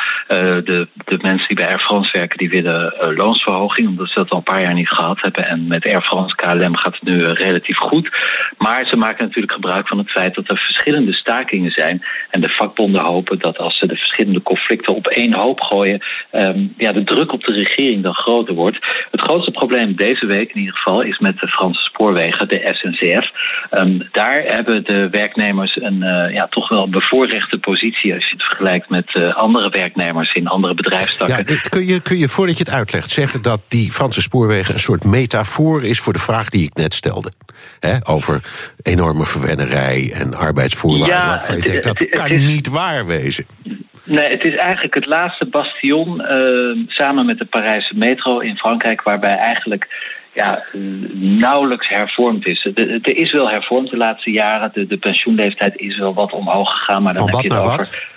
de, 0.64 0.88
de 1.06 1.18
mensen 1.22 1.48
die 1.48 1.56
bij 1.56 1.68
Air 1.68 1.80
France 1.80 2.12
werken, 2.12 2.38
die 2.38 2.50
willen 2.50 2.94
uh, 2.94 3.18
loonsverhoging, 3.18 3.88
omdat 3.88 4.08
ze 4.08 4.20
dat 4.20 4.30
al 4.30 4.38
een 4.38 4.44
paar 4.44 4.62
jaar 4.62 4.74
niet 4.74 4.90
gehad 4.90 5.22
hebben. 5.22 5.48
En 5.48 5.68
met 5.68 5.86
Air 5.86 6.02
France 6.02 6.36
KLM 6.36 6.76
gaat 6.76 6.94
het 6.94 7.04
nu 7.04 7.22
relatief 7.22 7.78
goed. 7.78 8.10
Maar 8.58 8.86
ze 8.86 8.96
maken 8.96 9.26
natuurlijk 9.26 9.54
gebruik 9.54 9.88
van 9.88 9.98
het 9.98 10.12
feit 10.12 10.36
dat 10.36 10.50
er 10.50 10.58
verschillende 10.58 11.14
stakingen 11.14 11.72
zijn. 11.72 12.06
En 12.30 12.42
de 12.42 12.50
vakbonden 12.50 13.02
hopen 13.02 13.40
dat 13.40 13.58
als 13.58 13.78
ze 13.78 13.88
de 13.88 13.96
verschillende 13.96 14.42
conflicten 14.42 14.96
op 14.96 15.08
één 15.08 15.34
hoop 15.34 15.62
gooien, 15.62 16.02
um, 16.32 16.74
ja, 16.78 16.92
de 16.92 17.04
druk 17.04 17.32
op 17.32 17.44
de 17.44 17.54
regering 17.54 18.04
dan 18.04 18.14
groter 18.14 18.54
wordt. 18.54 18.78
Het 19.12 19.22
grootste 19.22 19.52
probleem 19.52 19.96
deze 19.96 20.26
week 20.26 20.50
in 20.50 20.60
ieder 20.60 20.76
geval 20.76 21.02
is 21.02 21.20
met 21.20 21.40
de 21.40 21.48
Franse 21.48 21.82
spoorwegen, 21.82 22.48
de 22.48 22.70
SNCF. 22.74 23.32
Um, 23.72 24.10
daar 24.12 24.42
hebben 24.44 24.84
de 24.84 24.91
werknemers 25.12 25.76
een 25.76 26.02
uh, 26.02 26.34
ja, 26.34 26.48
toch 26.48 26.70
wel 26.70 26.90
bevoorrechte 26.90 27.58
positie 27.58 28.14
als 28.14 28.26
je 28.26 28.32
het 28.32 28.44
vergelijkt 28.44 28.90
met 28.90 29.16
uh, 29.16 29.36
andere 29.36 29.70
werknemers 29.70 30.34
in 30.34 30.48
andere 30.48 30.74
bedrijfstakken. 30.74 31.46
Ja, 31.48 31.60
kun, 31.70 31.86
je, 31.86 32.02
kun 32.02 32.18
je 32.18 32.28
voordat 32.28 32.58
je 32.58 32.64
het 32.64 32.74
uitlegt 32.74 33.10
zeggen 33.10 33.42
dat 33.42 33.62
die 33.68 33.92
Franse 33.92 34.22
spoorwegen 34.22 34.74
een 34.74 34.80
soort 34.80 35.04
metafoor 35.04 35.84
is 35.84 36.00
voor 36.00 36.14
de 36.14 36.20
vraag 36.20 36.50
die 36.50 36.64
ik 36.64 36.74
net 36.74 36.94
stelde? 36.94 37.32
He, 37.80 37.98
over 38.08 38.42
enorme 38.82 39.26
verwennerij 39.26 40.12
en 40.14 40.34
arbeidsvoorwaarden. 40.34 41.18
Ja, 41.18 41.28
waarvan 41.28 41.56
je 41.56 41.62
denkt 41.62 41.84
dat 41.84 42.00
het, 42.00 42.10
kan 42.10 42.28
is, 42.28 42.46
niet 42.46 42.68
waar 42.68 43.06
wezen. 43.06 43.46
Nee, 44.04 44.30
het 44.30 44.44
is 44.44 44.56
eigenlijk 44.56 44.94
het 44.94 45.06
laatste 45.06 45.46
bastion 45.46 46.22
uh, 46.22 46.88
samen 46.88 47.26
met 47.26 47.38
de 47.38 47.46
Parijse 47.46 47.98
metro 47.98 48.40
in 48.40 48.58
Frankrijk, 48.58 49.02
waarbij 49.02 49.36
eigenlijk 49.36 49.88
ja, 50.34 50.64
nauwelijks 51.14 51.88
hervormd 51.90 52.46
is. 52.46 52.66
Er 52.76 53.18
is 53.18 53.32
wel 53.32 53.50
hervormd 53.50 53.90
de 53.90 53.98
laatste 53.98 54.32
jaren. 54.32 54.72
De, 54.74 54.88
de 54.88 54.98
pensioenleeftijd 54.98 55.76
is 55.76 55.98
wel 55.98 56.14
wat 56.14 56.32
omhoog 56.32 56.72
gegaan. 56.72 57.04
Maar 57.04 57.14
dan 57.14 57.30
Van 57.30 57.40
heb 57.40 57.50
je 57.50 57.54
het 57.54 57.64
over 57.64 57.78
wat? 57.78 58.10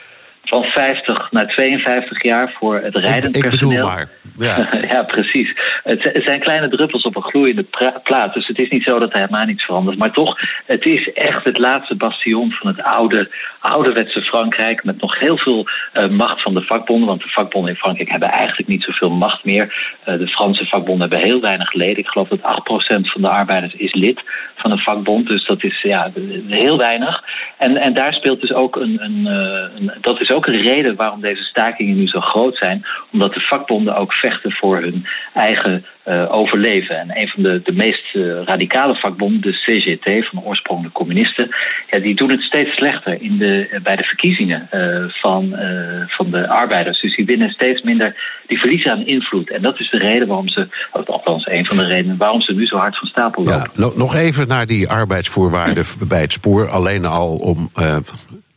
van 0.45 0.63
50 0.63 1.31
naar 1.31 1.47
52 1.47 2.23
jaar 2.23 2.55
voor 2.59 2.81
het 2.81 2.95
rijdend 2.95 3.37
ik, 3.37 3.45
ik 3.45 3.51
bedoel 3.51 3.69
personeel. 3.71 3.87
maar. 3.87 4.09
Ja. 4.37 4.69
ja, 4.95 5.03
precies. 5.03 5.61
Het, 5.85 6.11
zijn 6.25 6.41
kleine 6.41 6.69
druppels 6.69 7.05
op 7.05 7.17
een 7.17 7.23
gloeiende 7.23 7.67
plaat. 8.03 8.35
Dus 8.35 8.47
het 8.47 8.59
is 8.59 8.69
niet 8.69 8.83
zo 8.83 8.99
dat 8.99 9.13
er 9.13 9.19
helemaal 9.19 9.47
niets 9.47 9.65
verandert. 9.65 9.99
Maar 9.99 10.13
toch, 10.13 10.39
het 10.67 10.85
is 10.85 11.13
echt 11.13 11.45
het 11.45 11.59
laatste 11.59 11.95
bastion 11.95 12.51
van 12.51 12.71
het 12.71 12.83
oude, 12.83 13.31
ouderwetse 13.65 14.23
Frankrijk. 14.23 14.85
Met 14.85 15.01
nog 15.01 15.19
heel 15.19 15.39
veel 15.39 15.67
eh, 15.93 16.09
macht 16.09 16.43
van 16.43 16.55
de 16.55 16.63
vakbonden. 16.63 17.09
Want 17.09 17.23
de 17.23 17.29
vakbonden 17.29 17.71
in 17.71 17.77
Frankrijk 17.77 18.11
hebben 18.11 18.29
eigenlijk 18.29 18.69
niet 18.69 18.83
zoveel 18.83 19.11
macht 19.11 19.45
meer. 19.45 19.95
Eh, 20.05 20.19
de 20.19 20.27
Franse 20.27 20.67
vakbonden 20.67 21.09
hebben 21.09 21.29
heel 21.29 21.41
weinig 21.41 21.73
leden. 21.73 21.99
Ik 21.99 22.09
geloof 22.09 22.29
dat 22.29 22.43
8% 22.43 23.11
van 23.11 23.21
de 23.21 23.29
arbeiders 23.29 23.75
is 23.75 23.95
lid 23.95 24.23
van 24.55 24.71
een 24.71 24.79
vakbond. 24.79 25.27
Dus 25.27 25.47
dat 25.47 25.65
is 25.65 25.83
ja, 25.83 26.11
heel 26.49 26.79
weinig. 26.79 27.25
En, 27.59 27.77
en 27.77 27.95
daar 27.95 28.13
speelt 28.13 28.41
dus 28.41 28.53
ook 28.53 28.77
een. 28.77 29.03
een, 29.03 29.27
eh, 29.27 29.77
een 29.77 29.93
dat 30.01 30.21
is 30.21 30.31
ook 30.31 30.47
een 30.47 30.63
reden 30.63 30.97
waarom 30.97 31.21
deze 31.21 31.43
stakingen 31.43 31.97
nu 31.97 32.07
zo 32.07 32.21
groot 32.21 32.57
zijn. 32.57 32.87
Omdat 33.13 33.35
de 33.35 33.41
vakbonden 33.41 33.97
ook 33.97 34.13
vechten 34.13 34.53
voor 34.53 34.81
hun 34.81 35.07
eigen 35.35 35.85
overleven. 36.29 36.99
En 36.99 37.21
een 37.21 37.29
van 37.29 37.43
de, 37.43 37.61
de 37.65 37.73
meest 37.73 38.15
uh, 38.15 38.43
radicale 38.45 38.95
vakbonden, 38.95 39.41
de 39.41 39.53
CGT, 39.53 40.29
van 40.29 40.39
de 40.39 40.47
oorsprong 40.47 40.83
de 40.83 40.93
communisten, 40.93 41.49
ja, 41.91 41.99
die 41.99 42.15
doen 42.15 42.31
het 42.31 42.41
steeds 42.41 42.71
slechter 42.77 43.23
in 43.23 43.39
de, 43.39 43.81
bij 43.83 43.97
de 43.97 44.03
verkiezingen 44.03 44.69
van, 45.09 45.57
van 46.07 46.31
de 46.31 46.49
arbeiders. 46.49 47.01
Dus 47.01 47.17
die 47.17 47.25
winnen 47.25 47.51
steeds 47.51 47.83
minder, 47.83 48.17
die 48.47 48.59
verliezen 48.59 48.91
aan 48.91 49.07
invloed. 49.07 49.51
En 49.51 49.63
dat 49.63 49.81
is 49.81 49.91
de 49.91 49.99
reden 49.99 50.29
waarom 50.29 50.49
ze, 50.49 50.69
althans 51.07 51.47
een 51.47 51.65
van 51.65 51.77
de 51.77 51.87
redenen 51.87 52.17
waarom 52.17 52.41
ze 52.41 52.55
nu 52.55 52.67
zo 52.67 52.77
hard 52.77 52.99
van 52.99 53.09
stapel 53.09 53.45
lopen. 53.45 53.71
Ja, 53.75 53.91
nog 53.97 54.15
even 54.15 54.49
naar 54.49 54.67
die 54.67 54.89
arbeidsvoorwaarden 54.89 55.85
bij 56.09 56.21
het 56.21 56.33
spoor. 56.33 56.69
Alleen 56.69 57.05
al 57.05 57.37
om 57.37 57.69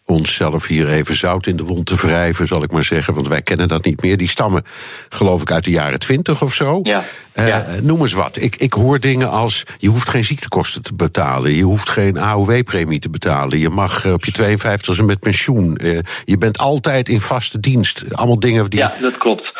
onszelf 0.08 0.68
hier 0.68 0.90
even 0.90 1.16
zout 1.16 1.48
in 1.48 1.56
de 1.56 1.64
wond 1.64 1.86
te 1.86 1.96
wrijven, 1.96 2.48
zal 2.48 2.64
ik 2.64 2.72
maar 2.72 2.84
zeggen. 2.84 3.14
Want 3.14 3.28
wij 3.28 3.42
kennen 3.42 3.68
dat 3.68 3.86
niet 3.86 4.02
meer. 4.02 4.18
Die 4.18 4.30
stammen, 4.30 4.64
geloof 5.10 5.42
ik, 5.42 5.52
uit 5.52 5.64
de 5.64 5.72
jaren 5.72 6.00
twintig 6.00 6.42
of 6.42 6.54
zo. 6.54 6.80
Ja. 6.84 7.04
Uh, 7.36 7.48
ja. 7.48 7.66
Noem 7.82 8.02
eens 8.02 8.14
wat. 8.14 8.42
Ik, 8.42 8.56
ik 8.56 8.74
hoor 8.74 9.00
dingen 9.00 9.30
als: 9.30 9.64
je 9.78 9.88
hoeft 9.88 10.10
geen 10.10 10.26
ziektekosten 10.26 10.82
te 10.82 10.94
betalen. 10.94 11.56
Je 11.56 11.64
hoeft 11.64 11.90
geen 11.90 12.18
AOW-premie 12.18 13.00
te 13.00 13.10
betalen. 13.10 13.60
Je 13.60 13.70
mag 13.70 14.06
op 14.06 14.26
je 14.26 14.32
52 14.32 15.06
met 15.06 15.20
pensioen. 15.20 15.78
Uh, 15.82 16.00
je 16.26 16.38
bent 16.38 16.58
altijd 16.58 17.10
in 17.10 17.20
vaste 17.20 17.60
dienst. 17.60 18.04
Allemaal 18.12 18.40
dingen 18.40 18.70
die. 18.70 18.80
Ja, 18.80 18.94
dat 19.02 19.18
klopt. 19.18 19.56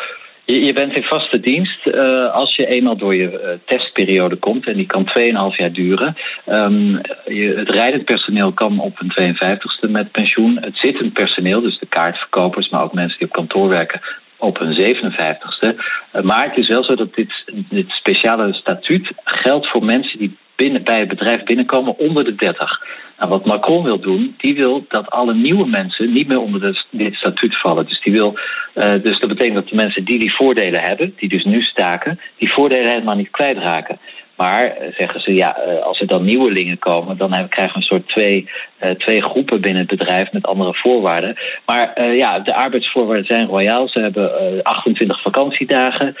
Je, 0.54 0.72
bent 0.72 0.96
in 0.96 1.02
vaste 1.02 1.40
dienst 1.40 1.86
uh, 1.86 2.34
als 2.34 2.56
je 2.56 2.66
eenmaal 2.66 2.96
door 2.96 3.14
je 3.14 3.30
uh, 3.32 3.48
testperiode 3.64 4.36
komt. 4.36 4.66
En 4.66 4.76
die 4.76 4.86
kan 4.86 5.08
2,5 5.18 5.56
jaar 5.56 5.72
duren. 5.72 6.16
Um, 6.46 7.00
je, 7.26 7.54
het 7.56 7.70
rijdend 7.70 8.04
personeel 8.04 8.52
kan 8.52 8.80
op 8.80 9.00
een 9.00 9.36
52ste 9.36 9.90
met 9.90 10.10
pensioen. 10.10 10.58
Het 10.60 10.76
zittend 10.76 11.12
personeel, 11.12 11.60
dus 11.60 11.78
de 11.78 11.86
kaartverkopers, 11.86 12.68
maar 12.68 12.82
ook 12.82 12.92
mensen 12.92 13.18
die 13.18 13.26
op 13.26 13.32
kantoor 13.32 13.68
werken, 13.68 14.00
op 14.38 14.60
een 14.60 14.96
57ste. 14.96 15.76
Uh, 16.12 16.22
maar 16.22 16.48
het 16.48 16.56
is 16.56 16.68
wel 16.68 16.84
zo 16.84 16.94
dat 16.94 17.14
dit, 17.14 17.44
dit 17.68 17.90
speciale 17.90 18.54
statuut 18.54 19.12
geldt 19.24 19.68
voor 19.68 19.84
mensen 19.84 20.18
die 20.18 20.36
binnen, 20.56 20.82
bij 20.82 20.98
het 20.98 21.08
bedrijf 21.08 21.42
binnenkomen 21.42 21.98
onder 21.98 22.24
de 22.24 22.34
30. 22.34 22.86
Nou, 23.18 23.30
wat 23.30 23.46
Macron 23.46 23.84
wil 23.84 24.00
doen, 24.00 24.34
die 24.38 24.54
wil 24.54 24.84
dat 24.88 25.10
alle 25.10 25.34
nieuwe 25.34 25.66
mensen 25.66 26.12
niet 26.12 26.28
meer 26.28 26.40
onder 26.40 26.60
de, 26.60 26.82
dit 26.90 27.14
statuut 27.14 27.60
vallen. 27.60 27.86
Dus, 27.86 28.00
die 28.02 28.12
wil, 28.12 28.38
uh, 28.74 29.02
dus 29.02 29.18
dat 29.18 29.28
betekent 29.28 29.54
dat 29.54 29.68
de 29.68 29.74
mensen 29.74 30.04
die 30.04 30.18
die 30.18 30.34
voordelen 30.34 30.80
hebben, 30.80 31.14
die 31.16 31.28
dus 31.28 31.44
nu 31.44 31.62
staken, 31.62 32.20
die 32.36 32.52
voordelen 32.52 32.90
helemaal 32.90 33.16
niet 33.16 33.30
kwijtraken. 33.30 33.98
Maar 34.38 34.76
zeggen 34.96 35.20
ze, 35.20 35.34
ja, 35.34 35.56
als 35.82 36.00
er 36.00 36.06
dan 36.06 36.24
nieuwelingen 36.24 36.78
komen, 36.78 37.16
dan 37.16 37.30
krijgen 37.48 37.74
we 37.74 37.80
een 37.80 37.82
soort 37.82 38.08
twee, 38.08 38.48
uh, 38.82 38.90
twee 38.90 39.22
groepen 39.22 39.60
binnen 39.60 39.86
het 39.86 39.98
bedrijf 39.98 40.32
met 40.32 40.46
andere 40.46 40.74
voorwaarden. 40.74 41.36
Maar 41.66 42.12
ja, 42.14 42.38
de 42.38 42.54
arbeidsvoorwaarden 42.54 43.26
zijn 43.26 43.46
royaal. 43.46 43.88
Ze 43.88 44.00
hebben 44.00 44.54
uh, 44.54 44.62
28 44.62 45.22
vakantiedagen, 45.22 46.16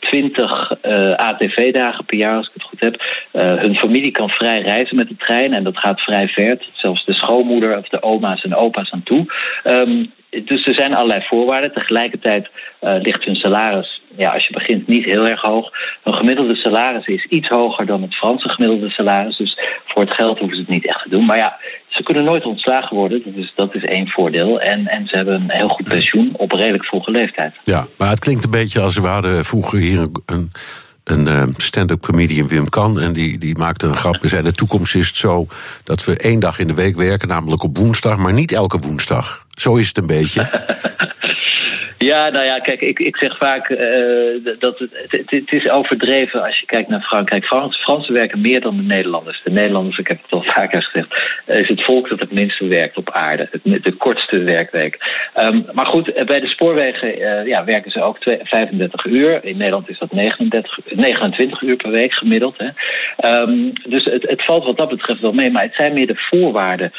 20 0.00 0.72
ATV-dagen 1.16 2.04
per 2.04 2.18
jaar, 2.18 2.36
als 2.36 2.46
ik 2.46 2.52
het 2.54 2.62
goed 2.62 2.80
heb. 2.80 3.02
hun 3.58 3.76
familie 3.76 4.10
kan 4.10 4.28
vrij 4.28 4.60
reizen 4.60 4.96
met 4.96 5.08
de 5.08 5.16
trein 5.16 5.52
en 5.52 5.64
dat 5.64 5.78
gaat 5.78 6.00
vrij 6.00 6.28
ver. 6.28 6.58
Zelfs 6.72 7.04
de 7.04 7.14
schoonmoeder 7.14 7.78
of 7.78 7.88
de 7.88 8.02
oma's 8.02 8.42
en 8.42 8.54
opa's 8.54 8.90
aan 8.90 9.02
toe. 9.02 9.26
Um, 9.64 10.12
dus 10.44 10.66
er 10.66 10.74
zijn 10.74 10.94
allerlei 10.94 11.22
voorwaarden. 11.28 11.72
Tegelijkertijd 11.72 12.48
ligt 12.80 13.24
hun 13.24 13.34
salaris, 13.34 14.01
ja, 14.16 14.32
als 14.32 14.46
je 14.46 14.52
begint, 14.52 14.86
niet 14.86 15.04
heel 15.04 15.26
erg 15.26 15.40
hoog. 15.40 15.70
Een 16.04 16.14
gemiddelde 16.14 16.54
salaris 16.54 17.06
is 17.06 17.26
iets 17.28 17.48
hoger 17.48 17.86
dan 17.86 18.02
het 18.02 18.14
Franse 18.14 18.48
gemiddelde 18.48 18.90
salaris. 18.90 19.36
Dus 19.36 19.58
voor 19.86 20.02
het 20.02 20.14
geld 20.14 20.38
hoeven 20.38 20.56
ze 20.56 20.62
het 20.62 20.70
niet 20.70 20.86
echt 20.86 21.02
te 21.02 21.08
doen. 21.08 21.24
Maar 21.24 21.38
ja, 21.38 21.58
ze 21.88 22.02
kunnen 22.02 22.24
nooit 22.24 22.44
ontslagen 22.44 22.96
worden. 22.96 23.22
Dus 23.24 23.52
dat 23.56 23.74
is 23.74 23.84
één 23.84 24.08
voordeel. 24.08 24.60
En, 24.60 24.86
en 24.86 25.06
ze 25.06 25.16
hebben 25.16 25.34
een 25.34 25.50
heel 25.50 25.68
goed 25.68 25.88
pensioen 25.88 26.30
op 26.36 26.52
redelijk 26.52 26.84
vroege 26.84 27.10
leeftijd. 27.10 27.54
Ja, 27.62 27.86
maar 27.98 28.08
het 28.08 28.18
klinkt 28.18 28.44
een 28.44 28.50
beetje 28.50 28.80
als 28.80 28.98
we 28.98 29.08
hadden 29.08 29.44
vroeger 29.44 29.78
hier 29.78 29.98
een. 29.98 30.22
een 30.26 30.50
een 31.04 31.26
uh, 31.26 31.42
stand-up 31.56 32.00
comedian 32.00 32.48
Wim 32.48 32.68
Kan. 32.68 33.00
En 33.00 33.12
die, 33.12 33.38
die 33.38 33.58
maakte 33.58 33.86
een 33.86 33.96
grap. 33.96 34.24
In 34.24 34.44
de 34.44 34.52
toekomst 34.52 34.94
is 34.94 35.06
het 35.06 35.16
zo 35.16 35.46
dat 35.84 36.04
we 36.04 36.16
één 36.16 36.40
dag 36.40 36.58
in 36.58 36.66
de 36.66 36.74
week 36.74 36.96
werken, 36.96 37.28
namelijk 37.28 37.62
op 37.62 37.76
woensdag, 37.76 38.16
maar 38.16 38.32
niet 38.32 38.52
elke 38.52 38.78
woensdag. 38.78 39.46
Zo 39.48 39.76
is 39.76 39.88
het 39.88 39.96
een 39.96 40.06
beetje. 40.06 40.50
Ja, 41.98 42.28
nou 42.28 42.44
ja, 42.44 42.58
kijk, 42.58 42.80
ik, 42.80 42.98
ik 42.98 43.16
zeg 43.16 43.36
vaak 43.36 43.68
uh, 43.68 43.78
dat 44.58 44.78
het, 44.78 44.90
het, 45.30 45.52
is 45.52 45.68
overdreven 45.68 46.42
als 46.42 46.58
je 46.58 46.66
kijkt 46.66 46.88
naar 46.88 47.00
Frankrijk. 47.00 47.44
Frans, 47.44 47.76
Fransen 47.76 48.14
werken 48.14 48.40
meer 48.40 48.60
dan 48.60 48.76
de 48.76 48.82
Nederlanders. 48.82 49.40
De 49.44 49.50
Nederlanders, 49.50 49.98
ik 49.98 50.08
heb 50.08 50.22
het 50.22 50.32
al 50.32 50.42
vaker 50.42 50.82
gezegd, 50.82 51.14
is 51.46 51.68
het 51.68 51.84
volk 51.84 52.08
dat 52.08 52.20
het 52.20 52.32
minste 52.32 52.66
werkt 52.66 52.96
op 52.96 53.10
aarde. 53.10 53.48
Het, 53.50 53.84
de 53.84 53.92
kortste 53.92 54.38
werkweek. 54.38 54.98
Um, 55.38 55.66
maar 55.72 55.86
goed, 55.86 56.12
bij 56.26 56.40
de 56.40 56.48
spoorwegen 56.48 57.18
uh, 57.18 57.46
ja, 57.46 57.64
werken 57.64 57.90
ze 57.90 58.02
ook 58.02 58.20
twee, 58.20 58.38
35 58.42 59.04
uur. 59.04 59.44
In 59.44 59.56
Nederland 59.56 59.88
is 59.88 59.98
dat 59.98 60.12
39, 60.12 60.78
29 60.94 61.62
uur 61.62 61.76
per 61.76 61.90
week 61.90 62.12
gemiddeld. 62.12 62.56
Hè. 62.58 62.68
Um, 63.40 63.72
dus 63.88 64.04
het, 64.04 64.22
het 64.28 64.44
valt 64.44 64.64
wat 64.64 64.78
dat 64.78 64.88
betreft 64.88 65.20
wel 65.20 65.32
mee. 65.32 65.50
Maar 65.50 65.62
het 65.62 65.74
zijn 65.74 65.94
meer 65.94 66.06
de 66.06 66.26
voorwaarden 66.30 66.92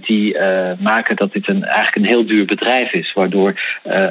die 0.00 0.36
maken 0.78 1.16
dat 1.16 1.32
dit 1.32 1.48
een, 1.48 1.64
eigenlijk 1.64 1.96
een 1.96 2.12
heel 2.12 2.26
duur 2.26 2.44
bedrijf 2.44 2.92
is. 2.92 3.12
Waardoor 3.12 3.60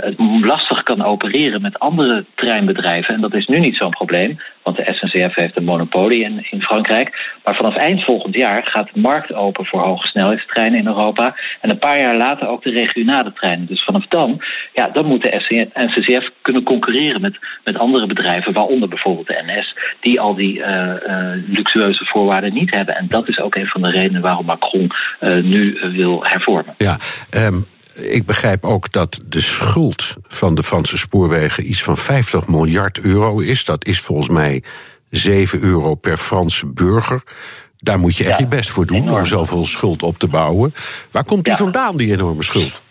het 0.06 0.46
lastig 0.46 0.84
kan 0.84 1.04
opereren 1.04 1.62
met 1.62 1.80
andere 1.80 2.26
treinbedrijven. 2.36 3.16
En 3.16 3.22
dat 3.22 3.34
is 3.34 3.48
nu 3.48 3.60
niet 3.60 3.76
zo'n 3.76 3.90
probleem, 3.90 4.40
want 4.64 4.78
de 4.78 4.94
SNCF 4.94 5.36
heeft 5.36 5.58
een 5.58 5.64
monopolie 5.64 6.24
in, 6.24 6.62
Frankrijk. 6.62 7.38
Maar 7.44 7.56
vanaf 7.56 7.76
eind 7.76 8.04
volgend 8.04 8.36
jaar 8.36 8.64
gaat 8.64 8.90
de 8.94 9.00
markt 9.00 9.34
open 9.34 9.66
voor 9.66 9.82
hoge 9.82 10.08
snelheidstreinen 10.08 10.80
in 10.80 10.88
Europa. 10.88 11.36
En 11.62 11.70
een 11.70 11.80
paar 11.80 12.00
jaar 12.00 12.18
later 12.18 12.48
ook 12.48 12.64
de 12.64 12.72
regionale 12.72 13.34
treinen. 13.34 13.66
Dus 13.66 13.84
vanaf 13.84 14.06
dan, 14.08 14.44
ja, 14.74 14.90
dan 14.90 15.06
moet 15.06 15.22
de 15.22 15.70
SNCF 15.76 16.30
kunnen 16.42 16.64
concurreren 16.64 17.22
met, 17.22 17.38
met 17.64 17.78
andere 17.78 18.08
bedrijven, 18.08 18.54
waaronder 18.54 18.90
bijvoorbeeld 18.90 19.28
de 19.28 19.44
NS, 19.46 19.76
die 20.00 20.20
al 20.20 20.36
die 20.36 20.58
uh, 20.58 20.66
uh, 20.66 21.32
luxueuze 21.48 22.06
voorwaarden 22.06 22.54
niet 22.54 22.76
hebben. 22.76 22.96
En 22.96 23.08
dat 23.08 23.28
is 23.28 23.40
ook 23.40 23.56
een 23.56 23.68
van 23.68 23.82
de 23.82 23.90
redenen 23.90 24.22
waarom 24.22 24.46
Macron 24.46 24.92
nu 25.42 25.80
wil 25.82 26.24
hervormen. 26.24 26.76
Ja, 26.78 26.98
um 27.38 27.64
ik 28.02 28.26
begrijp 28.26 28.66
ook 28.66 28.92
dat 28.92 29.20
de 29.26 29.42
schuld 29.42 30.16
van 30.28 30.56
de 30.56 30.64
Franse 30.64 30.98
spoorwegen 30.98 31.70
iets 31.70 31.84
van 31.84 31.98
50 31.98 32.48
miljard 32.48 33.00
euro 33.00 33.40
is. 33.40 33.66
Dat 33.66 33.86
is 33.86 34.00
volgens 34.00 34.30
mij 34.30 34.64
7 35.10 35.62
euro 35.62 35.96
per 35.96 36.18
Franse 36.18 36.68
burger. 36.68 37.24
Daar 37.78 38.00
moet 38.00 38.16
je 38.16 38.24
echt 38.24 38.40
ja, 38.40 38.44
je 38.44 38.50
best 38.50 38.70
voor 38.70 38.86
doen 38.86 38.98
enorm. 38.98 39.20
om 39.20 39.26
zoveel 39.26 39.66
schuld 39.66 40.04
op 40.04 40.20
te 40.20 40.28
bouwen. 40.28 40.74
Waar 41.12 41.24
komt 41.24 41.44
die 41.44 41.54
ja. 41.54 41.60
vandaan, 41.60 41.98
die 41.98 42.12
enorme 42.12 42.44
schuld? 42.44 42.82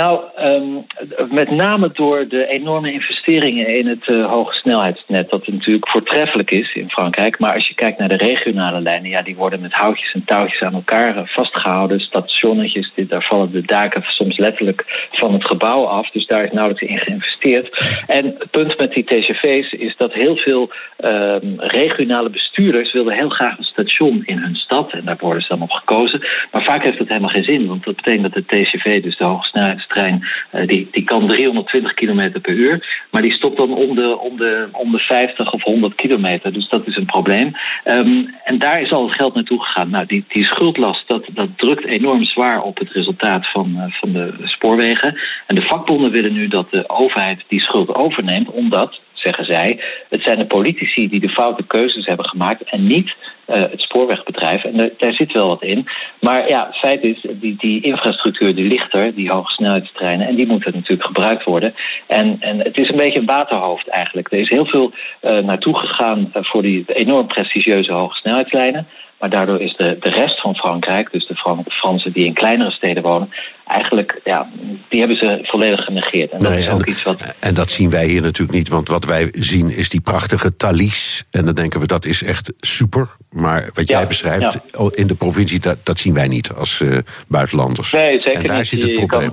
Nou, 0.00 0.20
um, 0.38 0.86
met 1.30 1.50
name 1.50 1.90
door 1.92 2.28
de 2.28 2.46
enorme 2.46 2.92
investeringen 2.92 3.78
in 3.78 3.86
het 3.86 4.08
uh, 4.08 4.30
hoge 4.30 4.52
snelheidsnet, 4.52 5.28
dat 5.28 5.46
natuurlijk 5.46 5.88
voortreffelijk 5.88 6.50
is 6.50 6.74
in 6.74 6.90
Frankrijk. 6.90 7.38
Maar 7.38 7.54
als 7.54 7.68
je 7.68 7.74
kijkt 7.74 7.98
naar 7.98 8.08
de 8.08 8.16
regionale 8.16 8.80
lijnen, 8.80 9.10
ja, 9.10 9.22
die 9.22 9.36
worden 9.36 9.60
met 9.60 9.72
houtjes 9.72 10.12
en 10.12 10.24
touwtjes 10.24 10.62
aan 10.62 10.74
elkaar 10.74 11.22
vastgehouden. 11.26 12.00
Stationnetjes, 12.00 12.92
daar 12.94 13.22
vallen 13.22 13.52
de 13.52 13.62
daken 13.62 14.02
soms 14.06 14.38
letterlijk 14.38 15.08
van 15.10 15.32
het 15.32 15.46
gebouw 15.46 15.84
af. 15.84 16.10
Dus 16.10 16.26
daar 16.26 16.44
is 16.44 16.52
nauwelijks 16.52 16.88
in 16.88 16.98
geïnvesteerd. 16.98 18.04
En 18.06 18.24
het 18.24 18.50
punt 18.50 18.78
met 18.78 18.92
die 18.92 19.04
TGV's 19.04 19.72
is 19.72 19.96
dat 19.96 20.12
heel 20.12 20.36
veel 20.36 20.70
um, 21.04 21.54
regionale 21.56 22.30
bestuurders 22.30 22.92
wilden 22.92 23.14
heel 23.14 23.28
graag 23.28 23.58
een 23.58 23.64
station 23.64 24.22
in 24.26 24.38
hun 24.38 24.56
stad. 24.56 24.92
En 24.92 25.04
daar 25.04 25.16
worden 25.20 25.42
ze 25.42 25.48
dan 25.48 25.62
op 25.62 25.70
gekozen. 25.70 26.26
Maar 26.52 26.62
vaak 26.62 26.82
heeft 26.82 26.98
dat 26.98 27.08
helemaal 27.08 27.28
geen 27.28 27.44
zin, 27.44 27.66
want 27.66 27.84
dat 27.84 27.96
betekent 27.96 28.34
dat 28.34 28.46
de 28.48 28.56
TGV, 28.62 29.02
dus 29.02 29.16
de 29.16 29.24
hoge 29.24 29.44
snelheids 29.84 29.86
trein 29.86 30.24
uh, 30.52 30.66
die, 30.66 30.88
die 30.90 31.04
kan 31.04 31.28
320 31.28 31.94
km 31.94 32.40
per 32.40 32.52
uur. 32.52 33.06
Maar 33.10 33.22
die 33.22 33.32
stopt 33.32 33.56
dan 33.56 33.74
om 33.74 33.94
de, 33.94 34.18
om, 34.18 34.36
de, 34.36 34.68
om 34.72 34.90
de 34.90 34.98
50 34.98 35.52
of 35.52 35.62
100 35.62 35.94
kilometer. 35.94 36.52
Dus 36.52 36.68
dat 36.68 36.86
is 36.86 36.96
een 36.96 37.06
probleem. 37.06 37.52
Um, 37.84 38.34
en 38.44 38.58
daar 38.58 38.80
is 38.80 38.92
al 38.92 39.06
het 39.06 39.16
geld 39.16 39.34
naartoe 39.34 39.62
gegaan. 39.64 39.90
Nou, 39.90 40.06
die, 40.06 40.24
die 40.28 40.44
schuldlast, 40.44 41.08
dat, 41.08 41.24
dat 41.32 41.48
drukt 41.56 41.84
enorm 41.84 42.24
zwaar 42.24 42.62
op 42.62 42.78
het 42.78 42.90
resultaat 42.90 43.50
van, 43.50 43.72
uh, 43.76 43.84
van 43.88 44.12
de 44.12 44.32
spoorwegen. 44.44 45.16
En 45.46 45.54
de 45.54 45.66
vakbonden 45.66 46.10
willen 46.10 46.32
nu 46.32 46.48
dat 46.48 46.70
de 46.70 46.88
overheid 46.88 47.44
die 47.48 47.60
schuld 47.60 47.94
overneemt, 47.94 48.50
omdat 48.50 49.00
zeggen 49.24 49.44
zij. 49.44 49.80
Het 50.08 50.22
zijn 50.22 50.38
de 50.38 50.46
politici 50.46 51.08
die 51.08 51.20
de 51.20 51.28
foute 51.28 51.64
keuzes 51.66 52.06
hebben 52.06 52.28
gemaakt 52.28 52.62
en 52.62 52.86
niet 52.86 53.14
uh, 53.46 53.54
het 53.54 53.80
spoorwegbedrijf. 53.80 54.64
En 54.64 54.92
daar 54.98 55.12
zit 55.12 55.32
wel 55.32 55.48
wat 55.48 55.62
in. 55.62 55.86
Maar 56.20 56.48
ja, 56.48 56.72
feit 56.72 57.02
is, 57.02 57.26
die, 57.30 57.56
die 57.58 57.82
infrastructuur 57.82 58.54
die 58.54 58.68
ligt 58.68 58.94
er, 58.94 59.14
die 59.14 59.30
hogesnelheidstreinen, 59.30 60.26
en 60.26 60.34
die 60.34 60.46
moeten 60.46 60.72
natuurlijk 60.74 61.06
gebruikt 61.06 61.44
worden. 61.44 61.74
En, 62.06 62.36
en 62.40 62.58
het 62.58 62.78
is 62.78 62.88
een 62.88 62.96
beetje 62.96 63.18
een 63.18 63.26
waterhoofd 63.26 63.88
eigenlijk. 63.88 64.32
Er 64.32 64.38
is 64.38 64.48
heel 64.48 64.66
veel 64.66 64.92
uh, 65.22 65.38
naartoe 65.38 65.78
gegaan 65.78 66.32
uh, 66.36 66.42
voor 66.44 66.62
die 66.62 66.84
enorm 66.86 67.26
prestigieuze 67.26 67.92
hogesnelheidslijnen. 67.92 68.86
Maar 69.20 69.30
daardoor 69.30 69.60
is 69.60 69.76
de, 69.76 69.96
de 70.00 70.08
rest 70.08 70.40
van 70.40 70.54
Frankrijk, 70.54 71.12
dus 71.12 71.26
de 71.26 71.62
Fransen 71.68 72.12
die 72.12 72.26
in 72.26 72.32
kleinere 72.32 72.70
steden 72.70 73.02
wonen, 73.02 73.32
eigenlijk, 73.66 74.20
ja, 74.24 74.48
die 74.88 74.98
hebben 74.98 75.16
ze 75.16 75.38
volledig 75.42 75.84
genegeerd. 75.84 76.30
En 76.30 76.38
dat 76.38 76.50
nee, 76.50 76.60
is 76.60 76.68
ook 76.68 76.80
en, 76.80 76.88
iets 76.90 77.02
wat. 77.02 77.34
En 77.40 77.54
dat 77.54 77.70
zien 77.70 77.90
wij 77.90 78.06
hier 78.06 78.22
natuurlijk 78.22 78.58
niet, 78.58 78.68
want 78.68 78.88
wat 78.88 79.04
wij 79.04 79.28
zien 79.32 79.70
is 79.70 79.88
die 79.88 80.00
prachtige 80.00 80.56
Thalys. 80.56 81.24
En 81.30 81.44
dan 81.44 81.54
denken 81.54 81.80
we 81.80 81.86
dat 81.86 82.04
is 82.04 82.22
echt 82.22 82.52
super. 82.60 83.08
Maar 83.30 83.70
wat 83.74 83.88
jij 83.88 84.00
Ja, 84.00 84.06
beschrijft 84.06 84.60
in 84.90 85.06
de 85.06 85.14
provincie, 85.14 85.60
dat, 85.60 85.76
dat 85.82 85.98
zien 85.98 86.14
wij 86.14 86.28
niet 86.28 86.52
als 86.52 86.80
uh, 86.80 86.98
buitenlanders. 87.28 87.92
Nee, 87.92 88.20
zeker 88.20 88.40
en 88.40 88.46
daar 88.46 88.56
niet. 88.56 88.66
zit 88.66 88.82
het 88.82 88.92
probleem. 88.92 89.32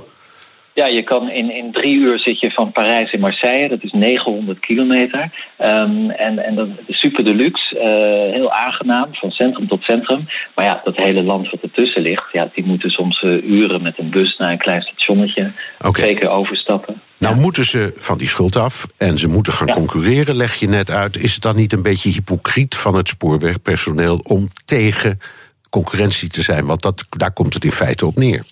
Ja, 0.73 0.87
je 0.87 1.03
kan 1.03 1.29
in, 1.29 1.51
in 1.55 1.71
drie 1.71 1.95
uur 1.95 2.19
zit 2.19 2.39
je 2.39 2.51
van 2.51 2.71
Parijs 2.71 3.11
in 3.11 3.19
Marseille. 3.19 3.69
Dat 3.69 3.83
is 3.83 3.91
900 3.91 4.59
kilometer. 4.59 5.31
Ehm, 5.57 6.09
en, 6.09 6.45
en 6.45 6.55
dat 6.55 6.67
is 6.85 6.99
super 6.99 7.23
deluxe. 7.23 7.79
eh, 7.79 8.33
heel 8.33 8.51
aangenaam, 8.51 9.07
van 9.11 9.31
centrum 9.31 9.67
tot 9.67 9.83
centrum. 9.83 10.27
Maar 10.55 10.65
ja, 10.65 10.81
dat 10.83 10.95
hele 10.95 11.23
land 11.23 11.49
wat 11.49 11.61
ertussen 11.61 12.01
ligt... 12.01 12.23
Ja, 12.31 12.49
die 12.53 12.65
moeten 12.65 12.89
soms 12.89 13.21
eh, 13.21 13.43
uren 13.43 13.81
met 13.81 13.99
een 13.99 14.09
bus 14.09 14.37
naar 14.37 14.51
een 14.51 14.57
klein 14.57 14.81
stationnetje. 14.81 15.47
Twee 15.91 16.15
keer 16.15 16.29
overstappen. 16.29 17.01
Nou 17.17 17.35
moeten 17.35 17.65
ze 17.65 17.93
van 17.97 18.17
die 18.17 18.27
schuld 18.27 18.55
af 18.55 18.85
en 18.97 19.17
ze 19.19 19.27
moeten 19.27 19.53
gaan 19.53 19.67
Ja. 19.67 19.73
concurreren, 19.73 20.35
leg 20.35 20.55
je 20.55 20.67
net 20.67 20.91
uit. 20.91 21.17
Is 21.17 21.33
het 21.33 21.41
dan 21.41 21.55
niet 21.55 21.73
een 21.73 21.83
beetje 21.83 22.09
hypocriet 22.09 22.75
van 22.75 22.95
het 22.95 23.07
spoorwegpersoneel 23.07 24.19
om 24.23 24.47
tegen 24.65 25.17
concurrentie 25.69 26.29
te 26.29 26.41
zijn? 26.41 26.65
Want 26.65 26.81
dat, 26.81 27.05
daar 27.09 27.33
komt 27.33 27.53
het 27.53 27.63
in 27.63 27.71
feite 27.71 28.05
op 28.05 28.15
neer. 28.15 28.43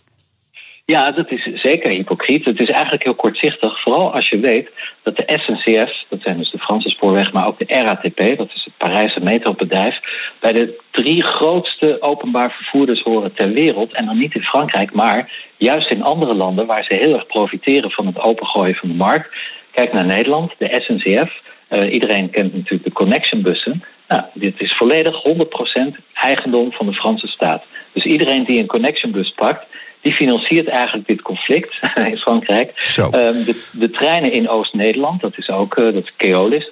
Ja, 0.96 1.12
dat 1.12 1.32
is 1.32 1.44
zeker 1.44 1.90
hypocriet. 1.90 2.46
Het 2.46 2.60
is 2.60 2.70
eigenlijk 2.70 3.04
heel 3.04 3.16
kortzichtig. 3.16 3.82
Vooral 3.82 4.14
als 4.14 4.30
je 4.30 4.40
weet 4.40 4.70
dat 5.04 5.16
de 5.16 5.24
SNCF, 5.26 6.04
dat 6.08 6.22
zijn 6.22 6.38
dus 6.38 6.52
de 6.52 6.58
Franse 6.58 6.90
spoorweg, 6.90 7.32
maar 7.32 7.48
ook 7.48 7.60
de 7.60 7.66
RATP, 7.68 8.38
dat 8.38 8.50
is 8.56 8.64
het 8.64 8.74
Parijse 8.78 9.20
metrobedrijf, 9.20 10.00
bij 10.40 10.52
de 10.52 10.80
drie 10.92 11.24
grootste 11.24 11.98
openbaar 12.00 12.52
vervoerders 12.52 13.02
horen 13.02 13.34
ter 13.34 13.52
wereld. 13.52 13.94
En 13.94 14.06
dan 14.06 14.18
niet 14.18 14.36
in 14.36 14.42
Frankrijk, 14.42 14.94
maar 14.94 15.32
juist 15.58 15.90
in 15.90 16.04
andere 16.04 16.34
landen 16.34 16.66
waar 16.66 16.84
ze 16.84 16.94
heel 16.94 17.14
erg 17.14 17.26
profiteren 17.26 17.92
van 17.92 18.06
het 18.06 18.20
opengooien 18.20 18.76
van 18.76 18.90
de 18.90 18.96
markt. 18.96 19.36
Kijk 19.72 19.94
naar 19.94 20.06
Nederland, 20.06 20.54
de 20.58 20.82
SNCF. 20.82 21.42
Eh, 21.68 21.94
iedereen 21.94 22.30
kent 22.30 22.54
natuurlijk 22.54 22.84
de 22.84 22.92
connectionbussen. 22.92 23.84
Nou, 24.08 24.24
dit 24.34 24.62
is 24.62 24.74
volledig 24.78 25.22
100% 25.22 25.98
eigendom 26.14 26.72
van 26.72 26.86
de 26.86 26.94
Franse 26.94 27.28
staat. 27.28 27.66
Dus 27.92 28.04
iedereen 28.04 28.44
die 28.44 28.60
een 28.60 28.68
connectionbus 28.68 29.34
pakt, 29.36 29.66
die 30.02 30.14
financiert 30.14 30.68
eigenlijk 30.68 31.08
dit 31.08 31.22
conflict 31.22 31.80
in 32.12 32.18
Frankrijk. 32.18 32.72
Ehm, 33.12 33.34
de, 33.34 33.70
de 33.72 33.90
treinen 33.90 34.32
in 34.32 34.50
Oost-Nederland, 34.50 35.22
dat 35.22 35.38
is 35.38 35.50
ook 35.50 35.76
eh, 35.78 35.84
dat 35.94 36.04
is 36.04 36.14
Keolis, 36.18 36.72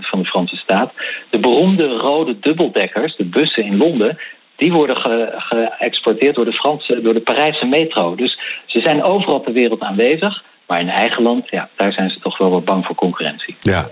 van 0.00 0.18
de 0.18 0.24
Franse 0.24 0.56
staat. 0.56 0.92
De 1.30 1.38
beroemde 1.38 1.86
rode 1.86 2.38
dubbeldekkers, 2.40 3.16
de 3.16 3.24
bussen 3.24 3.64
in 3.64 3.76
Londen, 3.76 4.18
die 4.56 4.72
worden 4.72 4.96
ge- 4.96 5.34
geëxporteerd 5.36 6.34
door 6.34 6.44
de, 6.44 6.52
Franse, 6.52 7.00
door 7.02 7.14
de 7.14 7.20
Parijse 7.20 7.66
metro. 7.66 8.14
Dus 8.14 8.38
ze 8.66 8.80
zijn 8.80 9.02
overal 9.02 9.40
ter 9.40 9.52
wereld 9.52 9.80
aanwezig. 9.80 10.42
Maar 10.66 10.80
in 10.80 10.88
eigen 10.88 11.22
land, 11.22 11.50
ja, 11.50 11.68
daar 11.76 11.92
zijn 11.92 12.10
ze 12.10 12.20
toch 12.20 12.38
wel 12.38 12.50
wat 12.50 12.64
bang 12.64 12.86
voor 12.86 12.94
concurrentie. 12.94 13.56
Ja, 13.60 13.88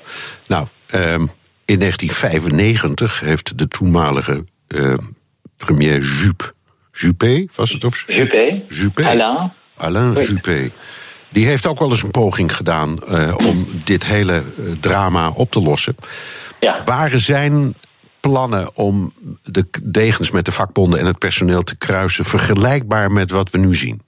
nou, 0.46 0.66
ehm, 0.90 1.26
in 1.64 1.78
1995 1.78 3.20
heeft 3.20 3.58
de 3.58 3.68
toenmalige 3.68 4.44
ehm, 4.68 4.98
premier 5.56 6.00
Juppé, 6.00 6.52
Juppé 6.96 7.46
was 7.54 7.72
het 7.72 7.84
of 7.84 8.04
Juppé, 8.06 8.62
Juppé. 8.68 9.04
Alain, 9.04 9.52
Alain. 9.76 10.12
Juppé. 10.12 10.70
Die 11.28 11.46
heeft 11.46 11.66
ook 11.66 11.78
wel 11.78 11.90
eens 11.90 12.02
een 12.02 12.10
poging 12.10 12.56
gedaan 12.56 12.98
eh, 12.98 13.34
om 13.36 13.66
dit 13.84 14.06
hele 14.06 14.32
eh, 14.32 14.72
drama 14.80 15.30
op 15.30 15.50
te 15.50 15.60
lossen. 15.60 15.94
ja. 16.60 16.82
Waren 16.84 17.20
zijn 17.20 17.74
plannen 18.20 18.76
om 18.76 19.10
de 19.42 19.66
degens 19.84 20.30
met 20.30 20.44
de 20.44 20.52
vakbonden 20.52 21.00
en 21.00 21.06
het 21.06 21.18
personeel 21.18 21.62
te 21.62 21.76
kruisen 21.76 22.24
vergelijkbaar 22.24 23.12
met 23.12 23.30
wat 23.30 23.50
we 23.50 23.58
nu 23.58 23.74
zien? 23.74 24.00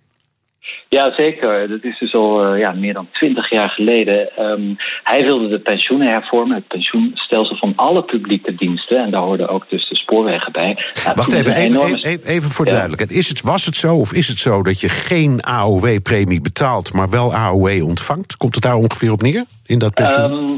Ja, 0.89 1.12
zeker. 1.16 1.69
Dat 1.69 1.83
is 1.83 1.99
dus 1.99 2.14
al 2.14 2.45
eh, 2.45 2.59
ja, 2.59 2.73
meer 2.73 2.93
dan 2.95 3.09
twintig 3.12 3.51
jaar 3.51 3.69
geleden. 3.69 4.37
Ehm, 4.37 4.75
hij 5.03 5.25
wilde 5.25 5.49
de 5.49 5.59
pensioenen 5.59 6.09
hervormen, 6.09 6.57
het 6.57 6.69
pensioenstelsel 6.69 7.57
van 7.57 7.73
alle 7.77 8.03
publieke 8.05 8.55
diensten. 8.55 9.05
En 9.05 9.11
daar 9.11 9.21
hoorden 9.23 9.49
ook 9.49 9.64
dus 9.69 9.89
de 9.89 9.97
spoorwegen 9.97 10.53
bij. 10.53 10.77
Nou, 11.05 11.14
Wacht 11.16 11.33
even, 11.33 11.53
even, 11.57 11.71
enorme- 11.71 11.99
even, 12.01 12.27
even 12.27 12.51
voor 12.51 12.64
Ja. 12.66 12.71
duidelijkheid. 12.73 13.12
Is 13.12 13.29
het, 13.29 13.41
was 13.43 13.64
het 13.66 13.77
zo 13.77 13.97
of 13.97 14.12
is 14.12 14.29
het 14.29 14.39
zo 14.39 14.62
dat 14.62 14.81
je 14.81 14.89
geen 14.89 15.41
AOW-premie 15.45 16.41
betaalt, 16.41 16.93
maar 16.93 17.09
wel 17.09 17.35
AOW 17.35 17.85
ontvangt? 17.85 18.37
Komt 18.37 18.55
het 18.55 18.64
daar 18.64 18.75
ongeveer 18.77 19.12
op 19.12 19.23
neer 19.23 19.45
in 19.66 19.79
dat 19.79 19.95
pensioen? 19.95 20.33
Ehm, 20.39 20.53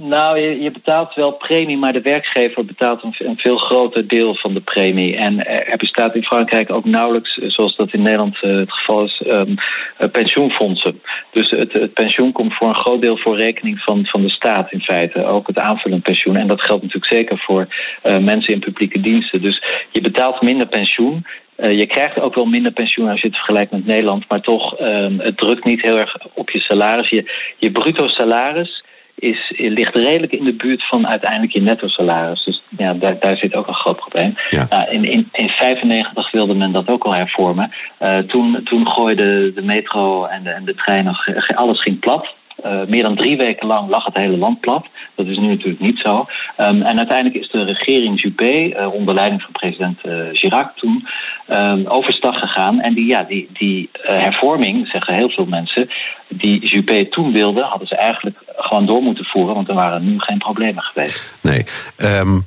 Nou, 0.00 0.38
je, 0.38 0.70
betaalt 0.70 1.14
wel 1.14 1.32
premie, 1.32 1.76
maar 1.76 1.92
de 1.92 2.00
werkgever 2.00 2.64
betaalt 2.64 3.02
een, 3.02 3.36
veel 3.36 3.56
groter 3.56 4.08
deel 4.08 4.34
van 4.34 4.54
de 4.54 4.60
premie. 4.60 5.16
En 5.16 5.46
er 5.46 5.76
bestaat 5.76 6.14
in 6.14 6.22
Frankrijk 6.22 6.70
ook 6.70 6.84
nauwelijks, 6.84 7.34
zoals 7.34 7.76
dat 7.76 7.92
in 7.92 8.02
Nederland 8.02 8.36
uh, 8.42 8.56
het 8.56 8.72
geval 8.72 9.04
is, 9.04 9.22
um, 9.26 9.54
uh, 10.00 10.08
pensioenfondsen. 10.12 11.00
Dus 11.30 11.50
het, 11.50 11.72
het, 11.72 11.92
pensioen 11.92 12.32
komt 12.32 12.54
voor 12.54 12.68
een 12.68 12.80
groot 12.80 13.02
deel 13.02 13.16
voor 13.16 13.36
rekening 13.36 13.80
van, 13.80 14.06
van 14.06 14.22
de 14.22 14.30
staat 14.30 14.72
in 14.72 14.80
feite. 14.80 15.24
Ook 15.24 15.46
het 15.46 15.58
aanvullend 15.58 16.02
pensioen. 16.02 16.36
En 16.36 16.46
dat 16.46 16.60
geldt 16.60 16.82
natuurlijk 16.82 17.12
zeker 17.12 17.38
voor 17.38 17.66
mensen 18.02 18.54
in 18.54 18.60
publieke 18.60 19.00
diensten. 19.00 19.42
Dus 19.42 19.62
je 19.90 20.00
betaalt 20.00 20.42
minder 20.42 20.66
pensioen. 20.66 21.26
Je 21.56 21.86
krijgt 21.86 22.20
ook 22.20 22.34
wel 22.34 22.46
minder 22.46 22.72
pensioen 22.72 23.08
als 23.08 23.20
je 23.20 23.26
het 23.26 23.36
vergelijkt 23.36 23.72
met 23.72 23.86
Nederland, 23.86 24.24
maar 24.28 24.40
toch, 24.40 24.80
uh, 24.80 25.06
het 25.18 25.36
drukt 25.36 25.64
niet 25.64 25.82
heel 25.82 25.98
erg 25.98 26.16
op 26.34 26.50
je 26.50 26.60
salaris. 26.60 27.08
Je, 27.08 27.30
je 27.56 27.70
bruto 27.70 28.08
salaris 28.08 28.86
is, 29.18 29.52
ligt 29.56 29.94
redelijk 29.94 30.32
in 30.32 30.44
de 30.44 30.52
buurt 30.52 30.88
van 30.88 31.06
uiteindelijk 31.06 31.52
je 31.52 31.60
netto 31.60 31.88
salaris. 31.88 32.44
Dus 32.44 32.62
ja, 32.76 32.94
daar, 32.94 33.18
daar 33.18 33.36
zit 33.36 33.54
ook 33.54 33.66
een 33.66 33.74
groot 33.74 33.96
probleem. 33.96 34.34
Ja. 34.48 34.66
Uh, 34.72 34.92
in, 34.92 35.04
in, 35.04 35.28
in 35.32 35.48
95 35.48 36.30
wilde 36.30 36.54
men 36.54 36.72
dat 36.72 36.88
ook 36.88 37.04
al 37.04 37.14
hervormen. 37.14 37.72
Uh, 38.02 38.18
toen, 38.18 38.60
toen 38.64 38.86
gooide 38.86 39.52
de 39.54 39.62
metro 39.62 40.24
en 40.24 40.42
de, 40.42 40.50
en 40.50 40.64
de 40.64 40.74
trein 40.74 41.04
nog, 41.04 41.26
alles 41.54 41.82
ging 41.82 41.98
plat. 41.98 42.36
Uh, 42.64 42.80
meer 42.86 43.02
dan 43.02 43.16
drie 43.16 43.36
weken 43.36 43.66
lang 43.66 43.88
lag 43.88 44.04
het 44.04 44.16
hele 44.16 44.36
land 44.36 44.60
plat. 44.60 44.86
Dat 45.14 45.26
is 45.26 45.36
nu 45.36 45.46
natuurlijk 45.46 45.80
niet 45.80 45.98
zo. 45.98 46.26
Um, 46.58 46.82
en 46.82 46.98
uiteindelijk 46.98 47.36
is 47.36 47.50
de 47.50 47.64
regering 47.64 48.20
Juppé, 48.20 48.52
uh, 48.52 48.94
onder 48.94 49.14
leiding 49.14 49.42
van 49.42 49.52
president 49.52 49.98
uh, 50.06 50.14
Chirac 50.32 50.76
toen, 50.76 51.08
um, 51.50 51.86
overstag 51.86 52.38
gegaan. 52.38 52.80
En 52.80 52.94
die, 52.94 53.06
ja, 53.06 53.22
die, 53.22 53.48
die 53.52 53.88
hervorming, 54.02 54.88
zeggen 54.88 55.14
heel 55.14 55.30
veel 55.30 55.46
mensen, 55.46 55.90
die 56.28 56.66
Juppé 56.66 57.08
toen 57.08 57.32
wilde, 57.32 57.62
hadden 57.62 57.88
ze 57.88 57.96
eigenlijk 57.96 58.36
gewoon 58.56 58.86
door 58.86 59.02
moeten 59.02 59.24
voeren, 59.24 59.54
want 59.54 59.68
er 59.68 59.74
waren 59.74 60.04
nu 60.04 60.18
geen 60.18 60.38
problemen 60.38 60.82
geweest. 60.82 61.38
Nee. 61.42 61.64
Um, 61.96 62.46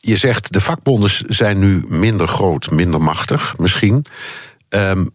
je 0.00 0.16
zegt 0.16 0.52
de 0.52 0.60
vakbonden 0.60 1.10
zijn 1.26 1.58
nu 1.58 1.84
minder 1.88 2.26
groot, 2.26 2.70
minder 2.70 3.00
machtig 3.00 3.58
misschien. 3.58 4.04
Um, 4.70 5.08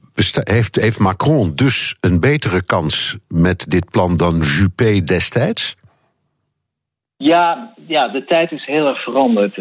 heeft, 0.43 0.75
heeft 0.75 0.99
Macron 0.99 1.55
dus 1.55 1.95
een 1.99 2.19
betere 2.19 2.63
kans 2.65 3.17
met 3.27 3.71
dit 3.71 3.89
plan 3.89 4.17
dan 4.17 4.39
Juppé 4.39 5.03
destijds? 5.03 5.75
Ja, 7.17 7.73
ja, 7.87 8.07
de 8.07 8.25
tijd 8.25 8.51
is 8.51 8.65
heel 8.65 8.87
erg 8.87 9.03
veranderd. 9.03 9.53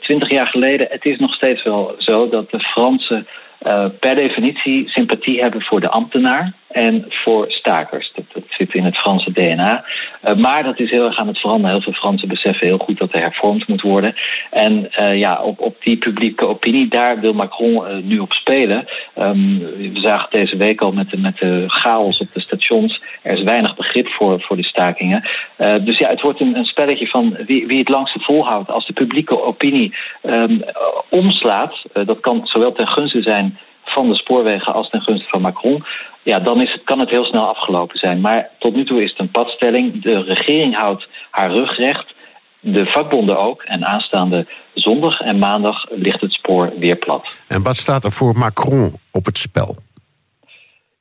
Twintig 0.00 0.30
uh, 0.30 0.36
jaar 0.36 0.46
geleden, 0.46 0.86
het 0.90 1.04
is 1.04 1.18
nog 1.18 1.34
steeds 1.34 1.62
wel 1.62 1.94
zo 1.98 2.28
dat 2.28 2.50
de 2.50 2.60
Fransen 2.60 3.26
uh, 3.62 3.86
per 4.00 4.16
definitie 4.16 4.88
sympathie 4.88 5.40
hebben 5.40 5.62
voor 5.62 5.80
de 5.80 5.88
ambtenaar 5.88 6.52
en 6.68 7.04
voor 7.08 7.46
stakers. 7.48 8.12
Dat, 8.14 8.42
zit 8.48 8.74
in 8.74 8.84
het 8.84 8.96
Franse 8.96 9.32
DNA. 9.32 9.84
Uh, 10.24 10.34
maar 10.34 10.62
dat 10.62 10.80
is 10.80 10.90
heel 10.90 11.04
erg 11.04 11.16
aan 11.16 11.26
het 11.26 11.38
veranderen. 11.38 11.70
Heel 11.70 11.80
veel 11.80 11.92
Fransen 11.92 12.28
beseffen 12.28 12.66
heel 12.66 12.78
goed 12.78 12.98
dat 12.98 13.12
er 13.12 13.20
hervormd 13.20 13.68
moet 13.68 13.80
worden. 13.80 14.14
En 14.50 14.90
uh, 15.00 15.18
ja, 15.18 15.42
op, 15.42 15.60
op 15.60 15.76
die 15.80 15.96
publieke 15.96 16.46
opinie, 16.46 16.88
daar 16.88 17.20
wil 17.20 17.32
Macron 17.32 17.72
uh, 17.72 17.96
nu 18.02 18.18
op 18.18 18.32
spelen. 18.32 18.86
Um, 19.18 19.58
we 19.76 20.00
zagen 20.00 20.30
deze 20.30 20.56
week 20.56 20.80
al 20.80 20.92
met 20.92 21.10
de, 21.10 21.18
met 21.18 21.38
de 21.38 21.64
chaos 21.66 22.18
op 22.18 22.28
de 22.32 22.40
stations. 22.40 23.02
Er 23.22 23.32
is 23.32 23.42
weinig 23.42 23.76
begrip 23.76 24.08
voor, 24.08 24.40
voor 24.40 24.56
de 24.56 24.64
stakingen. 24.64 25.28
dus 25.56 25.98
ja, 25.98 26.08
het 26.08 26.20
wordt 26.20 26.40
een, 26.40 26.56
een 26.56 26.64
spelletje 26.64 27.06
van 27.06 27.36
wie, 27.46 27.66
wie 27.66 27.78
het 27.78 27.88
langste 27.88 28.18
volhoudt. 28.20 28.70
Als 28.70 28.86
de 28.86 28.92
publieke 28.92 29.42
opinie 29.42 29.94
um, 30.22 30.62
omslaat, 31.08 31.82
dat 31.92 32.20
kan 32.20 32.40
zowel 32.46 32.72
ten 32.72 32.88
gunste 32.88 33.22
zijn 33.22 33.58
van 33.90 34.08
de 34.08 34.16
spoorwegen 34.16 34.74
als 34.74 34.90
ten 34.90 35.02
gunste 35.02 35.28
van 35.28 35.40
Macron. 35.40 35.84
Ja, 36.22 36.38
dan 36.38 36.60
is 36.60 36.72
het, 36.72 36.84
kan 36.84 36.98
het 36.98 37.10
heel 37.10 37.24
snel 37.24 37.48
afgelopen 37.48 37.98
zijn. 37.98 38.20
Maar 38.20 38.50
tot 38.58 38.74
nu 38.74 38.84
toe 38.84 39.02
is 39.02 39.10
het 39.10 39.18
een 39.18 39.30
padstelling. 39.30 40.02
De 40.02 40.22
regering 40.22 40.76
houdt 40.76 41.08
haar 41.30 41.52
rug 41.52 41.76
recht. 41.76 42.14
De 42.60 42.86
vakbonden 42.86 43.38
ook. 43.38 43.62
En 43.62 43.84
aanstaande 43.84 44.46
zondag 44.74 45.20
en 45.20 45.38
maandag 45.38 45.84
ligt 45.90 46.20
het 46.20 46.32
spoor 46.32 46.72
weer 46.78 46.96
plat. 46.96 47.44
En 47.48 47.62
wat 47.62 47.76
staat 47.76 48.04
er 48.04 48.12
voor 48.12 48.36
Macron 48.36 48.92
op 49.12 49.24
het 49.24 49.38
spel? 49.38 49.76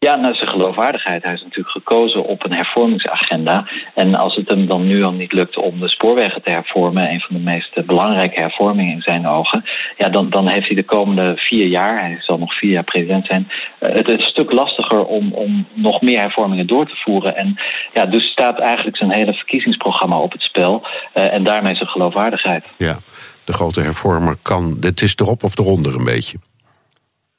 Ja, 0.07 0.15
nou, 0.15 0.35
zijn 0.35 0.49
geloofwaardigheid. 0.49 1.23
Hij 1.23 1.33
is 1.33 1.41
natuurlijk 1.41 1.69
gekozen 1.69 2.23
op 2.23 2.45
een 2.45 2.53
hervormingsagenda. 2.53 3.67
En 3.93 4.15
als 4.15 4.35
het 4.35 4.47
hem 4.47 4.67
dan 4.67 4.87
nu 4.87 5.03
al 5.03 5.11
niet 5.11 5.33
lukt 5.33 5.57
om 5.57 5.79
de 5.79 5.87
spoorwegen 5.87 6.41
te 6.41 6.49
hervormen, 6.49 7.11
een 7.11 7.19
van 7.19 7.35
de 7.35 7.41
meest 7.41 7.85
belangrijke 7.85 8.39
hervormingen 8.39 8.93
in 8.93 9.01
zijn 9.01 9.27
ogen, 9.27 9.65
ja, 9.97 10.09
dan, 10.09 10.29
dan 10.29 10.47
heeft 10.47 10.67
hij 10.67 10.75
de 10.75 10.83
komende 10.83 11.33
vier 11.35 11.67
jaar, 11.67 11.99
hij 12.01 12.17
zal 12.21 12.37
nog 12.37 12.57
vier 12.57 12.71
jaar 12.71 12.83
president 12.83 13.25
zijn, 13.25 13.47
het 13.79 14.09
een 14.09 14.19
stuk 14.19 14.51
lastiger 14.51 15.05
om, 15.05 15.33
om 15.33 15.67
nog 15.73 16.01
meer 16.01 16.19
hervormingen 16.19 16.67
door 16.67 16.87
te 16.87 16.95
voeren. 16.95 17.35
En 17.35 17.59
ja, 17.93 18.05
dus 18.05 18.25
staat 18.25 18.59
eigenlijk 18.59 18.97
zijn 18.97 19.11
hele 19.11 19.33
verkiezingsprogramma 19.33 20.19
op 20.19 20.31
het 20.31 20.41
spel. 20.41 20.87
Uh, 21.15 21.33
en 21.33 21.43
daarmee 21.43 21.75
zijn 21.75 21.89
geloofwaardigheid. 21.89 22.63
Ja, 22.77 22.97
de 23.43 23.53
grote 23.53 23.81
hervormer 23.81 24.37
kan. 24.41 24.77
Het 24.79 25.01
is 25.01 25.15
erop 25.15 25.43
of 25.43 25.57
eronder 25.57 25.95
een 25.95 26.05
beetje. 26.05 26.37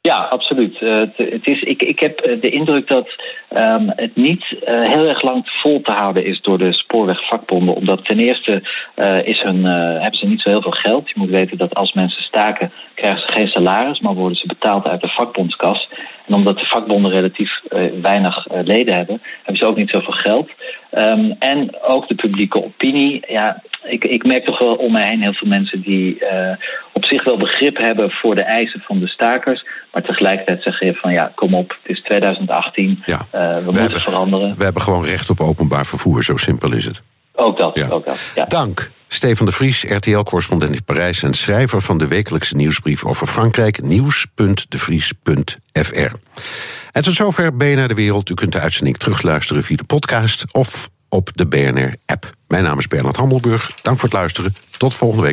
Ja, 0.01 0.15
absoluut. 0.31 0.81
Uh, 0.81 1.01
het, 1.17 1.47
is, 1.47 1.63
ik, 1.63 1.83
ik 1.83 2.01
heb 2.01 2.39
de 2.41 2.51
indruk 2.51 2.87
dat 2.89 3.09
um, 3.57 3.93
het 3.97 4.17
niet 4.17 4.45
uh, 4.51 4.89
heel 4.91 5.09
erg 5.09 5.23
lang 5.23 5.49
vol 5.49 5.81
te 5.81 5.93
houden 5.93 6.25
is 6.25 6.41
door 6.41 6.59
de 6.59 6.73
spoorwegvakbonden. 6.73 7.75
Omdat 7.75 8.05
ten 8.05 8.19
eerste 8.19 8.63
is 9.25 9.43
hun, 9.43 9.65
hebben 9.65 10.19
ze 10.19 10.27
niet 10.27 10.41
zo 10.41 10.49
heel 10.49 10.63
veel 10.63 10.71
geld. 10.71 11.09
Je 11.09 11.15
moet 11.17 11.31
weten 11.31 11.59
dat 11.59 11.75
als 11.75 11.93
mensen 11.93 12.23
staken, 12.23 12.73
krijgen 12.95 13.21
ze 13.21 13.33
geen 13.33 13.49
salaris, 13.49 14.01
maar 14.01 14.15
worden 14.15 14.39
ze 14.39 14.47
betaald 14.47 14.87
uit 14.87 15.01
de 15.01 15.09
vakbondskas. 15.09 15.89
En 16.27 16.35
omdat 16.35 16.59
de 16.59 16.67
vakbonden 16.67 17.11
relatief 17.11 17.61
weinig 18.03 18.47
leden 18.65 18.97
hebben, 18.97 19.23
hebben 19.37 19.57
ze 19.57 19.67
ook 19.67 19.77
niet 19.77 19.91
zoveel 19.91 20.13
geld. 20.13 20.51
Um, 20.93 21.37
en 21.39 21.83
ook 21.83 22.09
de 22.09 22.15
publieke 22.15 22.65
opinie. 22.65 23.23
Ja, 23.29 23.63
ik, 23.89 24.05
ik 24.05 24.25
merk 24.25 24.45
toch 24.45 24.59
wel 24.59 24.75
om 24.75 24.93
mij 24.93 25.09
heen 25.09 25.23
heel 25.23 25.33
veel 25.33 25.49
mensen 25.49 25.81
die 25.81 26.23
op 26.93 27.05
zich 27.05 27.25
wel 27.25 27.37
begrip 27.37 27.77
hebben 27.77 28.11
voor 28.11 28.35
de 28.35 28.43
eisen 28.43 28.81
van 28.81 28.99
de 28.99 29.09
stakers. 29.09 29.65
Maar 29.93 30.03
tegelijkertijd 30.03 30.63
zeggen 30.63 30.95
van 30.95 31.13
ja, 31.13 31.33
kom 31.35 31.55
op, 31.55 31.77
het 31.83 31.97
is 31.97 32.03
2018, 32.03 33.03
ja. 33.05 33.15
uh, 33.15 33.21
we, 33.31 33.59
we, 33.59 33.65
moeten 33.65 33.83
hebben, 33.83 34.01
veranderen. 34.01 34.55
We 34.57 34.65
hebben 34.65 34.83
gewoon 34.83 35.05
recht 35.05 35.31
op 35.31 35.41
openbaar 35.41 35.87
vervoer, 35.87 36.25
zo 36.25 36.37
simpel 36.37 36.73
is 36.73 36.85
het. 36.85 37.03
Ook 37.35 37.59
dat, 37.59 37.79
ja. 37.79 37.89
ook 37.89 38.05
dat. 38.05 38.33
Ja. 38.35 38.45
Dank. 38.45 38.91
Stefan 39.09 39.47
de 39.47 39.53
Vries, 39.53 39.83
RTL-correspondent 39.83 40.75
in 40.75 40.85
Parijs 40.85 41.23
en 41.23 41.35
schrijver 41.35 41.81
van 41.81 41.99
de 41.99 42.07
wekelijkse 42.07 42.57
nieuwsbrief 42.57 43.05
over 43.05 43.27
Frankrijk, 43.27 43.83
nieuws.devries.fr. 43.83 46.11
En 46.93 47.03
tot 47.03 47.13
zover 47.13 47.57
BNR 47.57 47.89
De 47.89 47.95
Wereld. 47.95 48.31
U 48.31 48.35
kunt 48.35 48.53
de 48.53 48.61
uitzending 48.61 48.97
terugluisteren 48.97 49.63
via 49.63 49.77
de 49.77 49.85
podcast 49.85 50.45
of 50.53 50.91
op 51.09 51.31
de 51.35 51.47
BNR-app. 51.47 52.31
Mijn 52.47 52.63
naam 52.63 52.79
is 52.79 52.89
Bernard 52.89 53.17
Hammelburg. 53.17 53.73
Dank 53.83 53.99
voor 53.99 54.09
het 54.09 54.19
luisteren. 54.19 54.55
Tot 54.77 54.95
volgende 54.95 55.23
week. 55.23 55.27